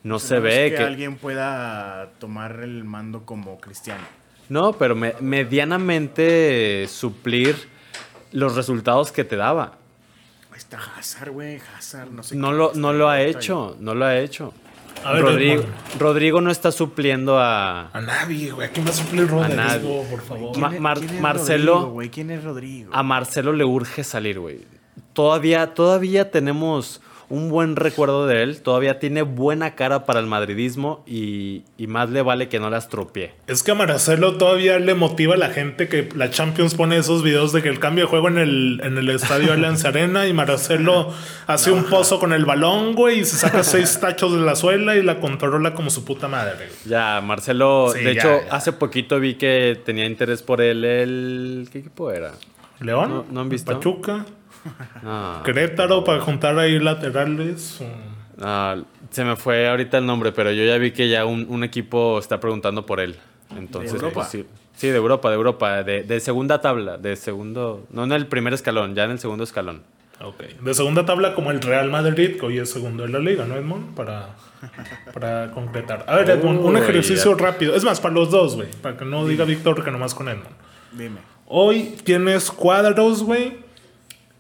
No 0.02 0.18
se 0.18 0.40
No 0.40 0.48
es 0.48 0.56
ve 0.56 0.70
que, 0.72 0.78
que... 0.78 0.84
alguien 0.84 1.16
pueda 1.18 2.10
tomar 2.18 2.62
el 2.64 2.86
mando 2.86 3.24
como 3.24 3.60
cristiano. 3.60 4.18
No, 4.50 4.74
pero 4.74 4.96
me- 4.96 5.16
medianamente 5.20 6.88
suplir 6.88 7.56
los 8.32 8.56
resultados 8.56 9.12
que 9.12 9.24
te 9.24 9.36
daba. 9.36 9.74
Ahí 10.52 10.58
está 10.58 10.80
Hazard, 10.98 11.32
güey, 11.32 11.60
Hazard, 11.78 12.12
no 12.12 12.24
sé 12.24 12.36
No 12.36 12.50
qué, 12.50 12.56
lo, 12.56 12.72
no 12.76 12.94
lo 12.94 13.10
ha 13.10 13.14
ahí. 13.14 13.30
hecho, 13.32 13.76
no 13.80 13.96
lo 13.96 14.06
ha 14.06 14.18
hecho. 14.18 14.54
A 15.06 15.14
ver, 15.14 15.22
Rodrigo. 15.22 15.64
Rodrigo 15.98 16.42
no 16.42 16.52
está 16.52 16.72
supliendo 16.74 17.40
a... 17.40 17.88
A 17.94 18.02
nadie, 18.02 18.52
güey. 18.52 18.68
¿A 18.68 18.72
quién 18.72 18.86
va 18.86 18.90
a 18.90 18.94
suplir 18.94 19.28
Rodrigo, 19.30 19.56
nadie. 19.56 20.06
por 20.10 20.22
favor? 20.22 20.58
Ma- 20.58 20.68
¿Quién 20.70 20.76
es- 20.76 20.82
Mar- 20.82 21.00
quién 21.00 21.16
es 21.16 21.22
Marcelo- 21.22 21.74
Rodrigo, 21.76 21.92
güey? 21.94 22.10
¿Quién 22.10 22.32
es 22.32 22.44
Rodrigo? 22.44 22.90
A 22.94 23.04
Marcelo 23.04 23.54
le 23.54 23.64
urge 23.64 24.04
salir, 24.04 24.40
güey. 24.40 24.66
Todavía, 25.14 25.74
todavía 25.74 26.32
tenemos 26.32 27.02
un 27.30 27.50
buen 27.50 27.76
recuerdo 27.76 28.26
de 28.28 28.42
él. 28.44 28.62
Todavía 28.62 28.98
tiene 29.00 29.22
buena 29.22 29.76
cara 29.76 30.06
para 30.06 30.20
el 30.20 30.26
madridismo 30.26 31.04
y, 31.06 31.64
y 31.78 31.88
más 31.88 32.10
le 32.10 32.22
vale 32.24 32.50
que 32.50 32.60
no 32.60 32.70
las 32.70 32.90
tropie. 32.90 33.32
Es 33.48 33.62
que 33.64 33.72
a 33.72 33.76
Marcelo 33.76 34.38
todavía 34.38 34.80
le 34.80 34.96
motiva 34.96 35.36
a 35.36 35.38
la 35.38 35.50
gente 35.50 35.88
que 35.88 36.10
la 36.16 36.32
Champions 36.32 36.74
pone 36.76 36.98
esos 36.98 37.22
videos 37.24 37.54
de 37.54 37.62
que 37.62 37.70
el 37.70 37.80
cambio 37.80 38.06
de 38.06 38.10
juego 38.10 38.28
en 38.30 38.38
el, 38.40 38.82
en 38.84 38.98
el 38.98 39.10
estadio 39.10 39.54
Allianz 39.54 39.86
Arena 39.86 40.26
y 40.28 40.34
Marcelo 40.34 41.14
hace 41.48 41.72
un 41.72 41.84
pozo 41.86 42.20
con 42.20 42.34
el 42.34 42.46
balón, 42.46 42.96
güey, 42.96 43.20
y 43.20 43.26
se 43.26 43.38
saca 43.38 43.64
seis 43.64 44.00
tachos 44.00 44.34
de 44.34 44.40
la 44.40 44.56
suela 44.56 44.96
y 44.96 45.04
la 45.04 45.20
controla 45.20 45.74
como 45.76 45.90
su 45.92 46.04
puta 46.06 46.28
madre. 46.28 46.56
güey. 46.56 46.70
Ya, 46.86 47.22
Marcelo, 47.22 47.92
Sí, 47.94 48.04
de 48.04 48.16
ya, 48.16 48.22
hecho, 48.22 48.42
ya. 48.48 48.56
hace 48.56 48.74
poquito 48.74 49.20
vi 49.20 49.36
que 49.36 49.80
tenía 49.86 50.06
interés 50.06 50.42
por 50.42 50.62
él 50.62 50.84
el... 50.84 51.70
¿Qué 51.72 51.80
equipo 51.80 52.12
era? 52.12 52.32
León, 52.80 53.10
No- 53.10 53.26
no 53.30 53.42
han 53.42 53.50
visto. 53.50 53.72
Pachuca, 53.74 54.26
No, 55.04 55.42
Querétaro 55.44 56.04
para 56.04 56.20
juntar 56.22 56.58
ahí 56.60 56.80
laterales. 56.80 57.80
no, 58.38 58.86
se 59.10 59.24
me 59.24 59.36
fue 59.36 59.68
ahorita 59.70 59.98
el 59.98 60.06
nombre, 60.06 60.32
pero 60.32 60.52
yo 60.52 60.64
ya 60.64 60.78
vi 60.78 60.92
que 60.92 61.10
ya 61.10 61.26
un, 61.26 61.46
un 61.50 61.64
equipo 61.64 62.20
está 62.20 62.40
preguntando 62.40 62.86
por 62.86 63.00
él. 63.00 63.16
Entonces, 63.58 63.94
¿De 63.94 63.98
Europa? 63.98 64.14
pues, 64.22 64.28
sí, 64.30 64.46
sí, 64.76 64.88
de 64.90 64.98
Europa, 64.98 65.30
de 65.30 65.36
Europa, 65.36 65.84
de, 65.84 66.04
de 66.04 66.20
segunda 66.20 66.62
tabla, 66.62 66.98
de 66.98 67.16
segundo, 67.16 67.86
no 67.92 68.04
en 68.04 68.12
el 68.12 68.28
primer 68.28 68.54
escalón, 68.54 68.94
ya 68.96 69.06
en 69.06 69.12
el 69.12 69.20
segundo 69.20 69.44
escalón. 69.44 69.82
Ok. 70.22 70.42
De 70.62 70.74
segunda 70.74 71.06
tabla 71.06 71.34
como 71.34 71.50
el 71.50 71.62
Real 71.62 71.90
Madrid, 71.90 72.38
que 72.38 72.46
hoy 72.46 72.60
es 72.60 72.70
segundo 72.70 73.04
de 73.04 73.10
la 73.10 73.20
liga, 73.20 73.46
¿no, 73.46 73.56
Edmond? 73.56 73.96
Para, 73.96 74.36
para 75.14 75.50
concretar. 75.52 76.04
A 76.08 76.18
ver, 76.18 76.30
Edmond, 76.30 76.60
un 76.60 76.76
ejercicio 76.76 77.34
rápido. 77.36 77.74
Es 77.74 77.86
más, 77.86 78.02
para 78.02 78.14
los 78.14 78.30
dos, 78.30 78.56
güey. 78.58 78.68
Para 78.82 78.98
que 78.98 79.06
no 79.06 79.26
diga 79.26 79.46
Víctor 79.46 79.82
que 79.84 79.92
nomás 79.92 80.14
con 80.14 80.28
Edmond. 80.28 80.50
Dime. 80.92 81.20
Hoy 81.48 81.96
tienes 82.04 82.52
cuadros, 82.52 83.24
güey. 83.24 83.60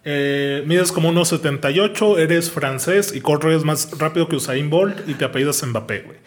Eh, 0.06 0.64
mides 0.66 0.92
como 0.92 1.12
1.78, 1.12 2.20
eres 2.20 2.52
francés 2.52 3.14
y 3.14 3.22
corres 3.22 3.64
más 3.64 3.98
rápido 3.98 4.30
que 4.30 4.38
Usain 4.38 4.70
Bolt 4.70 5.08
y 5.08 5.16
te 5.16 5.26
apellidas 5.26 5.66
Mbappé, 5.66 6.02
güey. 6.02 6.18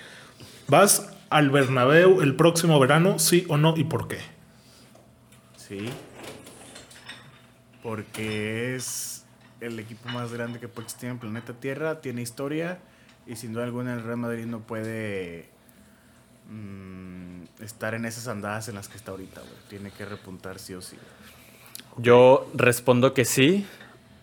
¿Vas 0.69 1.11
al 1.31 1.51
Bernabéu 1.51 2.21
el 2.21 2.37
próximo 2.37 2.79
verano, 2.79 3.19
sí 3.19 3.47
o 3.49 3.57
no 3.57 3.75
y 3.77 3.85
por 3.85 4.09
qué? 4.09 4.19
Sí. 5.57 5.89
Porque 7.83 8.77
es 8.77 9.25
el 9.61 9.79
equipo 9.79 10.09
más 10.11 10.33
grande 10.33 10.61
que 10.61 10.69
puede 10.69 10.85
existir 10.85 11.09
en 11.09 11.15
el 11.15 11.21
planeta 11.21 11.55
Tierra, 11.55 12.01
tiene 12.01 12.21
historia 12.21 12.79
y 13.27 13.37
sin 13.37 13.53
duda 13.53 13.65
alguna 13.65 13.95
el 13.95 14.03
Real 14.03 14.19
Madrid 14.19 14.45
no 14.45 14.61
puede 14.61 15.49
mm, 16.49 17.63
estar 17.63 17.95
en 17.95 18.05
esas 18.05 18.29
andadas 18.29 18.69
en 18.69 18.75
las 18.75 18.89
que 18.89 18.97
está 18.97 19.13
ahorita. 19.13 19.41
Tiene 19.69 19.91
que 19.91 20.05
repuntar 20.05 20.59
sí 20.59 20.75
o 20.75 20.83
sí. 20.83 20.99
Yo 21.99 22.47
respondo 22.55 23.15
que 23.15 23.25
sí, 23.25 23.67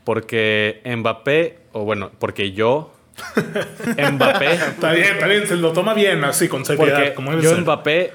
porque 0.03 0.82
Mbappé, 0.86 1.60
o 1.71 1.84
bueno, 1.84 2.12
porque 2.19 2.51
yo, 2.53 2.93
Mbappé, 4.12 4.53
Está 4.53 4.91
bien, 4.93 5.08
está 5.13 5.27
bien, 5.27 5.47
se 5.47 5.55
lo 5.55 5.73
toma 5.73 5.93
bien, 5.93 6.23
así, 6.23 6.47
con 6.47 6.65
seriedad, 6.65 7.13
como 7.13 7.34
yo 7.34 7.49
ser. 7.49 7.62
Mbappé 7.62 8.13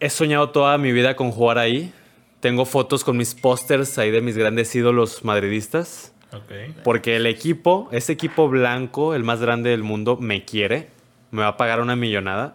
he 0.00 0.10
soñado 0.10 0.50
toda 0.50 0.78
mi 0.78 0.92
vida 0.92 1.16
con 1.16 1.30
jugar 1.30 1.58
ahí. 1.58 1.92
Tengo 2.40 2.64
fotos 2.64 3.02
con 3.02 3.16
mis 3.16 3.34
pósters 3.34 3.98
ahí 3.98 4.10
de 4.12 4.20
mis 4.20 4.36
grandes 4.36 4.74
ídolos 4.74 5.24
madridistas. 5.24 6.12
Ok. 6.32 6.82
Porque 6.84 7.16
el 7.16 7.26
equipo, 7.26 7.88
ese 7.90 8.12
equipo 8.12 8.48
blanco, 8.48 9.14
el 9.14 9.24
más 9.24 9.40
grande 9.40 9.70
del 9.70 9.82
mundo, 9.82 10.16
me 10.20 10.44
quiere. 10.44 10.88
Me 11.32 11.42
va 11.42 11.48
a 11.48 11.56
pagar 11.56 11.80
una 11.80 11.96
millonada. 11.96 12.54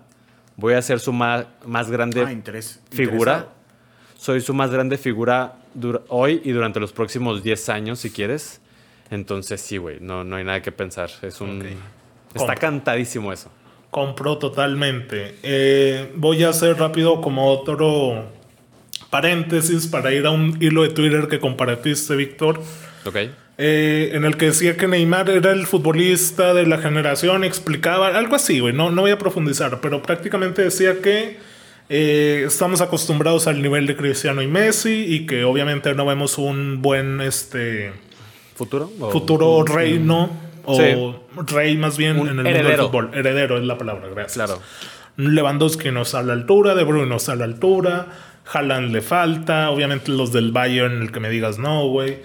Voy 0.55 0.73
a 0.75 0.81
ser 0.81 0.99
su 1.01 1.11
ma- 1.11 1.47
más 1.65 1.91
grande 1.91 2.21
Ah, 2.25 2.31
interés- 2.31 2.79
figura. 2.91 3.33
interesado. 3.33 3.51
Soy 4.23 4.39
su 4.39 4.53
más 4.53 4.71
grande 4.71 4.97
figura 4.97 5.55
hoy 6.07 6.39
y 6.45 6.51
durante 6.53 6.79
los 6.79 6.93
próximos 6.93 7.43
10 7.43 7.67
años, 7.67 7.99
si 7.99 8.09
quieres. 8.09 8.61
Entonces, 9.11 9.59
sí, 9.59 9.75
güey, 9.75 9.97
no, 9.99 10.23
no 10.23 10.37
hay 10.37 10.45
nada 10.45 10.61
que 10.61 10.71
pensar. 10.71 11.09
Es 11.23 11.41
un. 11.41 11.59
Ok. 11.59 11.65
Está 11.65 12.39
Compro. 12.45 12.55
cantadísimo 12.61 13.33
eso. 13.33 13.51
Compro 13.91 14.37
totalmente. 14.37 15.35
Eh, 15.43 16.13
voy 16.15 16.41
a 16.45 16.49
hacer 16.51 16.79
rápido 16.79 17.19
como 17.19 17.49
otro 17.51 18.23
paréntesis 19.09 19.87
para 19.87 20.13
ir 20.13 20.25
a 20.25 20.31
un 20.31 20.57
hilo 20.61 20.83
de 20.83 20.89
Twitter 20.91 21.27
que 21.27 21.41
compartiste, 21.41 22.15
Víctor. 22.15 22.61
¿Ok? 23.03 23.17
eh, 23.57 24.11
en 24.13 24.23
el 24.23 24.37
que 24.37 24.45
decía 24.45 24.77
que 24.77 24.87
Neymar 24.87 25.29
era 25.31 25.51
el 25.51 25.67
futbolista 25.67 26.53
de 26.53 26.65
la 26.65 26.77
generación, 26.77 27.43
explicaba 27.43 28.07
algo 28.07 28.37
así, 28.37 28.61
güey, 28.61 28.73
no, 28.73 28.89
no 28.89 29.01
voy 29.01 29.11
a 29.11 29.17
profundizar, 29.17 29.81
pero 29.81 30.01
prácticamente 30.01 30.63
decía 30.63 31.01
que 31.01 31.37
eh, 31.89 32.43
estamos 32.47 32.81
acostumbrados 32.81 33.47
al 33.47 33.61
nivel 33.61 33.85
de 33.87 33.95
Cristiano 33.95 34.41
y 34.41 34.47
Messi 34.47 35.05
y 35.07 35.25
que 35.25 35.43
obviamente 35.43 35.93
no 35.93 36.05
vemos 36.05 36.37
un 36.37 36.81
buen 36.81 37.21
este, 37.21 37.91
¿Futuro? 38.55 38.89
O- 38.99 39.11
futuro 39.11 39.63
reino 39.65 40.29
o 40.65 40.77
Sí. 40.77 41.53
rey 41.53 41.75
más 41.77 41.97
bien 41.97 42.17
Un 42.19 42.27
en 42.27 42.27
el 42.29 42.35
mundo 42.35 42.49
del 42.49 42.57
heredero. 42.57 42.85
fútbol. 42.87 43.11
Heredero 43.13 43.57
es 43.57 43.63
la 43.63 43.77
palabra, 43.77 44.07
gracias. 44.09 44.33
Claro. 44.33 44.61
Lewandowski 45.17 45.91
no 45.91 46.01
está 46.03 46.19
a 46.19 46.23
la 46.23 46.33
altura, 46.33 46.73
De 46.75 46.83
Bruyne 46.83 47.07
no 47.07 47.17
está 47.17 47.33
a 47.33 47.35
la 47.35 47.45
altura, 47.45 48.07
Haaland 48.51 48.91
le 48.91 49.01
falta, 49.01 49.69
obviamente 49.69 50.11
los 50.11 50.31
del 50.31 50.51
Bayern, 50.51 51.01
el 51.01 51.11
que 51.11 51.19
me 51.19 51.29
digas 51.29 51.59
no, 51.59 51.87
güey. 51.87 52.17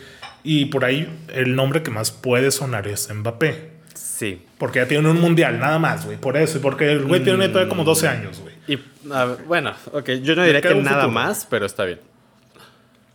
Y 0.44 0.66
por 0.66 0.84
ahí 0.84 1.08
el 1.34 1.54
nombre 1.56 1.82
que 1.82 1.90
más 1.90 2.10
puede 2.12 2.50
sonar 2.50 2.86
es 2.88 3.12
Mbappé. 3.12 3.72
Sí. 3.94 4.42
Porque 4.56 4.78
ya 4.80 4.88
tiene 4.88 5.08
un 5.10 5.20
mundial, 5.20 5.58
nada 5.60 5.78
más, 5.78 6.06
güey. 6.06 6.16
Por 6.16 6.36
eso, 6.36 6.58
y 6.58 6.60
porque 6.60 6.90
el 6.90 7.04
güey 7.04 7.22
tiene 7.22 7.48
todavía 7.48 7.68
como 7.68 7.84
12 7.84 8.08
años, 8.08 8.40
güey. 8.40 8.54
Y, 8.68 8.78
a 9.12 9.24
ver, 9.24 9.38
bueno, 9.46 9.72
ok, 9.92 10.10
yo 10.22 10.36
no 10.36 10.44
diría 10.44 10.60
queda 10.60 10.74
que 10.74 10.80
nada 10.82 11.02
futuro. 11.02 11.12
más, 11.12 11.46
pero 11.48 11.66
está 11.66 11.84
bien. 11.84 12.00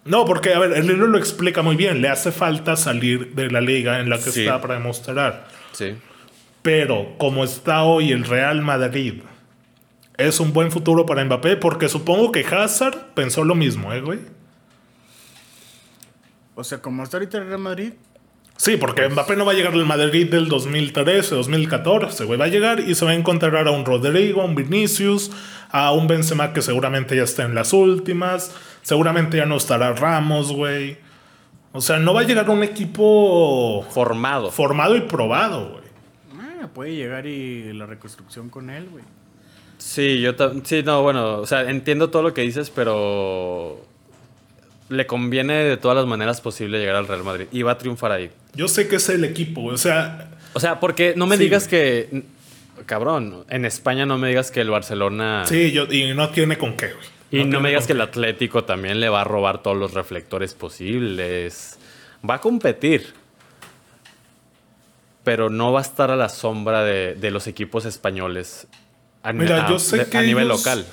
No, 0.05 0.25
porque, 0.25 0.53
a 0.53 0.59
ver, 0.59 0.73
el 0.73 0.87
libro 0.87 1.07
lo 1.07 1.17
explica 1.17 1.61
muy 1.61 1.75
bien. 1.77 2.01
Le 2.01 2.09
hace 2.09 2.31
falta 2.33 2.75
salir 2.75 3.33
de 3.35 3.49
la 3.49 3.61
liga 3.61 3.99
en 4.01 4.09
la 4.09 4.17
que 4.17 4.31
Sí. 4.31 4.41
está 4.41 4.59
para 4.59 4.73
demostrar. 4.73 5.47
Sí. 5.71 5.95
Pero 6.61 7.15
como 7.17 7.43
está 7.45 7.83
hoy 7.83 8.11
el 8.11 8.25
Real 8.25 8.61
Madrid, 8.61 9.21
es 10.17 10.39
un 10.39 10.51
buen 10.53 10.71
futuro 10.71 11.05
para 11.05 11.23
Mbappé, 11.23 11.55
porque 11.57 11.87
supongo 11.87 12.31
que 12.31 12.41
Hazard 12.45 13.13
pensó 13.13 13.43
lo 13.45 13.55
mismo, 13.55 13.93
¿eh, 13.93 14.01
güey? 14.01 14.19
O 16.55 16.63
sea, 16.63 16.79
como 16.81 17.03
está 17.03 17.17
ahorita 17.17 17.37
el 17.39 17.47
Real 17.47 17.59
Madrid, 17.59 17.93
Sí, 18.55 18.77
porque 18.77 19.09
Mbappé 19.09 19.35
no 19.35 19.45
va 19.45 19.51
a 19.51 19.55
llegar 19.55 19.73
al 19.73 19.85
Madrid 19.85 20.29
del 20.29 20.47
2013, 20.47 21.35
2014, 21.35 22.23
güey. 22.25 22.39
Va 22.39 22.45
a 22.45 22.49
llegar 22.49 22.79
y 22.79 22.95
se 22.95 23.03
va 23.03 23.11
a 23.11 23.15
encontrar 23.15 23.67
a 23.67 23.71
un 23.71 23.83
Rodrigo, 23.83 24.41
a 24.41 24.45
un 24.45 24.55
Vinicius, 24.55 25.31
a 25.71 25.91
un 25.91 26.07
Benzema 26.07 26.53
que 26.53 26.61
seguramente 26.61 27.15
ya 27.15 27.23
está 27.23 27.43
en 27.43 27.55
las 27.55 27.73
últimas. 27.73 28.55
Seguramente 28.83 29.37
ya 29.37 29.45
no 29.45 29.57
estará 29.57 29.93
Ramos, 29.93 30.53
güey. 30.53 30.97
O 31.73 31.81
sea, 31.81 31.97
no 31.97 32.13
va 32.13 32.21
a 32.21 32.23
llegar 32.23 32.45
a 32.47 32.51
un 32.51 32.63
equipo 32.63 33.83
Formado. 33.89 34.51
formado 34.51 34.95
y 34.95 35.01
probado, 35.01 35.71
güey. 35.71 35.83
ah, 36.61 36.67
puede 36.73 36.95
llegar 36.95 37.25
y 37.25 37.73
la 37.73 37.85
reconstrucción 37.87 38.49
con 38.49 38.69
él, 38.69 38.87
güey. 38.91 39.03
Sí, 39.79 40.21
yo 40.21 40.35
ta- 40.35 40.51
sí, 40.63 40.83
no, 40.83 41.01
bueno, 41.01 41.39
o 41.39 41.47
sea, 41.47 41.69
entiendo 41.69 42.09
todo 42.11 42.21
lo 42.21 42.33
que 42.33 42.41
dices, 42.41 42.69
pero 42.69 43.83
le 44.93 45.05
conviene 45.07 45.53
de 45.63 45.77
todas 45.77 45.97
las 45.97 46.05
maneras 46.05 46.39
posibles 46.41 46.79
llegar 46.79 46.95
al 46.95 47.07
Real 47.07 47.23
Madrid 47.23 47.47
y 47.51 47.61
va 47.63 47.73
a 47.73 47.77
triunfar 47.77 48.11
ahí. 48.11 48.29
Yo 48.55 48.67
sé 48.67 48.87
que 48.87 48.95
es 48.97 49.09
el 49.09 49.23
equipo. 49.25 49.63
O 49.65 49.77
sea, 49.77 50.29
O 50.53 50.59
sea, 50.59 50.79
porque 50.79 51.13
no 51.15 51.25
me 51.27 51.37
Sí, 51.37 51.43
digas 51.43 51.67
güey. 51.69 51.81
que 51.81 52.23
cabrón, 52.85 53.45
en 53.49 53.65
España 53.65 54.05
no 54.05 54.17
me 54.17 54.27
digas 54.29 54.51
que 54.51 54.61
el 54.61 54.69
Barcelona 54.69 55.43
sí, 55.47 55.71
yo, 55.71 55.85
y 55.91 56.13
no 56.13 56.29
tiene 56.29 56.57
con 56.57 56.75
qué, 56.77 56.87
güey. 56.93 57.43
y 57.43 57.45
no, 57.45 57.59
me 57.59 57.69
digas 57.69 57.87
que 57.87 57.93
el 57.93 58.01
Atlético 58.01 58.63
también 58.63 58.99
le 58.99 59.09
va 59.09 59.21
a 59.21 59.23
robar 59.23 59.61
todos 59.63 59.77
los 59.77 59.93
reflectores 59.93 60.53
posibles. 60.53 61.77
Va 62.27 62.35
a 62.35 62.41
competir. 62.41 63.13
Pero 65.23 65.49
no 65.49 65.71
va 65.71 65.79
a 65.79 65.83
estar 65.83 66.11
a 66.11 66.15
la 66.17 66.27
sombra 66.29 66.83
de, 66.83 67.15
de 67.15 67.31
los 67.31 67.47
equipos 67.47 67.85
españoles 67.85 68.67
a, 69.23 69.31
Mira, 69.31 69.65
a- 69.65 69.69
yo 69.69 69.79
sé 69.79 69.97
de- 69.99 70.05
que 70.09 70.17
a 70.17 70.21
nivel 70.21 70.45
ellos- 70.47 70.59
local. 70.65 70.85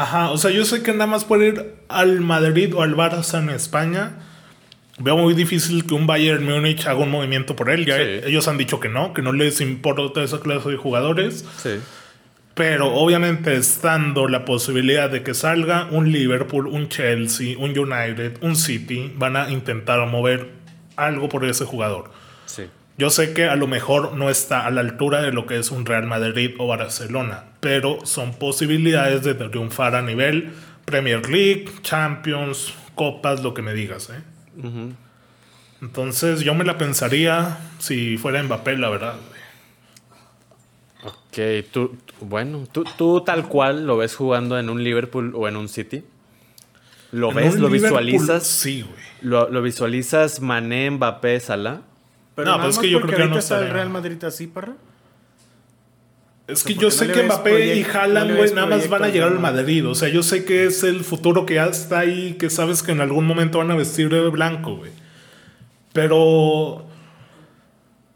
Ajá, 0.00 0.30
o 0.30 0.38
sea, 0.38 0.52
yo 0.52 0.64
sé 0.64 0.84
que 0.84 0.92
nada 0.92 1.06
más 1.06 1.24
por 1.24 1.42
ir 1.42 1.74
al 1.88 2.20
Madrid 2.20 2.72
o 2.72 2.82
al 2.82 2.94
Barça 2.94 3.40
en 3.42 3.50
España, 3.50 4.12
veo 5.00 5.16
muy 5.16 5.34
difícil 5.34 5.86
que 5.86 5.94
un 5.94 6.06
Bayern 6.06 6.44
Múnich 6.44 6.86
haga 6.86 7.00
un 7.00 7.10
movimiento 7.10 7.56
por 7.56 7.68
él. 7.68 7.84
Ya 7.84 7.96
Sí. 7.96 8.02
ellos 8.26 8.46
han 8.46 8.58
dicho 8.58 8.78
que 8.78 8.88
no, 8.88 9.12
que 9.12 9.22
no 9.22 9.32
les 9.32 9.60
importa 9.60 10.22
esa 10.22 10.38
clase 10.38 10.68
de 10.70 10.76
jugadores. 10.76 11.44
Sí. 11.60 11.80
Pero 12.54 12.94
obviamente 12.94 13.56
estando 13.56 14.28
la 14.28 14.44
posibilidad 14.44 15.10
de 15.10 15.24
que 15.24 15.34
salga 15.34 15.88
un 15.90 16.12
Liverpool, 16.12 16.68
un 16.68 16.88
Chelsea, 16.88 17.58
un 17.58 17.76
United, 17.76 18.38
un 18.40 18.54
City, 18.54 19.12
van 19.16 19.36
a 19.36 19.50
intentar 19.50 20.06
mover 20.06 20.48
algo 20.94 21.28
por 21.28 21.44
ese 21.44 21.64
jugador. 21.64 22.12
Sí. 22.46 22.66
Yo 22.98 23.10
sé 23.10 23.32
que 23.32 23.46
a 23.46 23.56
lo 23.56 23.66
mejor 23.66 24.14
no 24.14 24.30
está 24.30 24.64
a 24.64 24.70
la 24.70 24.80
altura 24.80 25.22
de 25.22 25.32
lo 25.32 25.46
que 25.46 25.58
es 25.58 25.72
un 25.72 25.86
Real 25.86 26.06
Madrid 26.06 26.52
o 26.58 26.68
Barcelona, 26.68 27.46
pero 27.60 28.04
son 28.04 28.34
posibilidades 28.34 29.22
de 29.24 29.34
triunfar 29.34 29.94
a 29.94 30.02
nivel 30.02 30.52
Premier 30.84 31.28
League, 31.28 31.66
Champions, 31.82 32.74
Copas, 32.94 33.42
lo 33.42 33.54
que 33.54 33.62
me 33.62 33.74
digas. 33.74 34.10
¿eh? 34.10 34.22
Entonces 35.80 36.40
yo 36.40 36.54
me 36.54 36.64
la 36.64 36.78
pensaría 36.78 37.58
si 37.78 38.16
fuera 38.16 38.42
Mbappé, 38.42 38.76
la 38.78 38.88
verdad. 38.88 39.14
güey. 39.28 39.38
Ok, 41.04 41.66
tú, 41.70 41.96
bueno, 42.20 42.64
¿tú, 42.72 42.84
tú 42.96 43.20
tal 43.22 43.46
cual 43.48 43.86
lo 43.86 43.96
ves 43.96 44.16
jugando 44.16 44.58
en 44.58 44.68
un 44.70 44.82
Liverpool 44.82 45.32
o 45.36 45.46
en 45.46 45.56
un 45.56 45.68
City. 45.68 46.02
¿Lo 47.12 47.30
En 47.30 47.36
ves? 47.36 47.58
¿Lo 47.58 47.68
Liverpool, 47.68 48.04
visualizas? 48.04 48.46
Sí, 48.46 48.82
güey. 48.82 48.94
¿Lo, 49.22 49.48
lo 49.48 49.62
visualizas 49.62 50.40
Mané, 50.40 50.90
Mbappé, 50.90 51.38
Salah? 51.40 51.80
Pero 52.34 52.50
No, 52.50 52.62
pues 52.62 52.74
es 52.76 52.80
que 52.80 52.90
yo 52.90 53.00
creo 53.00 53.16
que 53.16 53.26
no 53.26 53.38
está 53.38 53.60
el. 53.60 53.70
Real 53.70 53.90
Madrid 53.90 54.22
así, 54.24 54.46
parra. 54.46 54.74
Es 56.48 56.64
O 56.64 56.66
que 56.66 56.74
yo 56.74 56.90
sé 56.90 57.06
no 57.06 57.12
que 57.12 57.22
Mbappé 57.24 57.76
y 57.76 57.84
Haaland, 57.84 58.34
güey, 58.34 58.52
nada 58.54 58.66
más 58.66 58.88
van 58.88 59.04
a 59.04 59.08
llegar 59.08 59.28
al 59.28 59.38
Madrid. 59.38 59.86
O 59.86 59.94
sea, 59.94 60.08
yo 60.08 60.22
sé 60.22 60.46
que 60.46 60.64
es 60.64 60.82
el 60.82 61.04
futuro 61.04 61.44
que 61.44 61.54
ya 61.54 61.66
está 61.66 61.98
ahí, 61.98 62.36
que 62.38 62.48
sabes 62.48 62.82
que 62.82 62.92
en 62.92 63.02
algún 63.02 63.26
momento 63.26 63.58
van 63.58 63.70
a 63.70 63.76
vestir 63.76 64.08
de 64.08 64.26
blanco, 64.30 64.76
güey. 64.76 64.90
Pero. 65.92 66.86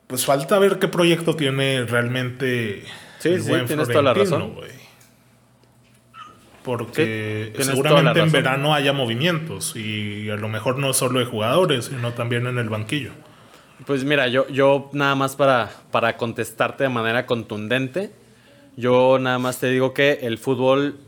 Pues 0.07 0.25
falta 0.25 0.59
ver 0.59 0.79
qué 0.79 0.89
proyecto 0.89 1.37
tiene 1.37 1.85
realmente. 1.85 2.85
Sí, 3.19 3.29
el 3.29 3.43
sí, 3.43 3.51
buen 3.51 3.67
tienes 3.67 3.89
toda 3.89 4.03
la 4.03 4.15
razón. 4.15 4.55
Porque 6.63 7.53
Sí, 7.57 7.65
seguramente 7.65 8.21
en 8.21 8.33
verano 8.33 8.73
haya 8.73 8.93
movimientos 8.93 9.77
y 9.77 10.31
a 10.31 10.37
lo 10.37 10.49
mejor 10.49 10.79
no 10.79 10.95
solo 10.95 11.19
de 11.19 11.27
jugadores, 11.27 11.87
sino 11.87 12.13
también 12.13 12.47
en 12.47 12.57
el 12.57 12.71
banquillo. 12.71 13.11
Pues 13.87 14.05
mira, 14.05 14.29
yo, 14.29 14.49
yo 14.49 14.89
nada 14.93 15.17
más 15.17 15.37
para, 15.37 15.71
para 15.91 16.17
contestarte 16.17 16.85
de 16.85 16.89
manera 16.89 17.27
contundente, 17.27 18.13
yo 18.77 19.19
nada 19.19 19.39
más 19.39 19.59
te 19.59 19.69
digo 19.69 19.93
que 19.95 20.21
el 20.23 20.39
fútbol 20.39 20.99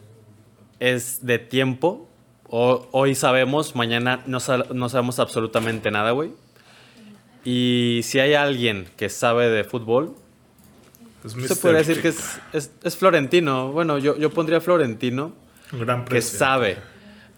es 0.81 1.25
de 1.27 1.39
tiempo. 1.39 2.09
O- 2.49 2.87
hoy 2.93 3.15
sabemos, 3.15 3.75
mañana 3.75 4.23
no, 4.27 4.39
sa- 4.41 4.65
no 4.73 4.89
sabemos 4.89 5.19
absolutamente 5.19 5.91
nada, 5.91 6.11
güey. 6.13 6.31
Y 7.45 8.01
si 8.05 8.21
hay 8.21 8.35
alguien 8.35 8.87
que 8.97 9.09
sabe 9.09 9.49
de 9.51 9.65
fútbol, 9.65 10.15
Es 11.25 11.33
se 11.33 11.57
podría 11.57 11.79
decir 11.81 12.01
que 12.03 12.09
es, 12.09 12.39
es- 12.53 12.71
es 12.83 12.97
Florentino. 12.97 13.73
Bueno, 13.73 13.99
yo, 13.99 14.17
yo 14.17 14.31
pondría 14.31 14.61
Florentino. 14.61 15.33
gran 15.73 16.05
que 16.05 16.21
sabe 16.23 16.77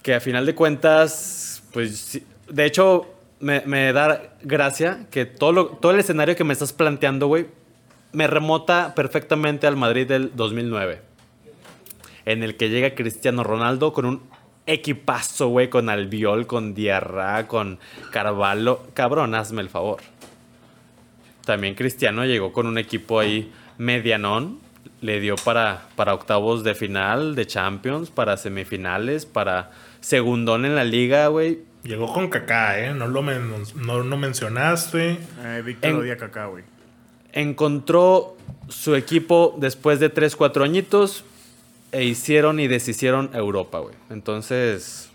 que 0.03 0.15
a 0.15 0.21
final 0.21 0.45
de 0.47 0.55
cuentas, 0.55 1.63
pues, 1.73 1.97
sí, 1.99 2.25
de 2.49 2.65
hecho, 2.65 3.07
me, 3.41 3.63
me 3.67 3.93
da 3.93 4.35
gracia 4.43 5.07
que 5.11 5.25
todo, 5.25 5.53
lo- 5.53 5.67
todo 5.69 5.93
el 5.93 6.01
escenario 6.01 6.37
que 6.37 6.45
me 6.45 6.53
estás 6.53 6.73
planteando, 6.73 7.27
güey, 7.27 7.47
me 8.13 8.27
remota 8.27 8.95
perfectamente 8.95 9.67
al 9.67 9.77
Madrid 9.77 10.07
del 10.07 10.33
2009, 10.35 11.01
en 12.25 12.43
el 12.43 12.57
que 12.57 12.69
llega 12.71 12.95
Cristiano 12.95 13.43
Ronaldo 13.45 13.93
con 13.93 14.05
un 14.07 14.23
equipazo, 14.67 15.49
güey, 15.49 15.69
con 15.71 15.89
Albiol, 15.89 16.47
con 16.47 16.75
Diarra, 16.75 17.47
con 17.47 17.79
Carvalho. 18.11 18.81
Cabrón, 18.95 19.35
hazme 19.35 19.63
el 19.63 19.69
favor. 19.69 19.99
También 21.45 21.75
Cristiano 21.75 22.25
llegó 22.25 22.53
con 22.53 22.67
un 22.67 22.79
equipo 22.79 23.21
ahí 23.21 23.53
medianón. 23.79 24.59
Le 25.03 25.21
dio 25.21 25.37
para, 25.37 25.83
para 25.95 26.15
octavos 26.15 26.65
de 26.65 26.75
final 26.75 27.35
de 27.37 27.47
Champions, 27.47 28.11
para 28.11 28.37
semifinales, 28.37 29.27
para 29.27 29.71
segundón 30.01 30.65
en 30.65 30.75
la 30.75 30.85
liga, 30.85 31.29
güey. 31.29 31.61
Llegó 31.85 32.13
con 32.13 32.29
Kaká, 32.29 32.81
¿eh? 32.81 32.95
No 32.95 33.07
lo, 33.07 33.23
men- 33.23 33.53
no, 33.77 34.03
no 34.03 34.17
mencionaste. 34.17 35.19
Eh, 35.45 35.63
Víctor 35.65 35.91
En- 35.91 35.97
odia 35.99 36.17
Kaká, 36.17 36.47
güey. 36.47 36.65
Encontró 37.37 38.35
su 38.69 38.95
equipo 38.97 39.55
después 39.59 40.01
de 40.01 40.09
3, 40.09 40.35
4 40.35 40.65
añitos 40.65 41.23
e 41.93 42.05
hicieron 42.05 42.59
y 42.59 42.67
deshicieron 42.67 43.31
Europa, 43.35 43.79
güey. 43.79 43.95
Entonces... 44.11 45.11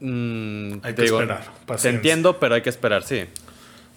mm, 0.00 0.74
Hay 0.82 0.94
que 0.94 1.04
esperar, 1.04 1.44
Te 1.82 1.88
entiendo, 1.88 2.38
pero 2.38 2.54
hay 2.54 2.62
que 2.62 2.70
esperar, 2.70 3.02
sí. 3.02 3.24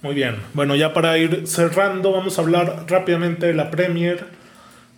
Muy 0.02 0.16
bien. 0.16 0.38
Bueno, 0.54 0.76
ya 0.76 0.92
para 0.94 1.18
ir 1.20 1.46
cerrando, 1.46 2.12
vamos 2.12 2.40
a 2.40 2.42
hablar 2.42 2.86
rápidamente 2.88 3.46
de 3.46 3.54
la 3.54 3.70
Premier. 3.70 4.26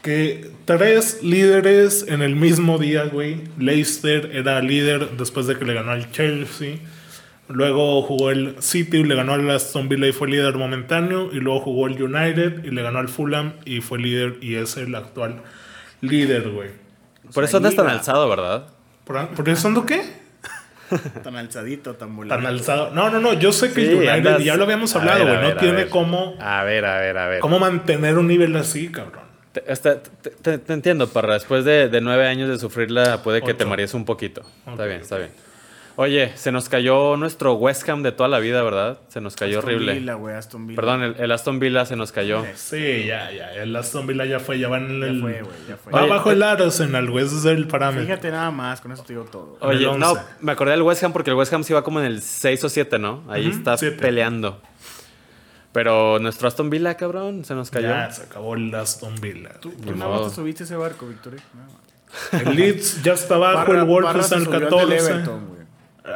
Que 0.02 0.50
tres 0.66 1.22
líderes 1.22 2.06
en 2.08 2.22
el 2.22 2.36
mismo 2.36 2.78
día, 2.78 3.04
güey. 3.04 3.42
Leicester 3.60 4.32
era 4.34 4.62
líder 4.62 5.12
después 5.18 5.46
de 5.46 5.58
que 5.58 5.66
le 5.66 5.74
ganó 5.74 5.92
al 5.92 6.10
Chelsea. 6.12 6.78
Luego 7.52 8.02
jugó 8.04 8.32
el 8.32 8.56
City, 8.60 9.04
le 9.04 9.16
ganó 9.16 9.34
al 9.34 9.50
Aston 9.50 9.90
Villa 9.90 10.08
y 10.08 10.12
fue 10.12 10.28
líder 10.30 10.56
momentáneo. 10.56 11.30
Y 11.32 11.36
luego 11.40 11.60
jugó 11.62 11.88
el 11.88 12.02
United 12.02 12.64
y 12.64 12.72
le 12.72 12.82
ganó 12.82 13.00
al 13.00 13.08
Fulham 13.10 13.54
y 13.66 13.82
fue 13.82 14.00
líder 14.00 14.38
y 14.42 14.56
es 14.56 14.78
el 14.78 14.94
actual 14.96 15.42
líder, 16.02 16.50
güey. 16.50 16.70
Por 17.34 17.44
eso 17.44 17.58
andas 17.58 17.76
tan 17.76 17.88
alzado, 17.88 18.28
¿verdad? 18.28 18.68
¿Por, 19.06 19.28
¿por 19.30 19.50
eso 19.50 19.68
ando 19.68 19.86
qué? 19.86 20.02
Tan 21.24 21.38
alzadito, 21.38 21.94
tan 21.96 22.16
volado. 22.18 22.42
Tan 22.42 22.46
alzado. 22.52 22.92
No, 22.92 23.10
no, 23.10 23.20
no. 23.22 23.32
Yo 23.34 23.54
sé 23.54 23.72
que 23.72 23.82
el 23.82 23.88
Sí, 23.88 23.94
United, 23.96 24.12
andas- 24.14 24.44
ya 24.44 24.58
lo 24.58 24.66
habíamos 24.66 24.94
hablado, 24.96 25.26
güey. 25.26 25.40
No 25.42 25.48
a 25.48 25.58
tiene 25.58 25.74
ver. 25.76 25.90
cómo, 25.90 26.36
A 26.40 26.64
ver, 26.66 26.84
a 26.86 26.98
ver, 27.00 27.18
a 27.18 27.28
ver. 27.28 27.40
cómo 27.40 27.60
mantener 27.60 28.18
un 28.18 28.28
nivel 28.28 28.54
así, 28.58 28.90
cabrón. 28.92 29.22
Te, 29.54 29.64
está- 29.72 30.02
te- 30.04 30.32
te- 30.32 30.58
te 30.58 30.74
entiendo, 30.74 31.08
para 31.08 31.34
después 31.36 31.64
de, 31.64 31.88
de 31.88 32.02
nueve 32.02 32.28
años 32.28 32.50
de 32.50 32.58
sufrirla, 32.58 33.24
puede 33.24 33.42
que 33.42 33.54
te 33.54 33.64
marees 33.66 33.94
un 33.94 34.04
poquito. 34.04 34.42
está 34.68 34.86
bien, 34.86 35.00
está 35.02 35.18
bien. 35.18 35.30
Oye, 35.98 36.32
se 36.36 36.52
nos 36.52 36.70
cayó 36.70 37.18
nuestro 37.18 37.54
West 37.56 37.88
Ham 37.90 38.02
de 38.02 38.12
toda 38.12 38.30
la 38.30 38.40
vida, 38.40 38.64
¿verdad? 38.64 39.00
Se 39.10 39.20
nos 39.22 39.36
cayó 39.36 39.60
Aston 39.60 39.74
horrible. 39.74 39.94
Villa, 40.00 40.14
güey, 40.14 40.36
Aston 40.36 40.66
Villa. 40.66 40.76
Perdón, 40.76 41.04
el, 41.04 41.16
el 41.20 41.32
Aston 41.32 41.60
Villa 41.60 41.86
se 41.86 41.96
nos 41.96 42.12
cayó. 42.12 42.44
Sí, 42.56 43.06
ya, 43.06 43.30
ya. 43.32 43.54
El 43.54 43.76
Aston 43.76 44.08
Villa 44.08 44.26
ya 44.26 44.40
fue, 44.40 44.58
ya 44.58 44.70
van 44.70 44.86
en 44.90 45.00
Ya 45.02 45.08
el. 45.08 45.22
fue, 45.22 45.42
güey, 45.42 45.56
ya 45.68 45.76
fue. 45.78 45.92
Va 45.92 46.02
Oye, 46.04 46.12
abajo 46.12 46.32
el 46.32 46.42
Arsenal, 46.44 47.10
güey. 47.12 47.26
Ese 47.26 47.36
es 47.38 47.46
el 47.46 47.68
parámetro. 47.68 48.06
Fíjate 48.06 48.32
nada 48.32 48.52
más, 48.52 48.80
con 48.82 48.92
eso 48.94 49.04
te 49.04 49.14
digo 49.14 49.26
todo. 49.26 49.58
El 49.62 49.68
Oye, 49.68 49.98
no, 49.98 50.12
11. 50.14 50.24
me 50.40 50.52
acordé 50.54 50.72
del 50.72 50.82
West 50.82 51.04
Ham 51.04 51.14
porque 51.14 51.30
el 51.30 51.36
West 51.36 51.54
Ham 51.54 51.64
sí 51.64 51.74
va 51.74 51.84
como 51.84 52.00
en 52.00 52.06
el 52.06 52.22
6 52.22 52.64
o 52.64 52.70
7, 52.70 52.98
¿no? 52.98 53.24
Ahí 53.30 53.48
Ujú, 53.50 53.58
está 53.58 53.78
siete. 53.78 53.98
peleando. 53.98 54.62
Pero 55.74 56.20
nuestro 56.20 56.48
Aston 56.48 56.70
Villa, 56.70 56.96
cabrón, 56.96 57.46
se 57.46 57.54
nos 57.56 57.70
cayó. 57.72 57.88
Ya, 57.90 58.12
se 58.12 58.24
acabó 58.24 58.56
el 58.56 58.74
Aston 58.76 59.16
Villa. 59.22 59.52
Tú, 59.62 59.72
nada 59.96 60.20
más 60.20 60.30
te 60.30 60.36
subiste 60.36 60.64
ese 60.64 60.76
barco, 60.76 61.08
Victoria. 61.08 61.42
El 62.34 62.56
Leeds 62.58 63.04
ya 63.04 63.14
está 63.14 63.36
abajo, 63.36 63.74
el 63.74 63.84
Wolves 63.84 64.32
el 64.32 64.38
al 64.40 64.44
del 64.52 64.60
14. 64.70 64.96
Everton, 64.98 65.48
güey. 65.48 65.61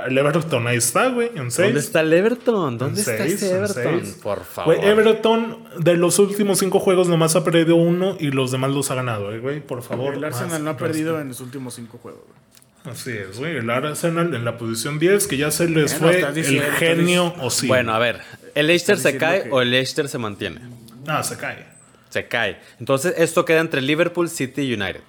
El 0.07 0.17
Everton 0.17 0.65
ahí 0.65 0.77
está, 0.77 1.09
güey, 1.09 1.29
en 1.35 1.51
6. 1.51 1.57
¿Dónde 1.67 1.79
está 1.79 1.99
el 2.01 2.11
Everton? 2.11 2.77
¿Dónde 2.79 3.01
En 3.01 3.07
está 3.09 3.23
seis, 3.23 3.33
ese 3.35 3.55
Everton? 3.55 4.15
Por 4.23 4.43
favor. 4.43 4.75
Güey, 4.77 4.89
Everton 4.89 5.63
de 5.77 5.93
los 5.95 6.17
últimos 6.17 6.57
cinco 6.57 6.79
juegos 6.79 7.07
nomás 7.07 7.35
ha 7.35 7.43
perdido 7.43 7.75
uno 7.75 8.17
y 8.19 8.31
los 8.31 8.51
demás 8.51 8.71
los 8.71 8.89
ha 8.89 8.95
ganado, 8.95 9.31
eh, 9.31 9.37
güey. 9.39 9.59
Por 9.61 9.83
favor. 9.83 10.15
El 10.15 10.23
Arsenal 10.23 10.49
más 10.49 10.61
no 10.61 10.69
ha 10.71 10.77
perdido 10.77 11.21
en 11.21 11.27
los 11.27 11.39
últimos 11.39 11.75
cinco 11.75 11.99
juegos, 11.99 12.21
güey. 12.25 12.93
Así 12.95 13.11
es, 13.11 13.37
güey. 13.37 13.57
El 13.57 13.69
Arsenal 13.69 14.33
en 14.33 14.43
la 14.43 14.57
posición 14.57 14.97
10, 14.97 15.27
que 15.27 15.37
ya 15.37 15.51
se 15.51 15.69
les 15.69 15.99
Bueno, 15.99 16.19
fue 16.19 16.33
diciendo, 16.33 16.65
el 16.65 16.71
genio 16.73 17.33
o 17.39 17.51
sí. 17.51 17.67
Bueno, 17.67 17.93
a 17.93 17.99
ver, 17.99 18.21
¿el 18.55 18.65
Leicester 18.67 18.97
se 18.97 19.17
cae 19.17 19.43
que- 19.43 19.49
o 19.51 19.61
el 19.61 19.69
Leicester 19.69 20.09
se 20.09 20.17
mantiene? 20.17 20.61
Ah, 21.05 21.21
se 21.21 21.37
cae. 21.37 21.63
Se 22.09 22.27
cae. 22.27 22.57
Entonces, 22.79 23.13
esto 23.17 23.45
queda 23.45 23.59
entre 23.59 23.81
Liverpool, 23.81 24.29
City 24.29 24.61
y 24.63 24.73
United. 24.73 25.01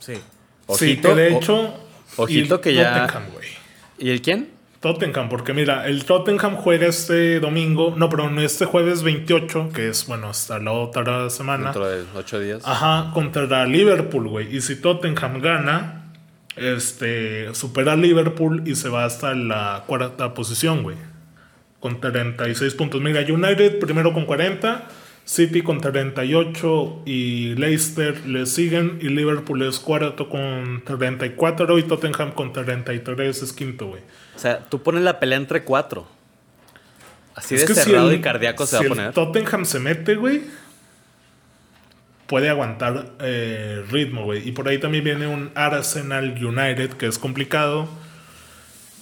Sí. 0.00 0.14
sí, 0.76 0.96
que 0.98 1.14
de 1.14 1.34
hecho. 1.36 1.80
Ojito 2.16 2.56
y 2.56 2.60
que 2.60 2.74
ya- 2.74 3.06
Tottenham, 3.06 3.30
güey. 3.32 3.48
¿Y 3.98 4.10
el 4.10 4.22
quién? 4.22 4.50
Tottenham, 4.80 5.30
porque 5.30 5.54
mira, 5.54 5.86
el 5.86 6.04
Tottenham 6.04 6.56
juega 6.56 6.86
este 6.86 7.40
domingo, 7.40 7.94
no, 7.96 8.10
perdón, 8.10 8.38
este 8.40 8.66
jueves 8.66 9.02
28, 9.02 9.70
que 9.74 9.88
es, 9.88 10.06
bueno, 10.06 10.28
hasta 10.28 10.58
la 10.58 10.72
otra 10.72 11.30
semana. 11.30 11.64
Dentro 11.64 11.88
de 11.88 12.04
ocho 12.14 12.38
días. 12.38 12.62
Ajá, 12.66 13.10
contra 13.14 13.64
Liverpool, 13.64 14.28
güey. 14.28 14.54
Y 14.54 14.60
si 14.60 14.76
Tottenham 14.76 15.40
gana, 15.40 16.12
este, 16.56 17.54
supera 17.54 17.92
a 17.92 17.96
Liverpool 17.96 18.62
y 18.66 18.74
se 18.74 18.88
va 18.90 19.04
hasta 19.04 19.34
la 19.34 19.84
cuarta 19.86 20.34
posición, 20.34 20.82
güey. 20.82 20.96
Con 21.80 22.00
36 22.00 22.74
puntos. 22.74 23.00
Mira, 23.00 23.20
United 23.20 23.78
primero 23.78 24.12
con 24.12 24.26
40, 24.26 24.86
City 25.24 25.62
con 25.62 25.80
38 25.80 27.02
y 27.06 27.54
Leicester 27.54 28.26
le 28.26 28.44
siguen 28.46 28.98
y 29.00 29.08
Liverpool 29.08 29.62
es 29.62 29.78
cuarto 29.78 30.28
con 30.28 30.82
34 30.84 31.78
y 31.78 31.82
Tottenham 31.84 32.32
con 32.32 32.52
33 32.52 33.42
es 33.42 33.52
quinto, 33.54 33.86
güey. 33.86 34.02
O 34.36 34.38
sea, 34.38 34.58
tú 34.68 34.82
pones 34.82 35.02
la 35.02 35.18
pelea 35.18 35.38
entre 35.38 35.64
cuatro. 35.64 36.06
Así 37.34 37.54
Es 37.54 37.66
de 37.66 37.74
si 37.74 37.80
cerrado 37.80 38.10
el- 38.10 38.16
y 38.16 38.20
cardíaco 38.20 38.66
se 38.66 38.70
si 38.70 38.74
va 38.76 38.80
a 38.80 38.82
el 38.82 38.88
poner. 38.88 39.12
Tottenham 39.14 39.64
se 39.64 39.80
mete, 39.80 40.14
güey. 40.16 40.42
Puede 42.26 42.48
aguantar 42.48 43.12
eh, 43.20 43.82
ritmo, 43.90 44.24
güey. 44.24 44.46
Y 44.48 44.52
por 44.52 44.68
ahí 44.68 44.78
también 44.78 45.04
viene 45.04 45.26
un 45.26 45.50
Arsenal 45.54 46.34
United 46.42 46.90
que 46.92 47.06
es 47.06 47.18
complicado. 47.18 47.88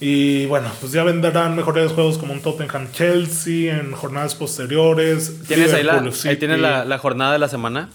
Y 0.05 0.47
bueno, 0.47 0.69
pues 0.81 0.91
ya 0.91 1.05
vendrán 1.05 1.55
mejores 1.55 1.93
juegos 1.93 2.19
como 2.19 2.33
un 2.33 2.43
Tottenham 2.43 2.91
Chelsea 2.91 3.73
en 3.79 3.93
jornadas 3.93 4.35
posteriores. 4.35 5.45
¿Tienes 5.47 5.73
ahí, 5.73 5.85
la, 5.85 6.03
ahí 6.25 6.37
tienes 6.37 6.59
la, 6.59 6.85
la 6.85 6.99
jornada 6.99 7.33
de 7.33 7.39
la 7.39 7.49
semana? 7.49 7.89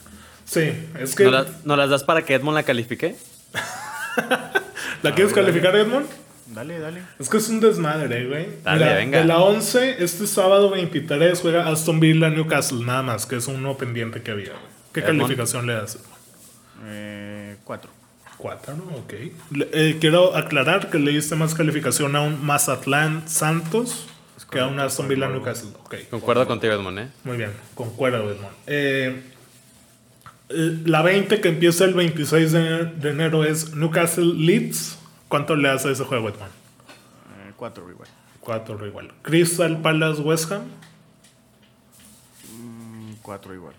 Sí, 0.46 0.72
es 0.98 1.16
que. 1.16 1.26
¿No, 1.26 1.32
la- 1.32 1.46
no 1.66 1.76
las 1.76 1.90
das 1.90 2.06
para 2.06 2.22
que 2.24 2.34
Edmond 2.36 2.56
la 2.56 2.64
califique? 2.64 3.18
¿La 5.04 5.14
quieres 5.14 5.34
calificar, 5.34 5.76
Edmond? 5.76 6.06
Dale, 6.48 6.80
dale. 6.80 7.02
Es 7.20 7.28
que 7.30 7.38
es 7.38 7.50
un 7.50 7.60
desmadre, 7.60 8.26
güey. 8.26 8.48
Dale, 8.64 8.86
Mira, 8.86 8.96
venga. 8.96 9.20
De 9.20 9.26
la 9.26 9.40
11, 9.40 10.02
este 10.02 10.28
sábado 10.28 10.70
23 10.70 11.40
juega 11.42 11.68
Aston 11.68 12.00
Villa 12.00 12.30
Newcastle, 12.30 12.86
nada 12.86 13.04
más, 13.04 13.26
que 13.26 13.36
es 13.36 13.48
uno 13.48 13.78
pendiente 13.78 14.22
que 14.22 14.32
había, 14.32 14.52
güey. 14.52 14.64
¿Qué 14.94 15.04
calificación 15.04 15.68
le 15.68 15.74
das? 15.74 16.00
Eh, 16.86 17.58
cuatro. 17.66 17.92
4, 18.38 18.76
¿no? 18.76 18.84
Ok. 18.98 19.14
Le- 19.52 19.70
eh, 19.74 19.98
quiero 20.00 20.36
aclarar 20.36 20.90
que 20.90 21.00
le 21.00 21.12
diste 21.12 21.36
más 21.36 21.54
calificación 21.56 22.16
a 22.16 22.22
un 22.22 22.46
Mazatlán 22.46 23.28
Santos 23.28 24.08
que 24.52 24.60
a 24.62 24.68
un 24.68 24.80
Aston 24.80 25.08
Villa 25.10 25.28
Newcastle. 25.28 25.72
Ok. 25.84 25.96
Concuerdo 26.10 26.48
contigo, 26.48 26.74
Edmond, 26.74 27.00
¿eh? 27.00 27.08
Muy 27.26 27.36
bien, 27.38 27.52
concuerdo, 27.76 28.30
Edmond. 28.32 28.54
Eh, 28.68 29.24
la 30.50 31.02
20 31.02 31.42
que 31.42 31.50
empieza 31.50 31.84
el 31.84 31.94
26 31.96 32.52
de, 32.54 32.86
de 32.86 33.10
enero 33.10 33.44
es 33.44 33.74
Newcastle 33.76 34.24
Leeds. 34.34 35.00
¿Cuánto 35.28 35.56
le 35.58 35.68
das 35.68 35.86
a 35.86 35.92
ese 35.92 36.06
juego, 36.06 36.30
Edmond? 36.30 36.52
Eh, 36.52 37.52
cuatro 37.58 37.90
igual. 37.90 38.08
4 38.40 38.88
igual. 38.88 39.12
Crystal 39.24 39.82
Palace 39.82 40.22
West 40.22 40.50
Ham. 40.54 40.62
Mm, 42.58 43.14
cuatro 43.22 43.54
igual. 43.54 43.74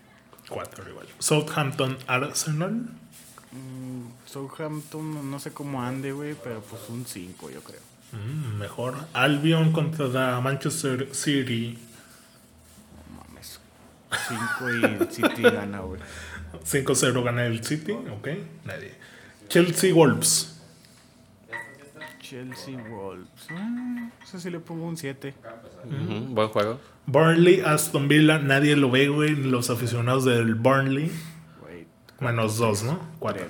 4 0.50 0.88
igual. 0.90 1.06
Southampton 1.18 1.96
Arsenal. 2.06 2.88
Southampton, 4.30 5.14
no- 5.14 5.22
no 5.22 5.38
sé 5.38 5.52
cómo 5.52 5.82
ande, 5.82 6.12
güey, 6.12 6.34
pero 6.42 6.60
pues 6.60 6.82
un 6.88 7.04
cinco, 7.06 7.50
yo 7.50 7.60
creo. 7.62 7.80
Mm, 8.12 8.58
mejor. 8.58 8.94
Albion 9.12 9.72
contra 9.72 10.40
Manchester 10.40 11.14
City. 11.14 11.78
No 13.10 13.16
mames. 13.24 13.60
Cinco 14.28 14.70
y 14.70 15.14
City 15.14 15.42
gana, 15.42 15.80
güey. 15.80 16.00
5-0 16.64 17.22
gana 17.22 17.44
el 17.46 17.62
City. 17.64 17.92
Ok. 17.92 18.28
Nadie. 18.64 18.94
Chelsea 19.48 19.92
Wolves. 19.94 20.54
Chelsea 22.20 22.76
Wolves. 22.88 23.46
Ah, 23.50 24.10
eso 24.22 24.38
sí 24.38 24.50
le 24.50 24.60
pongo 24.60 24.86
un 24.86 24.96
7. 24.96 25.34
Ujú, 25.84 26.34
Buen 26.34 26.48
juego. 26.48 26.80
Burnley 27.06 27.60
Aston 27.60 28.08
Villa. 28.08 28.38
Nadie 28.38 28.76
lo 28.76 28.90
ve, 28.90 29.08
güey. 29.08 29.34
Los 29.34 29.70
aficionados 29.70 30.24
del 30.24 30.54
Burnley. 30.54 31.10
Güey. 31.60 31.86
Menos 32.20 32.58
2, 32.58 32.82
¿no? 32.84 32.98
4. 33.18 33.46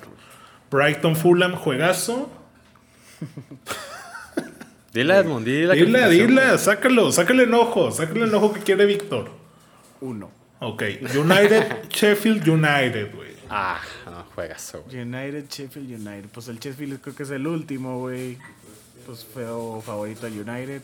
Brighton 0.71 1.15
Fulham. 1.15 1.55
Juegazo. 1.55 2.29
Dile, 4.93 5.17
Edmond, 5.17 5.45
dile 5.45 5.67
la 5.67 5.73
Dile, 5.75 5.99
calificación. 5.99 6.27
dile. 6.27 6.57
Sácalo. 6.57 7.11
Sácale 7.11 7.43
enojo. 7.43 7.91
Sácale 7.91 8.25
enojo 8.25 8.53
que 8.53 8.61
quiere 8.61 8.85
Víctor. 8.85 9.29
Uno. 10.01 10.31
Ok. 10.59 10.83
United 11.15 11.89
Sheffield 11.89 12.47
United, 12.47 13.13
güey. 13.15 13.29
Ah, 13.51 13.79
no, 14.05 14.23
juegas, 14.35 14.75
güey. 14.85 15.01
United, 15.01 15.45
Sheffield 15.49 15.91
United. 15.91 16.29
Pues 16.29 16.47
el 16.47 16.59
Sheffield 16.59 16.99
creo 17.01 17.15
que 17.15 17.23
es 17.23 17.29
el 17.29 17.45
último, 17.47 17.99
güey. 17.99 18.37
Pues 19.05 19.25
feo 19.25 19.81
favorito 19.85 20.25
al 20.25 20.33
United. 20.33 20.81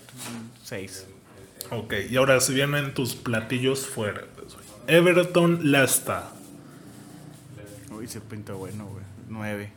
6. 0.63 1.07
Ok, 1.71 1.93
y 2.09 2.15
ahora 2.17 2.39
si 2.41 2.53
vienen 2.53 2.93
tus 2.93 3.15
platillos 3.15 3.87
fuertes, 3.87 4.53
güey. 4.53 4.65
Everton 4.87 5.71
Leicester. 5.71 6.21
Uy, 7.91 8.07
se 8.07 8.21
pinta 8.21 8.53
bueno, 8.53 8.85
güey. 8.85 9.03
9. 9.29 9.71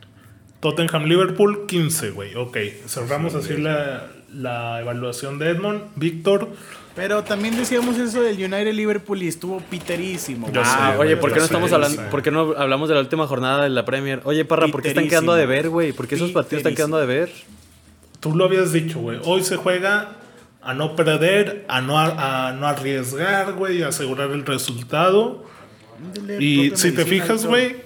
Tottenham 0.59 1.05
Liverpool 1.05 1.65
15, 1.67 2.11
güey. 2.11 2.35
Ok, 2.35 2.57
cerramos 2.85 3.33
así 3.35 3.55
la, 3.57 4.07
la 4.33 4.81
evaluación 4.81 5.39
de 5.39 5.49
Edmond. 5.51 5.83
Víctor, 5.95 6.49
Pero 6.95 7.23
también 7.23 7.55
decíamos 7.55 7.97
eso 7.97 8.21
del 8.21 8.35
United 8.35 8.73
Liverpool 8.73 9.23
y 9.23 9.27
estuvo 9.29 9.61
piterísimo, 9.61 10.51
Ah, 10.55 10.91
sé, 10.93 10.97
oye, 10.99 11.15
¿por 11.15 11.29
qué 11.29 11.35
no 11.35 11.41
sé, 11.41 11.45
estamos 11.45 11.69
yo 11.69 11.75
hablando? 11.77 12.01
sé. 12.03 12.07
¿Por 12.09 12.21
qué 12.21 12.31
no 12.31 12.53
hablamos 12.57 12.89
de 12.89 12.95
la 12.95 13.01
última 13.01 13.25
jornada 13.25 13.63
de 13.63 13.69
la 13.69 13.85
Premier? 13.85 14.19
Oye, 14.25 14.43
Parra, 14.43 14.67
¿por 14.67 14.81
qué 14.81 14.89
están 14.89 15.07
quedando 15.07 15.31
a 15.31 15.35
Piterísimo. 15.35 15.55
deber, 15.55 15.69
güey? 15.69 15.91
¿Por 15.93 16.07
qué 16.07 16.15
esos 16.15 16.31
partidos 16.31 16.59
están 16.59 16.75
quedando 16.75 16.97
a 16.97 17.01
deber? 17.01 17.31
tú 18.19 18.35
lo 18.35 18.43
habías 18.43 18.73
dicho, 18.73 18.99
güey. 18.99 19.17
Hoy 19.23 19.43
se 19.43 19.55
juega 19.55 20.17
a 20.61 20.73
no 20.73 20.97
perder, 20.97 21.63
a 21.69 21.79
no, 21.79 21.97
a, 21.97 22.51
no 22.51 22.67
arriesgar, 22.67 23.53
güey, 23.53 23.81
a 23.81 23.87
asegurar 23.87 24.29
el 24.31 24.45
resultado. 24.45 25.45
Y 26.37 26.71
si 26.75 26.91
te 26.91 27.05
fijas, 27.05 27.45
güey, 27.45 27.77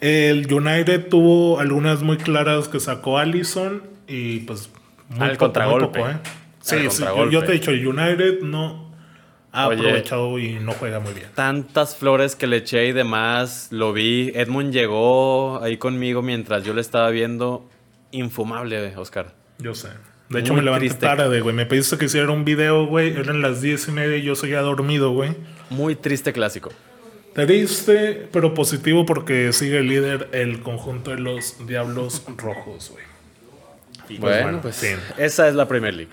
el 0.00 0.52
United 0.52 1.08
tuvo 1.08 1.58
algunas 1.60 2.02
muy 2.02 2.16
claras 2.16 2.68
que 2.68 2.80
sacó 2.80 3.18
Allison 3.18 3.82
y 4.06 4.40
pues 4.40 4.70
muy 5.08 5.28
Al 5.28 5.36
contragolpe. 5.36 5.98
poco, 6.00 6.10
¿eh? 6.10 6.16
Sí, 6.60 6.76
Al 6.76 6.90
sí, 6.90 7.04
yo, 7.30 7.42
te 7.44 7.52
he 7.52 7.54
dicho, 7.54 7.70
el 7.70 7.86
United 7.86 8.40
no 8.42 8.90
ha 9.52 9.68
Oye. 9.68 9.78
aprovechado 9.78 10.38
y 10.38 10.54
no 10.60 10.72
juega 10.72 11.00
muy 11.00 11.14
bien. 11.14 11.28
Tantas 11.34 11.96
flores 11.96 12.36
que 12.36 12.46
le 12.46 12.58
eché 12.58 12.86
y 12.88 12.92
demás, 12.92 13.68
lo 13.70 13.92
vi. 13.92 14.30
Edmund 14.34 14.72
llegó 14.72 15.62
ahí 15.62 15.78
conmigo 15.78 16.20
mientras 16.22 16.64
yo 16.64 16.74
le 16.74 16.80
estaba 16.80 17.10
viendo. 17.10 17.66
Infumable, 18.12 18.96
Oscar. 18.96 19.34
Yo 19.58 19.74
sé. 19.74 19.88
De 20.28 20.40
hecho, 20.40 20.52
Muy 20.52 20.60
me 20.60 20.64
levanté 20.66 20.86
triste. 20.88 21.06
tarde, 21.06 21.40
güey. 21.40 21.54
Me 21.54 21.64
pediste 21.64 21.96
que 21.96 22.04
hiciera 22.04 22.30
un 22.30 22.44
video, 22.44 22.86
güey. 22.86 23.16
Eran 23.16 23.40
las 23.40 23.62
diez 23.62 23.88
y 23.88 23.92
media 23.92 24.18
y 24.18 24.22
yo 24.22 24.34
seguía 24.34 24.60
dormido, 24.60 25.10
güey. 25.12 25.34
Muy 25.70 25.96
triste 25.96 26.32
clásico. 26.34 26.70
Triste, 27.46 28.28
pero 28.32 28.54
positivo 28.54 29.04
porque 29.06 29.52
sigue 29.52 29.82
líder 29.82 30.28
el 30.32 30.60
conjunto 30.60 31.10
de 31.12 31.18
los 31.18 31.66
Diablos 31.66 32.22
Rojos, 32.36 32.90
güey. 32.92 33.04
Y 34.08 34.18
bueno, 34.18 34.42
bueno, 34.42 34.60
pues 34.62 34.76
sí. 34.76 34.88
esa 35.18 35.48
es 35.48 35.54
la 35.54 35.68
Premier 35.68 35.92
League. 35.94 36.12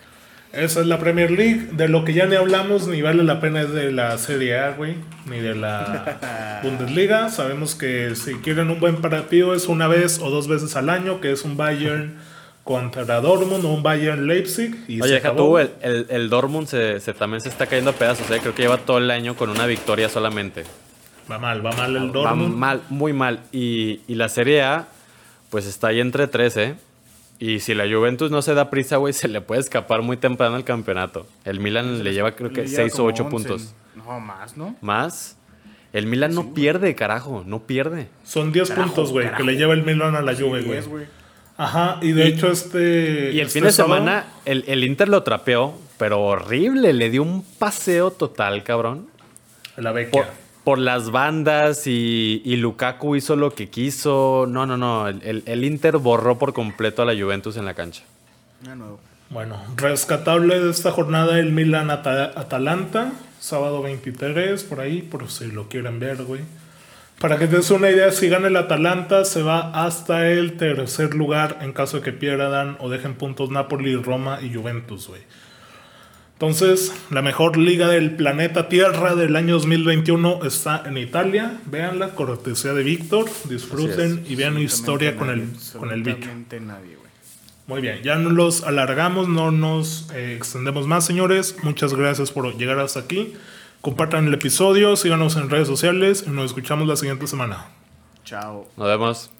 Esa 0.51 0.79
es 0.81 0.85
la 0.87 0.99
Premier 0.99 1.31
League. 1.31 1.67
De 1.73 1.87
lo 1.89 2.05
que 2.05 2.13
ya 2.13 2.25
ni 2.25 2.35
hablamos, 2.35 2.87
ni 2.87 3.01
vale 3.01 3.23
la 3.23 3.41
pena 3.41 3.61
es 3.61 3.71
de 3.71 3.91
la 3.91 4.17
Serie 4.17 4.57
A, 4.57 4.71
güey. 4.71 4.95
Ni 5.25 5.39
de 5.39 5.53
la 5.55 6.59
Bundesliga. 6.63 7.29
Sabemos 7.29 7.75
que 7.75 8.15
si 8.15 8.35
quieren 8.35 8.69
un 8.69 8.79
buen 8.79 8.97
partido 8.97 9.53
es 9.53 9.67
una 9.67 9.87
vez 9.87 10.19
o 10.19 10.29
dos 10.29 10.47
veces 10.47 10.75
al 10.75 10.89
año, 10.89 11.19
que 11.21 11.31
es 11.31 11.43
un 11.43 11.57
Bayern 11.57 12.15
contra 12.63 13.21
Dortmund 13.21 13.63
o 13.65 13.69
un 13.73 13.83
Bayern 13.83 14.27
Leipzig. 14.27 14.75
Y 14.87 15.01
Oye, 15.01 15.13
deja 15.15 15.35
tú, 15.35 15.57
el, 15.57 15.71
el, 15.81 16.07
el 16.09 16.29
Dortmund 16.29 16.67
se, 16.67 16.99
se- 17.01 17.13
también 17.13 17.41
se 17.41 17.49
está 17.49 17.67
cayendo 17.67 17.91
a 17.91 17.93
pedazos. 17.93 18.29
¿eh? 18.31 18.39
Creo 18.41 18.55
que 18.55 18.61
lleva 18.61 18.77
todo 18.77 18.97
el 18.97 19.11
año 19.11 19.35
con 19.35 19.49
una 19.49 19.65
victoria 19.65 20.07
solamente. 20.09 20.63
Va 21.31 21.39
mal, 21.39 21.65
va 21.65 21.71
mal 21.71 21.95
el 21.95 22.09
Va 22.09 22.11
Dortmund. 22.13 22.55
mal, 22.55 22.81
muy 22.89 23.13
mal. 23.13 23.41
Y, 23.51 24.01
y 24.07 24.15
la 24.15 24.29
Serie 24.29 24.61
A, 24.63 24.87
pues 25.49 25.65
está 25.65 25.87
ahí 25.87 25.99
entre 25.99 26.27
tres, 26.27 26.55
¿eh? 26.57 26.75
Y 27.39 27.59
si 27.59 27.73
la 27.73 27.83
Juventus 27.85 28.31
no 28.31 28.41
se 28.41 28.53
da 28.53 28.69
prisa, 28.69 28.97
güey, 28.97 29.13
se 29.13 29.27
le 29.27 29.41
puede 29.41 29.61
escapar 29.61 30.01
muy 30.01 30.17
temprano 30.17 30.55
el 30.57 30.63
campeonato. 30.63 31.25
El 31.43 31.59
Milan 31.59 32.03
le 32.03 32.13
lleva 32.13 32.31
creo 32.33 32.51
que 32.51 32.61
Le 32.61 32.67
lleva 32.67 32.83
6 32.83 32.93
o 32.93 32.97
como 32.97 33.09
8 33.09 33.23
11. 33.23 33.31
puntos. 33.31 33.75
No, 33.95 34.19
más, 34.19 34.55
¿no? 34.57 34.75
Más. 34.81 35.37
El 35.93 36.07
Milan 36.07 36.35
no 36.35 36.53
pierde, 36.53 36.93
carajo, 36.93 37.43
no 37.47 37.61
pierde. 37.61 38.09
Son 38.25 38.51
10 38.51 38.69
Carajo, 38.69 38.87
puntos, 38.87 39.11
güey, 39.13 39.31
que 39.33 39.43
le 39.43 39.55
lleva 39.55 39.73
el 39.73 39.83
Milan 39.83 40.15
a 40.15 40.21
la 40.21 40.35
Juve, 40.35 40.61
güey. 40.61 41.05
Ajá, 41.57 41.99
y 42.01 42.11
de 42.11 42.27
hecho 42.27 42.51
este... 42.51 43.31
Y 43.31 43.39
el 43.39 43.47
este 43.47 43.59
fin 43.59 43.63
de 43.63 43.71
sábado- 43.71 43.95
semana, 44.01 44.25
el, 44.43 44.65
el 44.67 44.83
Inter 44.83 45.07
lo 45.07 45.23
trapeó, 45.23 45.73
pero 45.97 46.19
horrible. 46.21 46.91
Le 46.91 47.09
dio 47.09 47.23
un 47.23 47.43
paseo 47.57 48.11
total, 48.11 48.63
cabrón. 48.65 49.07
La 49.77 49.93
Vecchia. 49.93 50.11
Por, 50.23 50.44
por 50.65 50.79
las 50.79 51.11
bandas 51.11 51.87
y, 51.87 52.41
y 52.43 52.57
Lukaku 52.57 53.15
hizo 53.15 53.37
lo 53.37 53.53
que 53.55 53.69
quiso. 53.69 54.45
No, 54.49 54.65
no, 54.65 54.75
no. 54.75 55.07
El, 55.07 55.21
el- 55.23 55.43
el 55.45 55.63
Inter 55.63 55.97
borró 55.99 56.37
por 56.37 56.51
completo 56.53 57.01
a 57.01 57.05
la 57.05 57.13
Juventus 57.17 57.55
en 57.55 57.63
la 57.63 57.73
cancha. 57.73 58.03
Ya 58.63 58.75
no. 58.75 58.99
Bueno, 59.29 59.57
rescatable 59.77 60.59
de 60.59 60.69
esta 60.69 60.91
jornada 60.91 61.39
el 61.39 61.51
Milan 61.51 61.89
Ata- 61.89 62.33
Atalanta, 62.35 63.11
sábado 63.39 63.81
23, 63.81 64.63
por 64.65 64.81
ahí, 64.81 65.01
por 65.01 65.29
si 65.31 65.47
lo 65.47 65.67
quieren 65.69 65.99
ver, 65.99 66.23
güey. 66.23 66.41
Para 67.19 67.37
que 67.39 67.47
te 67.47 67.55
des 67.55 67.71
una 67.71 67.89
idea, 67.89 68.11
si 68.11 68.27
gana 68.27 68.47
el 68.47 68.57
Atalanta, 68.57 69.23
se 69.25 69.41
va 69.41 69.85
hasta 69.85 70.27
el 70.29 70.57
tercer 70.57 71.15
lugar 71.15 71.59
en 71.61 71.71
caso 71.73 71.97
de 71.97 72.03
que 72.03 72.11
pierdan 72.11 72.75
o 72.79 72.89
dejen 72.89 73.15
puntos 73.15 73.49
Napoli, 73.49 73.95
Roma 73.95 74.39
y 74.41 74.53
Juventus, 74.53 75.07
güey. 75.07 75.21
Entonces, 76.35 76.93
la 77.11 77.21
mejor 77.21 77.55
liga 77.55 77.87
del 77.87 78.13
planeta 78.17 78.67
Tierra 78.67 79.15
del 79.15 79.37
año 79.37 79.53
2021 79.53 80.43
está 80.43 80.83
en 80.85 80.97
Italia. 80.97 81.61
Véanla, 81.65 82.09
cortesía 82.09 82.73
de 82.73 82.83
Víctor. 82.83 83.29
Disfruten 83.47 84.25
y 84.27 84.35
vean 84.35 84.57
historia 84.59 85.15
con 85.15 85.29
el, 85.29 85.47
con 85.79 85.91
el 85.91 86.03
bicho. 86.03 86.17
Absolutamente 86.17 86.59
nadie, 86.59 86.97
güey. 86.97 87.05
Muy 87.67 87.81
bien, 87.81 88.03
ya 88.03 88.17
no 88.17 88.31
los 88.31 88.63
alargamos, 88.63 89.29
no 89.29 89.49
nos 89.49 90.11
eh, 90.13 90.35
extendemos 90.35 90.87
más, 90.87 91.05
señores. 91.05 91.55
Muchas 91.63 91.93
gracias 91.93 92.31
por 92.31 92.53
llegar 92.57 92.79
hasta 92.79 92.99
aquí. 92.99 93.33
Compartan 93.79 94.27
el 94.27 94.33
episodio, 94.33 94.97
síganos 94.97 95.37
en 95.37 95.49
redes 95.49 95.69
sociales 95.69 96.25
y 96.27 96.31
nos 96.31 96.47
escuchamos 96.47 96.85
la 96.85 96.97
siguiente 96.97 97.27
semana. 97.27 97.67
Chao. 98.25 98.67
Nos 98.75 98.87
vemos. 98.87 99.31